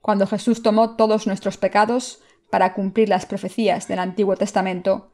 Cuando 0.01 0.27
Jesús 0.27 0.61
tomó 0.61 0.95
todos 0.95 1.27
nuestros 1.27 1.57
pecados 1.57 2.21
para 2.49 2.73
cumplir 2.73 3.09
las 3.09 3.25
profecías 3.25 3.87
del 3.87 3.99
Antiguo 3.99 4.37
Testamento, 4.37 5.11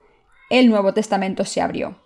el 0.50 0.70
Nuevo 0.70 0.94
Testamento 0.94 1.46
se 1.46 1.62
abrió. 1.62 1.98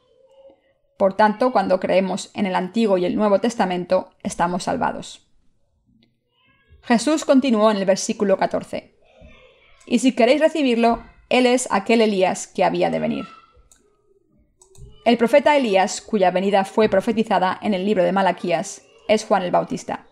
Por 0.98 1.16
tanto, 1.16 1.52
cuando 1.52 1.80
creemos 1.80 2.32
en 2.34 2.46
el 2.46 2.56
Antiguo 2.56 2.98
y 2.98 3.06
el 3.06 3.16
Nuevo 3.16 3.40
Testamento, 3.40 4.12
estamos 4.24 4.64
salvados. 4.64 5.28
Jesús 6.84 7.26
continuó 7.26 7.72
en 7.72 7.78
el 7.78 7.86
versículo 7.86 8.38
14. 8.38 8.96
Y 9.86 10.00
si 10.00 10.14
queréis 10.14 10.40
recibirlo, 10.40 11.04
Él 11.30 11.46
es 11.46 11.68
aquel 11.72 12.02
Elías 12.02 12.48
que 12.48 12.64
había 12.64 12.90
de 12.90 13.00
venir. 13.00 13.26
El 15.04 15.18
profeta 15.18 15.56
Elías, 15.56 16.02
cuya 16.02 16.32
venida 16.32 16.64
fue 16.66 16.90
profetizada 16.90 17.60
en 17.62 17.74
el 17.74 17.86
libro 17.86 18.04
de 18.04 18.12
Malaquías, 18.12 18.84
es 19.08 19.26
Juan 19.26 19.44
el 19.44 19.52
Bautista. 19.52 20.08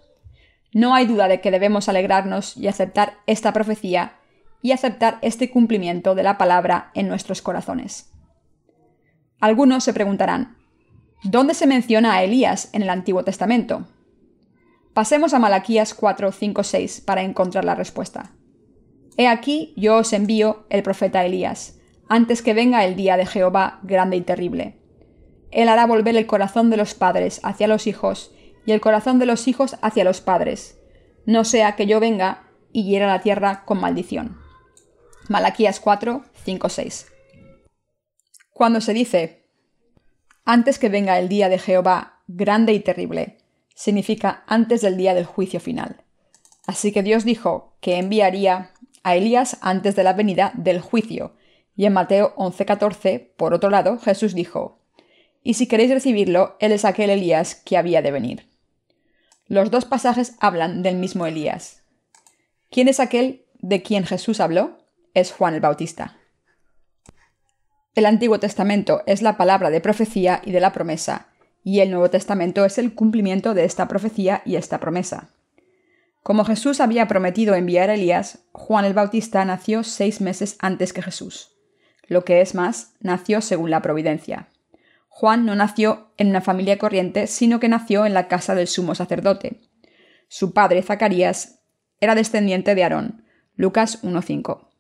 No 0.74 0.94
hay 0.94 1.06
duda 1.06 1.28
de 1.28 1.42
que 1.42 1.52
debemos 1.52 1.88
alegrarnos 1.90 2.58
y 2.58 2.68
aceptar 2.68 3.20
esta 3.26 3.54
profecía 3.54 4.20
y 4.62 4.72
aceptar 4.72 5.20
este 5.22 5.50
cumplimiento 5.50 6.16
de 6.16 6.24
la 6.24 6.38
palabra 6.38 6.92
en 6.94 7.08
nuestros 7.08 7.42
corazones. 7.42 8.12
Algunos 9.40 9.84
se 9.84 9.94
preguntarán, 9.94 10.58
¿dónde 11.24 11.54
se 11.54 11.68
menciona 11.68 12.14
a 12.14 12.24
Elías 12.24 12.70
en 12.74 12.82
el 12.82 12.90
Antiguo 12.90 13.24
Testamento? 13.24 13.88
Pasemos 14.94 15.34
a 15.34 15.40
Malaquías 15.40 15.94
4, 15.94 16.32
5, 16.32 16.64
6 16.64 17.02
para 17.02 17.24
encontrar 17.24 17.66
la 17.66 17.76
respuesta. 17.76 18.32
He 19.18 19.28
aquí 19.28 19.74
yo 19.76 19.98
os 19.98 20.14
envío 20.14 20.66
el 20.70 20.84
profeta 20.84 21.26
Elías, 21.26 21.80
antes 22.10 22.42
que 22.42 22.54
venga 22.54 22.86
el 22.86 22.96
día 22.96 23.18
de 23.18 23.26
Jehová 23.26 23.80
grande 23.84 24.18
y 24.18 24.22
terrible. 24.22 24.78
Él 25.52 25.70
hará 25.70 25.86
volver 25.86 26.16
el 26.16 26.26
corazón 26.26 26.70
de 26.70 26.78
los 26.78 26.94
padres 26.94 27.40
hacia 27.44 27.68
los 27.68 27.88
hijos 27.88 28.32
y 28.66 28.72
el 28.72 28.82
corazón 28.82 29.20
de 29.20 29.26
los 29.26 29.48
hijos 29.48 29.78
hacia 29.82 30.04
los 30.04 30.22
padres, 30.22 30.80
no 31.26 31.46
sea 31.46 31.76
que 31.76 31.86
yo 31.86 32.00
venga 32.00 32.44
y 32.72 32.84
hiera 32.84 33.08
la 33.08 33.22
tierra 33.22 33.64
con 33.66 33.80
maldición. 33.80 34.38
Malaquías 35.30 35.80
4, 35.80 36.24
5, 36.44 36.70
6. 36.70 37.08
Cuando 38.52 38.82
se 38.82 38.94
dice, 38.94 39.43
antes 40.46 40.80
que 40.80 40.90
venga 40.90 41.20
el 41.20 41.30
día 41.30 41.50
de 41.50 41.60
Jehová 41.60 42.22
grande 42.28 42.74
y 42.74 42.80
terrible, 42.80 43.38
significa 43.76 44.44
antes 44.48 44.82
del 44.82 44.98
día 44.98 45.14
del 45.14 45.26
juicio 45.26 45.60
final. 45.60 46.04
Así 46.66 46.92
que 46.92 47.04
Dios 47.04 47.26
dijo 47.26 47.76
que 47.82 47.98
enviaría 47.98 48.72
a 49.04 49.16
Elías 49.16 49.58
antes 49.62 49.96
de 49.96 50.04
la 50.04 50.14
venida 50.14 50.52
del 50.56 50.80
juicio. 50.80 51.36
Y 51.76 51.86
en 51.86 51.94
Mateo 51.94 52.34
11:14, 52.38 53.34
por 53.36 53.54
otro 53.54 53.70
lado, 53.70 54.00
Jesús 54.00 54.34
dijo, 54.34 54.80
Y 55.44 55.56
si 55.56 55.68
queréis 55.68 55.92
recibirlo, 55.92 56.56
Él 56.60 56.72
es 56.72 56.86
aquel 56.86 57.10
Elías 57.10 57.56
que 57.56 57.78
había 57.78 58.02
de 58.02 58.12
venir. 58.12 58.50
Los 59.48 59.72
dos 59.72 59.86
pasajes 59.86 60.36
hablan 60.40 60.84
del 60.84 60.96
mismo 60.96 61.26
Elías. 61.26 61.84
¿Quién 62.70 62.88
es 62.88 63.00
aquel 63.00 63.46
de 63.60 63.82
quien 63.82 64.06
Jesús 64.06 64.40
habló? 64.40 64.78
Es 65.14 65.32
Juan 65.32 65.54
el 65.54 65.60
Bautista. 65.60 66.18
El 67.96 68.08
Antiguo 68.08 68.40
Testamento 68.40 69.04
es 69.06 69.22
la 69.22 69.38
palabra 69.38 69.70
de 69.70 69.80
profecía 69.80 70.42
y 70.44 70.52
de 70.52 70.60
la 70.60 70.74
promesa, 70.74 71.28
y 71.64 71.82
el 71.82 71.92
Nuevo 71.92 72.10
Testamento 72.10 72.66
es 72.66 72.80
el 72.80 72.96
cumplimiento 72.96 73.54
de 73.54 73.66
esta 73.66 73.88
profecía 73.88 74.42
y 74.46 74.56
esta 74.56 74.80
promesa. 74.80 75.30
Como 76.24 76.44
Jesús 76.44 76.80
había 76.80 77.08
prometido 77.08 77.54
enviar 77.54 77.92
a 77.92 77.94
Elías, 77.94 78.40
Juan 78.52 78.86
el 78.86 78.96
Bautista 78.96 79.46
nació 79.46 79.84
seis 79.84 80.22
meses 80.22 80.56
antes 80.60 80.92
que 80.92 81.04
Jesús. 81.04 81.52
Lo 82.08 82.26
que 82.26 82.42
es 82.42 82.56
más, 82.56 82.96
nació 83.00 83.42
según 83.42 83.70
la 83.70 83.84
providencia. 83.84 84.48
Juan 85.08 85.46
no 85.46 85.54
nació 85.54 86.08
en 86.18 86.30
una 86.30 86.42
familia 86.42 86.80
corriente, 86.80 87.28
sino 87.28 87.60
que 87.60 87.70
nació 87.70 88.08
en 88.08 88.16
la 88.16 88.28
casa 88.28 88.56
del 88.56 88.68
sumo 88.68 88.96
sacerdote. 88.96 89.62
Su 90.30 90.52
padre, 90.54 90.82
Zacarías, 90.82 91.60
era 92.00 92.16
descendiente 92.16 92.74
de 92.74 92.84
Aarón. 92.84 93.24
Lucas 93.56 94.02
1.5. 94.02 94.73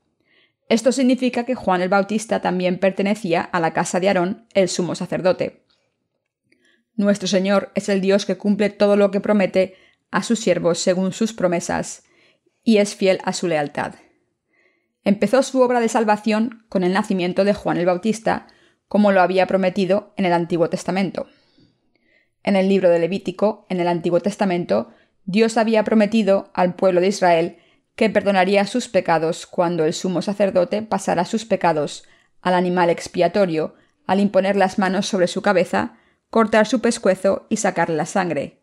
Esto 0.69 0.91
significa 0.91 1.45
que 1.45 1.55
Juan 1.55 1.81
el 1.81 1.89
Bautista 1.89 2.41
también 2.41 2.79
pertenecía 2.79 3.41
a 3.41 3.59
la 3.59 3.73
casa 3.73 3.99
de 3.99 4.07
Aarón, 4.07 4.47
el 4.53 4.69
sumo 4.69 4.95
sacerdote. 4.95 5.63
Nuestro 6.95 7.27
Señor 7.27 7.71
es 7.75 7.89
el 7.89 8.01
Dios 8.01 8.25
que 8.25 8.37
cumple 8.37 8.69
todo 8.69 8.95
lo 8.95 9.11
que 9.11 9.19
promete 9.19 9.75
a 10.11 10.23
sus 10.23 10.39
siervos 10.39 10.79
según 10.79 11.11
sus 11.11 11.33
promesas, 11.33 12.03
y 12.63 12.77
es 12.77 12.95
fiel 12.95 13.19
a 13.23 13.33
su 13.33 13.47
lealtad. 13.47 13.95
Empezó 15.03 15.43
su 15.43 15.61
obra 15.61 15.79
de 15.79 15.89
salvación 15.89 16.65
con 16.69 16.83
el 16.83 16.93
nacimiento 16.93 17.43
de 17.43 17.53
Juan 17.53 17.77
el 17.77 17.85
Bautista, 17.85 18.47
como 18.87 19.11
lo 19.11 19.21
había 19.21 19.47
prometido 19.47 20.13
en 20.17 20.25
el 20.25 20.33
Antiguo 20.33 20.69
Testamento. 20.69 21.27
En 22.43 22.55
el 22.55 22.69
libro 22.69 22.89
de 22.89 22.99
Levítico, 22.99 23.65
en 23.69 23.79
el 23.79 23.87
Antiguo 23.87 24.21
Testamento, 24.21 24.91
Dios 25.25 25.57
había 25.57 25.83
prometido 25.83 26.51
al 26.53 26.75
pueblo 26.75 27.01
de 27.01 27.07
Israel 27.07 27.57
que 27.95 28.09
perdonaría 28.09 28.65
sus 28.65 28.87
pecados 28.87 29.45
cuando 29.45 29.85
el 29.85 29.93
sumo 29.93 30.21
sacerdote 30.21 30.81
pasara 30.81 31.25
sus 31.25 31.45
pecados 31.45 32.05
al 32.41 32.55
animal 32.55 32.89
expiatorio, 32.89 33.75
al 34.07 34.19
imponer 34.19 34.55
las 34.55 34.79
manos 34.79 35.07
sobre 35.07 35.27
su 35.27 35.41
cabeza, 35.41 35.97
cortar 36.29 36.65
su 36.65 36.81
pescuezo 36.81 37.45
y 37.49 37.57
sacarle 37.57 37.95
la 37.95 38.05
sangre, 38.05 38.59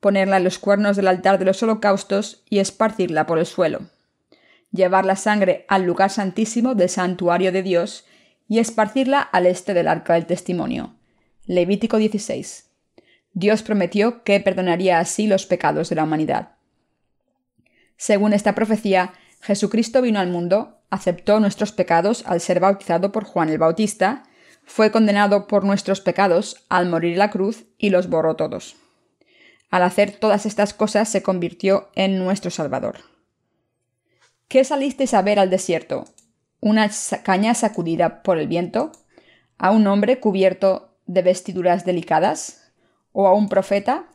ponerla 0.00 0.38
en 0.38 0.44
los 0.44 0.58
cuernos 0.58 0.96
del 0.96 1.08
altar 1.08 1.38
de 1.38 1.44
los 1.44 1.62
holocaustos 1.62 2.42
y 2.48 2.58
esparcirla 2.58 3.26
por 3.26 3.38
el 3.38 3.46
suelo, 3.46 3.82
llevar 4.72 5.04
la 5.04 5.16
sangre 5.16 5.66
al 5.68 5.84
lugar 5.84 6.10
santísimo 6.10 6.74
del 6.74 6.88
santuario 6.88 7.52
de 7.52 7.62
Dios 7.62 8.06
y 8.48 8.58
esparcirla 8.58 9.20
al 9.20 9.46
este 9.46 9.74
del 9.74 9.86
arca 9.86 10.14
del 10.14 10.26
testimonio. 10.26 10.94
Levítico 11.44 11.98
16. 11.98 12.70
Dios 13.32 13.62
prometió 13.62 14.24
que 14.24 14.40
perdonaría 14.40 14.98
así 14.98 15.26
los 15.26 15.46
pecados 15.46 15.88
de 15.88 15.96
la 15.96 16.04
humanidad. 16.04 16.56
Según 18.00 18.32
esta 18.32 18.54
profecía, 18.54 19.12
Jesucristo 19.42 20.00
vino 20.00 20.20
al 20.20 20.30
mundo, 20.30 20.80
aceptó 20.88 21.38
nuestros 21.38 21.72
pecados 21.72 22.24
al 22.26 22.40
ser 22.40 22.58
bautizado 22.58 23.12
por 23.12 23.24
Juan 23.24 23.50
el 23.50 23.58
Bautista, 23.58 24.22
fue 24.64 24.90
condenado 24.90 25.46
por 25.46 25.64
nuestros 25.64 26.00
pecados 26.00 26.64
al 26.70 26.88
morir 26.88 27.18
la 27.18 27.28
cruz 27.28 27.66
y 27.76 27.90
los 27.90 28.08
borró 28.08 28.36
todos. 28.36 28.76
Al 29.68 29.82
hacer 29.82 30.12
todas 30.12 30.46
estas 30.46 30.72
cosas 30.72 31.10
se 31.10 31.22
convirtió 31.22 31.90
en 31.94 32.18
nuestro 32.18 32.50
Salvador. 32.50 33.00
¿Qué 34.48 34.64
salisteis 34.64 35.12
a 35.12 35.20
ver 35.20 35.38
al 35.38 35.50
desierto? 35.50 36.06
¿Una 36.60 36.90
caña 37.22 37.52
sacudida 37.52 38.22
por 38.22 38.38
el 38.38 38.48
viento? 38.48 38.92
¿A 39.58 39.72
un 39.72 39.86
hombre 39.86 40.20
cubierto 40.20 40.96
de 41.04 41.20
vestiduras 41.20 41.84
delicadas? 41.84 42.72
¿O 43.12 43.26
a 43.28 43.34
un 43.34 43.50
profeta 43.50 44.06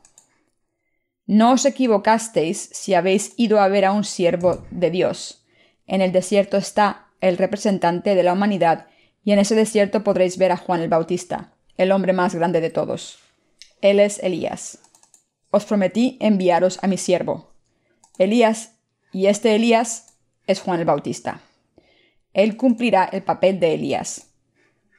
no 1.27 1.53
os 1.53 1.65
equivocasteis 1.65 2.69
si 2.71 2.93
habéis 2.93 3.33
ido 3.37 3.59
a 3.59 3.67
ver 3.67 3.85
a 3.85 3.91
un 3.91 4.03
siervo 4.03 4.65
de 4.69 4.91
Dios. 4.91 5.43
En 5.87 6.01
el 6.01 6.11
desierto 6.11 6.57
está 6.57 7.07
el 7.21 7.37
representante 7.37 8.15
de 8.15 8.23
la 8.23 8.33
humanidad, 8.33 8.87
y 9.23 9.31
en 9.31 9.39
ese 9.39 9.55
desierto 9.55 10.03
podréis 10.03 10.37
ver 10.37 10.51
a 10.51 10.57
Juan 10.57 10.81
el 10.81 10.89
Bautista, 10.89 11.53
el 11.77 11.91
hombre 11.91 12.13
más 12.13 12.35
grande 12.35 12.61
de 12.61 12.69
todos. 12.69 13.17
Él 13.81 13.99
es 13.99 14.19
Elías. 14.21 14.79
Os 15.49 15.65
prometí 15.65 16.17
enviaros 16.21 16.77
a 16.83 16.87
mi 16.87 16.97
siervo. 16.97 17.51
Elías, 18.19 18.73
y 19.11 19.25
este 19.25 19.55
Elías 19.55 20.17
es 20.45 20.61
Juan 20.61 20.79
el 20.79 20.85
Bautista. 20.85 21.41
Él 22.33 22.55
cumplirá 22.55 23.05
el 23.05 23.23
papel 23.23 23.59
de 23.59 23.73
Elías. 23.73 24.27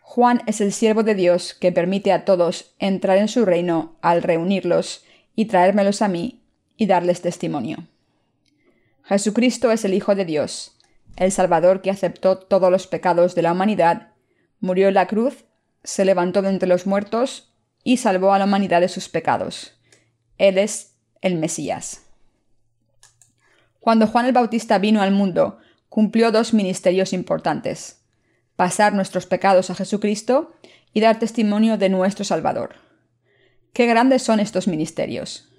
Juan 0.00 0.42
es 0.46 0.60
el 0.60 0.72
siervo 0.72 1.02
de 1.02 1.14
Dios 1.14 1.54
que 1.54 1.72
permite 1.72 2.12
a 2.12 2.24
todos 2.24 2.74
entrar 2.78 3.18
en 3.18 3.28
su 3.28 3.44
reino 3.44 3.96
al 4.00 4.22
reunirlos 4.22 5.04
y 5.36 5.44
traérmelos 5.44 6.02
a 6.02 6.08
mí 6.08 6.42
y 6.76 6.86
darles 6.86 7.22
testimonio. 7.22 7.86
Jesucristo 9.04 9.70
es 9.70 9.84
el 9.84 9.94
Hijo 9.94 10.16
de 10.16 10.24
Dios, 10.24 10.76
el 11.16 11.30
Salvador 11.30 11.80
que 11.80 11.90
aceptó 11.90 12.38
todos 12.38 12.72
los 12.72 12.88
pecados 12.88 13.36
de 13.36 13.42
la 13.42 13.52
humanidad, 13.52 14.08
murió 14.58 14.88
en 14.88 14.94
la 14.94 15.06
cruz, 15.06 15.44
se 15.84 16.04
levantó 16.04 16.42
de 16.42 16.48
entre 16.48 16.68
los 16.68 16.86
muertos 16.86 17.52
y 17.84 17.98
salvó 17.98 18.32
a 18.32 18.38
la 18.40 18.46
humanidad 18.46 18.80
de 18.80 18.88
sus 18.88 19.08
pecados. 19.08 19.78
Él 20.38 20.58
es 20.58 20.96
el 21.20 21.36
Mesías. 21.36 22.02
Cuando 23.78 24.08
Juan 24.08 24.26
el 24.26 24.32
Bautista 24.32 24.78
vino 24.78 25.00
al 25.00 25.12
mundo, 25.12 25.58
cumplió 25.88 26.32
dos 26.32 26.52
ministerios 26.52 27.12
importantes 27.12 28.02
pasar 28.56 28.94
nuestros 28.94 29.26
pecados 29.26 29.70
a 29.70 29.74
Jesucristo 29.74 30.54
y 30.92 31.00
dar 31.00 31.18
testimonio 31.18 31.76
de 31.76 31.90
nuestro 31.90 32.24
Salvador. 32.24 32.74
Qué 33.76 33.84
grandes 33.84 34.22
son 34.22 34.40
estos 34.40 34.68
ministerios. 34.68 35.50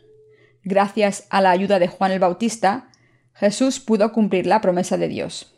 Gracias 0.63 1.27
a 1.29 1.39
la 1.39 1.51
ayuda 1.51 1.77
de 1.77 1.87
Juan 1.87 2.11
el 2.11 2.17
Bautista, 2.17 2.89
Jesús 3.35 3.79
pudo 3.79 4.11
cumplir 4.11 4.47
la 4.47 4.59
promesa 4.59 4.97
de 4.97 5.07
Dios. 5.07 5.53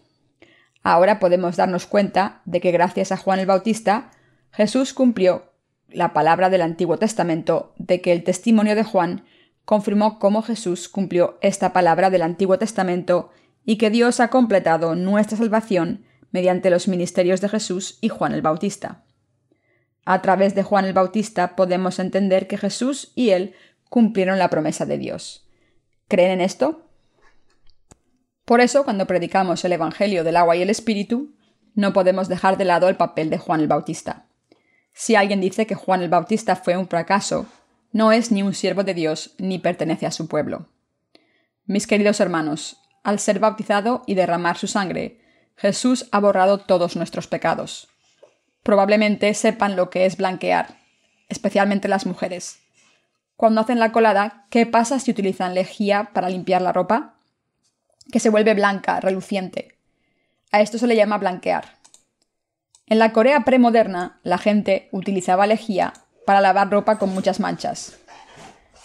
Ahora 0.83 1.21
podemos 1.21 1.55
darnos 1.55 1.85
cuenta 1.85 2.41
de 2.43 2.59
que 2.59 2.73
gracias 2.73 3.13
a 3.13 3.17
Juan 3.17 3.39
el 3.39 3.45
Bautista, 3.45 4.11
Jesús 4.51 4.93
cumplió 4.93 5.53
la 5.87 6.11
palabra 6.11 6.49
del 6.49 6.61
Antiguo 6.61 6.97
Testamento 6.97 7.73
de 7.77 8.01
que 8.01 8.11
el 8.11 8.25
testimonio 8.25 8.75
de 8.75 8.83
Juan 8.83 9.23
confirmó 9.63 10.19
cómo 10.19 10.41
Jesús 10.41 10.89
cumplió 10.89 11.37
esta 11.41 11.71
palabra 11.71 12.09
del 12.09 12.23
Antiguo 12.23 12.59
Testamento 12.59 13.31
y 13.63 13.77
que 13.77 13.89
Dios 13.89 14.19
ha 14.19 14.27
completado 14.27 14.95
nuestra 14.95 15.37
salvación 15.37 16.03
mediante 16.31 16.69
los 16.69 16.89
ministerios 16.89 17.39
de 17.39 17.47
Jesús 17.47 17.99
y 18.01 18.09
Juan 18.09 18.33
el 18.33 18.41
Bautista. 18.41 19.05
A 20.11 20.23
través 20.23 20.55
de 20.55 20.63
Juan 20.63 20.85
el 20.85 20.93
Bautista 20.93 21.55
podemos 21.55 21.99
entender 21.99 22.47
que 22.47 22.57
Jesús 22.57 23.11
y 23.13 23.29
él 23.29 23.53
cumplieron 23.89 24.39
la 24.39 24.49
promesa 24.49 24.87
de 24.87 24.97
Dios. 24.97 25.47
¿Creen 26.07 26.31
en 26.31 26.41
esto? 26.41 26.81
Por 28.43 28.59
eso, 28.59 28.83
cuando 28.83 29.05
predicamos 29.05 29.63
el 29.65 29.73
Evangelio 29.73 30.23
del 30.23 30.37
agua 30.37 30.55
y 30.55 30.63
el 30.63 30.71
Espíritu, 30.71 31.35
no 31.75 31.93
podemos 31.93 32.27
dejar 32.27 32.57
de 32.57 32.65
lado 32.65 32.89
el 32.89 32.95
papel 32.95 33.29
de 33.29 33.37
Juan 33.37 33.61
el 33.61 33.67
Bautista. 33.67 34.25
Si 34.93 35.13
alguien 35.13 35.41
dice 35.41 35.67
que 35.67 35.75
Juan 35.75 36.01
el 36.01 36.09
Bautista 36.09 36.55
fue 36.55 36.75
un 36.75 36.87
fracaso, 36.87 37.45
no 37.91 38.11
es 38.11 38.31
ni 38.31 38.41
un 38.41 38.55
siervo 38.55 38.83
de 38.83 38.95
Dios 38.95 39.35
ni 39.37 39.59
pertenece 39.59 40.07
a 40.07 40.11
su 40.11 40.27
pueblo. 40.27 40.69
Mis 41.67 41.85
queridos 41.85 42.19
hermanos, 42.19 42.81
al 43.03 43.19
ser 43.19 43.37
bautizado 43.37 44.01
y 44.07 44.15
derramar 44.15 44.57
su 44.57 44.65
sangre, 44.65 45.21
Jesús 45.55 46.07
ha 46.11 46.19
borrado 46.19 46.57
todos 46.57 46.95
nuestros 46.95 47.27
pecados 47.27 47.89
probablemente 48.63 49.33
sepan 49.33 49.75
lo 49.75 49.89
que 49.89 50.05
es 50.05 50.17
blanquear, 50.17 50.75
especialmente 51.27 51.87
las 51.87 52.05
mujeres. 52.05 52.59
Cuando 53.35 53.61
hacen 53.61 53.79
la 53.79 53.91
colada, 53.91 54.45
¿qué 54.49 54.65
pasa 54.65 54.99
si 54.99 55.11
utilizan 55.11 55.53
lejía 55.53 56.09
para 56.13 56.29
limpiar 56.29 56.61
la 56.61 56.73
ropa? 56.73 57.15
Que 58.11 58.19
se 58.19 58.29
vuelve 58.29 58.53
blanca, 58.53 58.99
reluciente. 58.99 59.77
A 60.51 60.61
esto 60.61 60.77
se 60.77 60.87
le 60.87 60.95
llama 60.95 61.17
blanquear. 61.17 61.77
En 62.87 62.99
la 62.99 63.13
Corea 63.13 63.41
premoderna, 63.41 64.19
la 64.23 64.39
gente 64.39 64.89
utilizaba 64.91 65.47
lejía 65.47 65.93
para 66.25 66.41
lavar 66.41 66.69
ropa 66.69 66.97
con 66.97 67.13
muchas 67.13 67.39
manchas. 67.39 67.97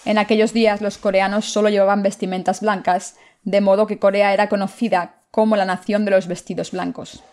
En 0.05 0.18
aquellos 0.18 0.53
días 0.53 0.83
los 0.83 0.99
coreanos 0.99 1.47
solo 1.47 1.70
llevaban 1.70 2.03
vestimentas 2.03 2.61
blancas, 2.61 3.16
de 3.43 3.61
modo 3.61 3.87
que 3.87 3.99
Corea 3.99 4.35
era 4.35 4.49
conocida 4.49 5.22
como 5.31 5.57
la 5.57 5.64
nación 5.64 6.05
de 6.05 6.11
los 6.11 6.29
vestidos 6.29 6.70
blancos. 6.70 7.25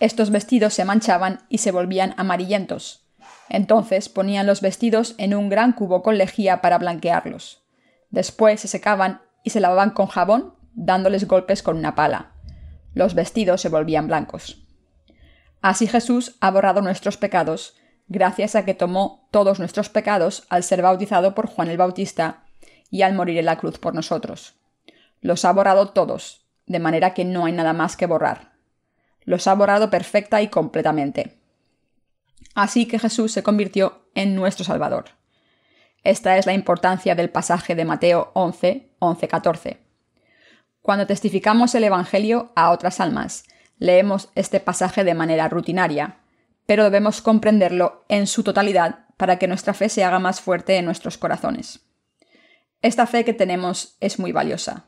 Estos 0.00 0.30
vestidos 0.30 0.74
se 0.74 0.84
manchaban 0.84 1.40
y 1.48 1.58
se 1.58 1.70
volvían 1.70 2.14
amarillentos. 2.16 3.04
Entonces 3.48 4.08
ponían 4.08 4.46
los 4.46 4.60
vestidos 4.60 5.14
en 5.18 5.34
un 5.34 5.48
gran 5.48 5.72
cubo 5.72 6.02
con 6.02 6.18
lejía 6.18 6.60
para 6.60 6.78
blanquearlos. 6.78 7.62
Después 8.10 8.60
se 8.60 8.68
secaban 8.68 9.22
y 9.44 9.50
se 9.50 9.60
lavaban 9.60 9.90
con 9.90 10.06
jabón, 10.06 10.54
dándoles 10.74 11.28
golpes 11.28 11.62
con 11.62 11.76
una 11.76 11.94
pala. 11.94 12.32
Los 12.92 13.14
vestidos 13.14 13.60
se 13.60 13.68
volvían 13.68 14.06
blancos. 14.08 14.66
Así 15.60 15.86
Jesús 15.86 16.36
ha 16.40 16.50
borrado 16.50 16.80
nuestros 16.80 17.16
pecados, 17.16 17.76
gracias 18.08 18.54
a 18.54 18.64
que 18.64 18.74
tomó 18.74 19.28
todos 19.30 19.58
nuestros 19.58 19.88
pecados 19.88 20.44
al 20.48 20.62
ser 20.62 20.82
bautizado 20.82 21.34
por 21.34 21.46
Juan 21.46 21.68
el 21.68 21.78
Bautista 21.78 22.44
y 22.90 23.02
al 23.02 23.14
morir 23.14 23.38
en 23.38 23.46
la 23.46 23.58
cruz 23.58 23.78
por 23.78 23.94
nosotros. 23.94 24.54
Los 25.20 25.44
ha 25.44 25.52
borrado 25.52 25.90
todos, 25.90 26.46
de 26.66 26.80
manera 26.80 27.14
que 27.14 27.24
no 27.24 27.46
hay 27.46 27.52
nada 27.52 27.72
más 27.72 27.96
que 27.96 28.06
borrar 28.06 28.53
los 29.24 29.46
ha 29.46 29.54
borrado 29.54 29.90
perfecta 29.90 30.42
y 30.42 30.48
completamente. 30.48 31.38
Así 32.54 32.86
que 32.86 32.98
Jesús 32.98 33.32
se 33.32 33.42
convirtió 33.42 34.06
en 34.14 34.34
nuestro 34.34 34.64
Salvador. 34.64 35.06
Esta 36.04 36.36
es 36.36 36.46
la 36.46 36.52
importancia 36.52 37.14
del 37.14 37.30
pasaje 37.30 37.74
de 37.74 37.84
Mateo 37.84 38.30
11, 38.34 38.90
11, 38.98 39.28
14. 39.28 39.78
Cuando 40.82 41.06
testificamos 41.06 41.74
el 41.74 41.84
Evangelio 41.84 42.52
a 42.54 42.70
otras 42.70 43.00
almas, 43.00 43.44
leemos 43.78 44.28
este 44.34 44.60
pasaje 44.60 45.02
de 45.02 45.14
manera 45.14 45.48
rutinaria, 45.48 46.18
pero 46.66 46.84
debemos 46.84 47.22
comprenderlo 47.22 48.04
en 48.08 48.26
su 48.26 48.42
totalidad 48.42 49.06
para 49.16 49.38
que 49.38 49.48
nuestra 49.48 49.74
fe 49.74 49.88
se 49.88 50.04
haga 50.04 50.18
más 50.18 50.40
fuerte 50.40 50.76
en 50.76 50.84
nuestros 50.84 51.18
corazones. 51.18 51.80
Esta 52.82 53.06
fe 53.06 53.24
que 53.24 53.32
tenemos 53.32 53.96
es 54.00 54.18
muy 54.18 54.32
valiosa. 54.32 54.84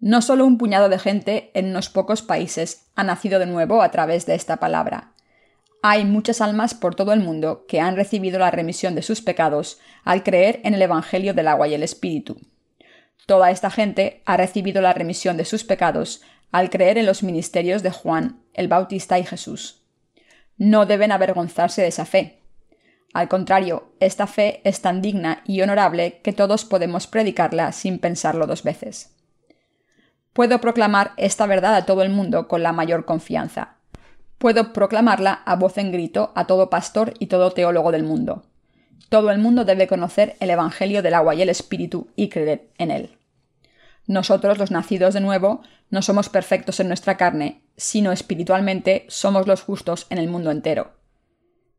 No 0.00 0.22
solo 0.22 0.46
un 0.46 0.58
puñado 0.58 0.88
de 0.88 0.98
gente 1.00 1.50
en 1.54 1.70
unos 1.70 1.88
pocos 1.88 2.22
países 2.22 2.86
ha 2.94 3.02
nacido 3.02 3.40
de 3.40 3.46
nuevo 3.46 3.82
a 3.82 3.90
través 3.90 4.26
de 4.26 4.36
esta 4.36 4.58
palabra. 4.58 5.12
Hay 5.82 6.04
muchas 6.04 6.40
almas 6.40 6.74
por 6.74 6.94
todo 6.94 7.12
el 7.12 7.20
mundo 7.20 7.64
que 7.66 7.80
han 7.80 7.96
recibido 7.96 8.38
la 8.38 8.52
remisión 8.52 8.94
de 8.94 9.02
sus 9.02 9.22
pecados 9.22 9.80
al 10.04 10.22
creer 10.22 10.60
en 10.62 10.74
el 10.74 10.82
Evangelio 10.82 11.34
del 11.34 11.48
agua 11.48 11.66
y 11.66 11.74
el 11.74 11.82
Espíritu. 11.82 12.36
Toda 13.26 13.50
esta 13.50 13.70
gente 13.70 14.22
ha 14.24 14.36
recibido 14.36 14.80
la 14.82 14.92
remisión 14.92 15.36
de 15.36 15.44
sus 15.44 15.64
pecados 15.64 16.22
al 16.52 16.70
creer 16.70 16.96
en 16.96 17.06
los 17.06 17.24
ministerios 17.24 17.82
de 17.82 17.90
Juan, 17.90 18.40
el 18.54 18.68
Bautista 18.68 19.18
y 19.18 19.24
Jesús. 19.24 19.82
No 20.56 20.86
deben 20.86 21.10
avergonzarse 21.10 21.82
de 21.82 21.88
esa 21.88 22.04
fe. 22.04 22.38
Al 23.14 23.28
contrario, 23.28 23.92
esta 23.98 24.28
fe 24.28 24.60
es 24.62 24.80
tan 24.80 25.02
digna 25.02 25.42
y 25.44 25.60
honorable 25.60 26.20
que 26.22 26.32
todos 26.32 26.64
podemos 26.64 27.08
predicarla 27.08 27.72
sin 27.72 27.98
pensarlo 27.98 28.46
dos 28.46 28.62
veces 28.62 29.17
puedo 30.38 30.60
proclamar 30.60 31.14
esta 31.16 31.46
verdad 31.46 31.74
a 31.74 31.84
todo 31.84 32.02
el 32.02 32.10
mundo 32.10 32.46
con 32.46 32.62
la 32.62 32.72
mayor 32.72 33.04
confianza. 33.04 33.74
Puedo 34.38 34.72
proclamarla 34.72 35.32
a 35.32 35.56
voz 35.56 35.78
en 35.78 35.90
grito 35.90 36.30
a 36.36 36.46
todo 36.46 36.70
pastor 36.70 37.14
y 37.18 37.26
todo 37.26 37.50
teólogo 37.50 37.90
del 37.90 38.04
mundo. 38.04 38.44
Todo 39.08 39.32
el 39.32 39.40
mundo 39.40 39.64
debe 39.64 39.88
conocer 39.88 40.36
el 40.38 40.50
Evangelio 40.50 41.02
del 41.02 41.14
agua 41.14 41.34
y 41.34 41.42
el 41.42 41.48
Espíritu 41.48 42.06
y 42.14 42.28
creer 42.28 42.68
en 42.78 42.92
él. 42.92 43.18
Nosotros, 44.06 44.58
los 44.58 44.70
nacidos 44.70 45.12
de 45.12 45.20
nuevo, 45.20 45.62
no 45.90 46.02
somos 46.02 46.28
perfectos 46.28 46.78
en 46.78 46.86
nuestra 46.86 47.16
carne, 47.16 47.64
sino 47.76 48.12
espiritualmente 48.12 49.06
somos 49.08 49.48
los 49.48 49.62
justos 49.62 50.06
en 50.08 50.18
el 50.18 50.28
mundo 50.28 50.52
entero. 50.52 50.92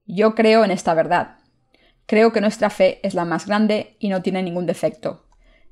Yo 0.06 0.36
creo 0.36 0.66
en 0.66 0.72
esta 0.72 0.94
verdad. 0.94 1.38
Creo 2.08 2.34
que 2.34 2.42
nuestra 2.42 2.70
fe 2.70 3.00
es 3.04 3.14
la 3.14 3.24
más 3.24 3.48
grande 3.48 3.96
y 4.00 4.10
no 4.10 4.22
tiene 4.22 4.44
ningún 4.44 4.66
defecto. 4.66 5.30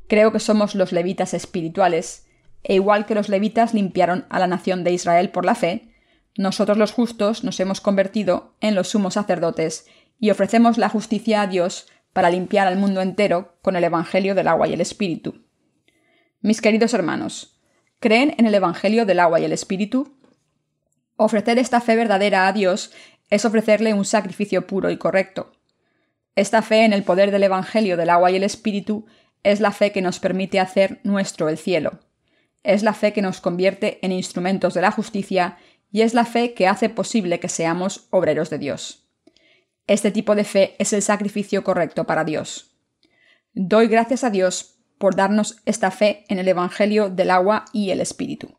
Creo 0.08 0.32
que 0.32 0.40
somos 0.40 0.74
los 0.74 0.94
levitas 0.94 1.34
espirituales 1.34 2.24
e 2.68 2.76
igual 2.76 3.06
que 3.06 3.16
los 3.16 3.30
levitas 3.30 3.74
limpiaron 3.74 4.26
a 4.30 4.40
la 4.40 4.48
nación 4.48 4.84
de 4.84 4.92
Israel 4.92 5.30
por 5.30 5.46
la 5.46 5.56
fe, 5.56 5.88
nosotros 6.36 6.78
los 6.78 6.92
justos 6.92 7.46
nos 7.46 7.62
hemos 7.62 7.80
convertido 7.80 8.56
en 8.60 8.76
los 8.76 8.90
sumos 8.90 9.14
sacerdotes 9.14 9.88
y 10.20 10.32
ofrecemos 10.32 10.78
la 10.78 10.90
justicia 10.90 11.42
a 11.42 11.48
Dios 11.48 11.88
para 12.12 12.30
limpiar 12.30 12.68
al 12.68 12.78
mundo 12.78 13.02
entero 13.02 13.58
con 13.62 13.78
el 13.78 13.86
Evangelio 13.86 14.36
del 14.36 14.50
agua 14.50 14.68
y 14.68 14.74
el 14.74 14.82
Espíritu. 14.82 15.46
Mis 16.42 16.60
queridos 16.60 16.94
hermanos, 16.94 17.58
¿creen 18.02 18.36
en 18.38 18.46
el 18.46 18.54
Evangelio 18.54 19.06
del 19.06 19.22
agua 19.22 19.40
y 19.40 19.46
el 19.46 19.54
Espíritu? 19.54 20.18
Ofrecer 21.16 21.60
esta 21.60 21.80
fe 21.80 21.96
verdadera 21.96 22.50
a 22.50 22.54
Dios 22.54 22.92
es 23.30 23.46
ofrecerle 23.46 23.94
un 23.94 24.04
sacrificio 24.04 24.68
puro 24.68 24.90
y 24.90 24.98
correcto. 24.98 25.54
Esta 26.36 26.62
fe 26.62 26.84
en 26.84 26.92
el 26.92 27.04
poder 27.04 27.32
del 27.32 27.44
Evangelio 27.44 27.96
del 27.96 28.10
agua 28.10 28.30
y 28.30 28.36
el 28.36 28.44
Espíritu 28.44 29.06
es 29.44 29.62
la 29.62 29.72
fe 29.72 29.94
que 29.94 30.02
nos 30.02 30.20
permite 30.20 30.60
hacer 30.60 31.00
nuestro 31.04 31.48
el 31.48 31.58
cielo 31.58 32.02
es 32.64 32.84
la 32.84 32.94
fe 32.94 33.14
que 33.14 33.22
nos 33.22 33.42
convierte 33.42 34.00
en 34.02 34.12
instrumentos 34.12 34.74
de 34.74 34.82
la 34.82 34.92
justicia 34.92 35.58
y 35.92 36.02
es 36.02 36.14
la 36.14 36.26
fe 36.26 36.54
que 36.54 36.68
hace 36.68 36.90
posible 36.90 37.40
que 37.40 37.50
seamos 37.50 38.08
obreros 38.10 38.50
de 38.50 38.58
Dios. 38.58 39.08
Este 39.88 40.12
tipo 40.12 40.36
de 40.36 40.44
fe 40.44 40.76
es 40.80 40.92
el 40.92 41.02
sacrificio 41.02 41.64
correcto 41.64 42.06
para 42.06 42.26
Dios. 42.26 42.76
Doy 43.54 43.88
gracias 43.88 44.24
a 44.24 44.30
Dios 44.30 44.78
por 44.98 45.16
darnos 45.16 45.62
esta 45.66 45.92
fe 45.92 46.26
en 46.28 46.40
el 46.40 46.48
Evangelio 46.48 47.10
del 47.10 47.32
agua 47.32 47.66
y 47.72 47.92
el 47.92 48.02
Espíritu. 48.02 48.57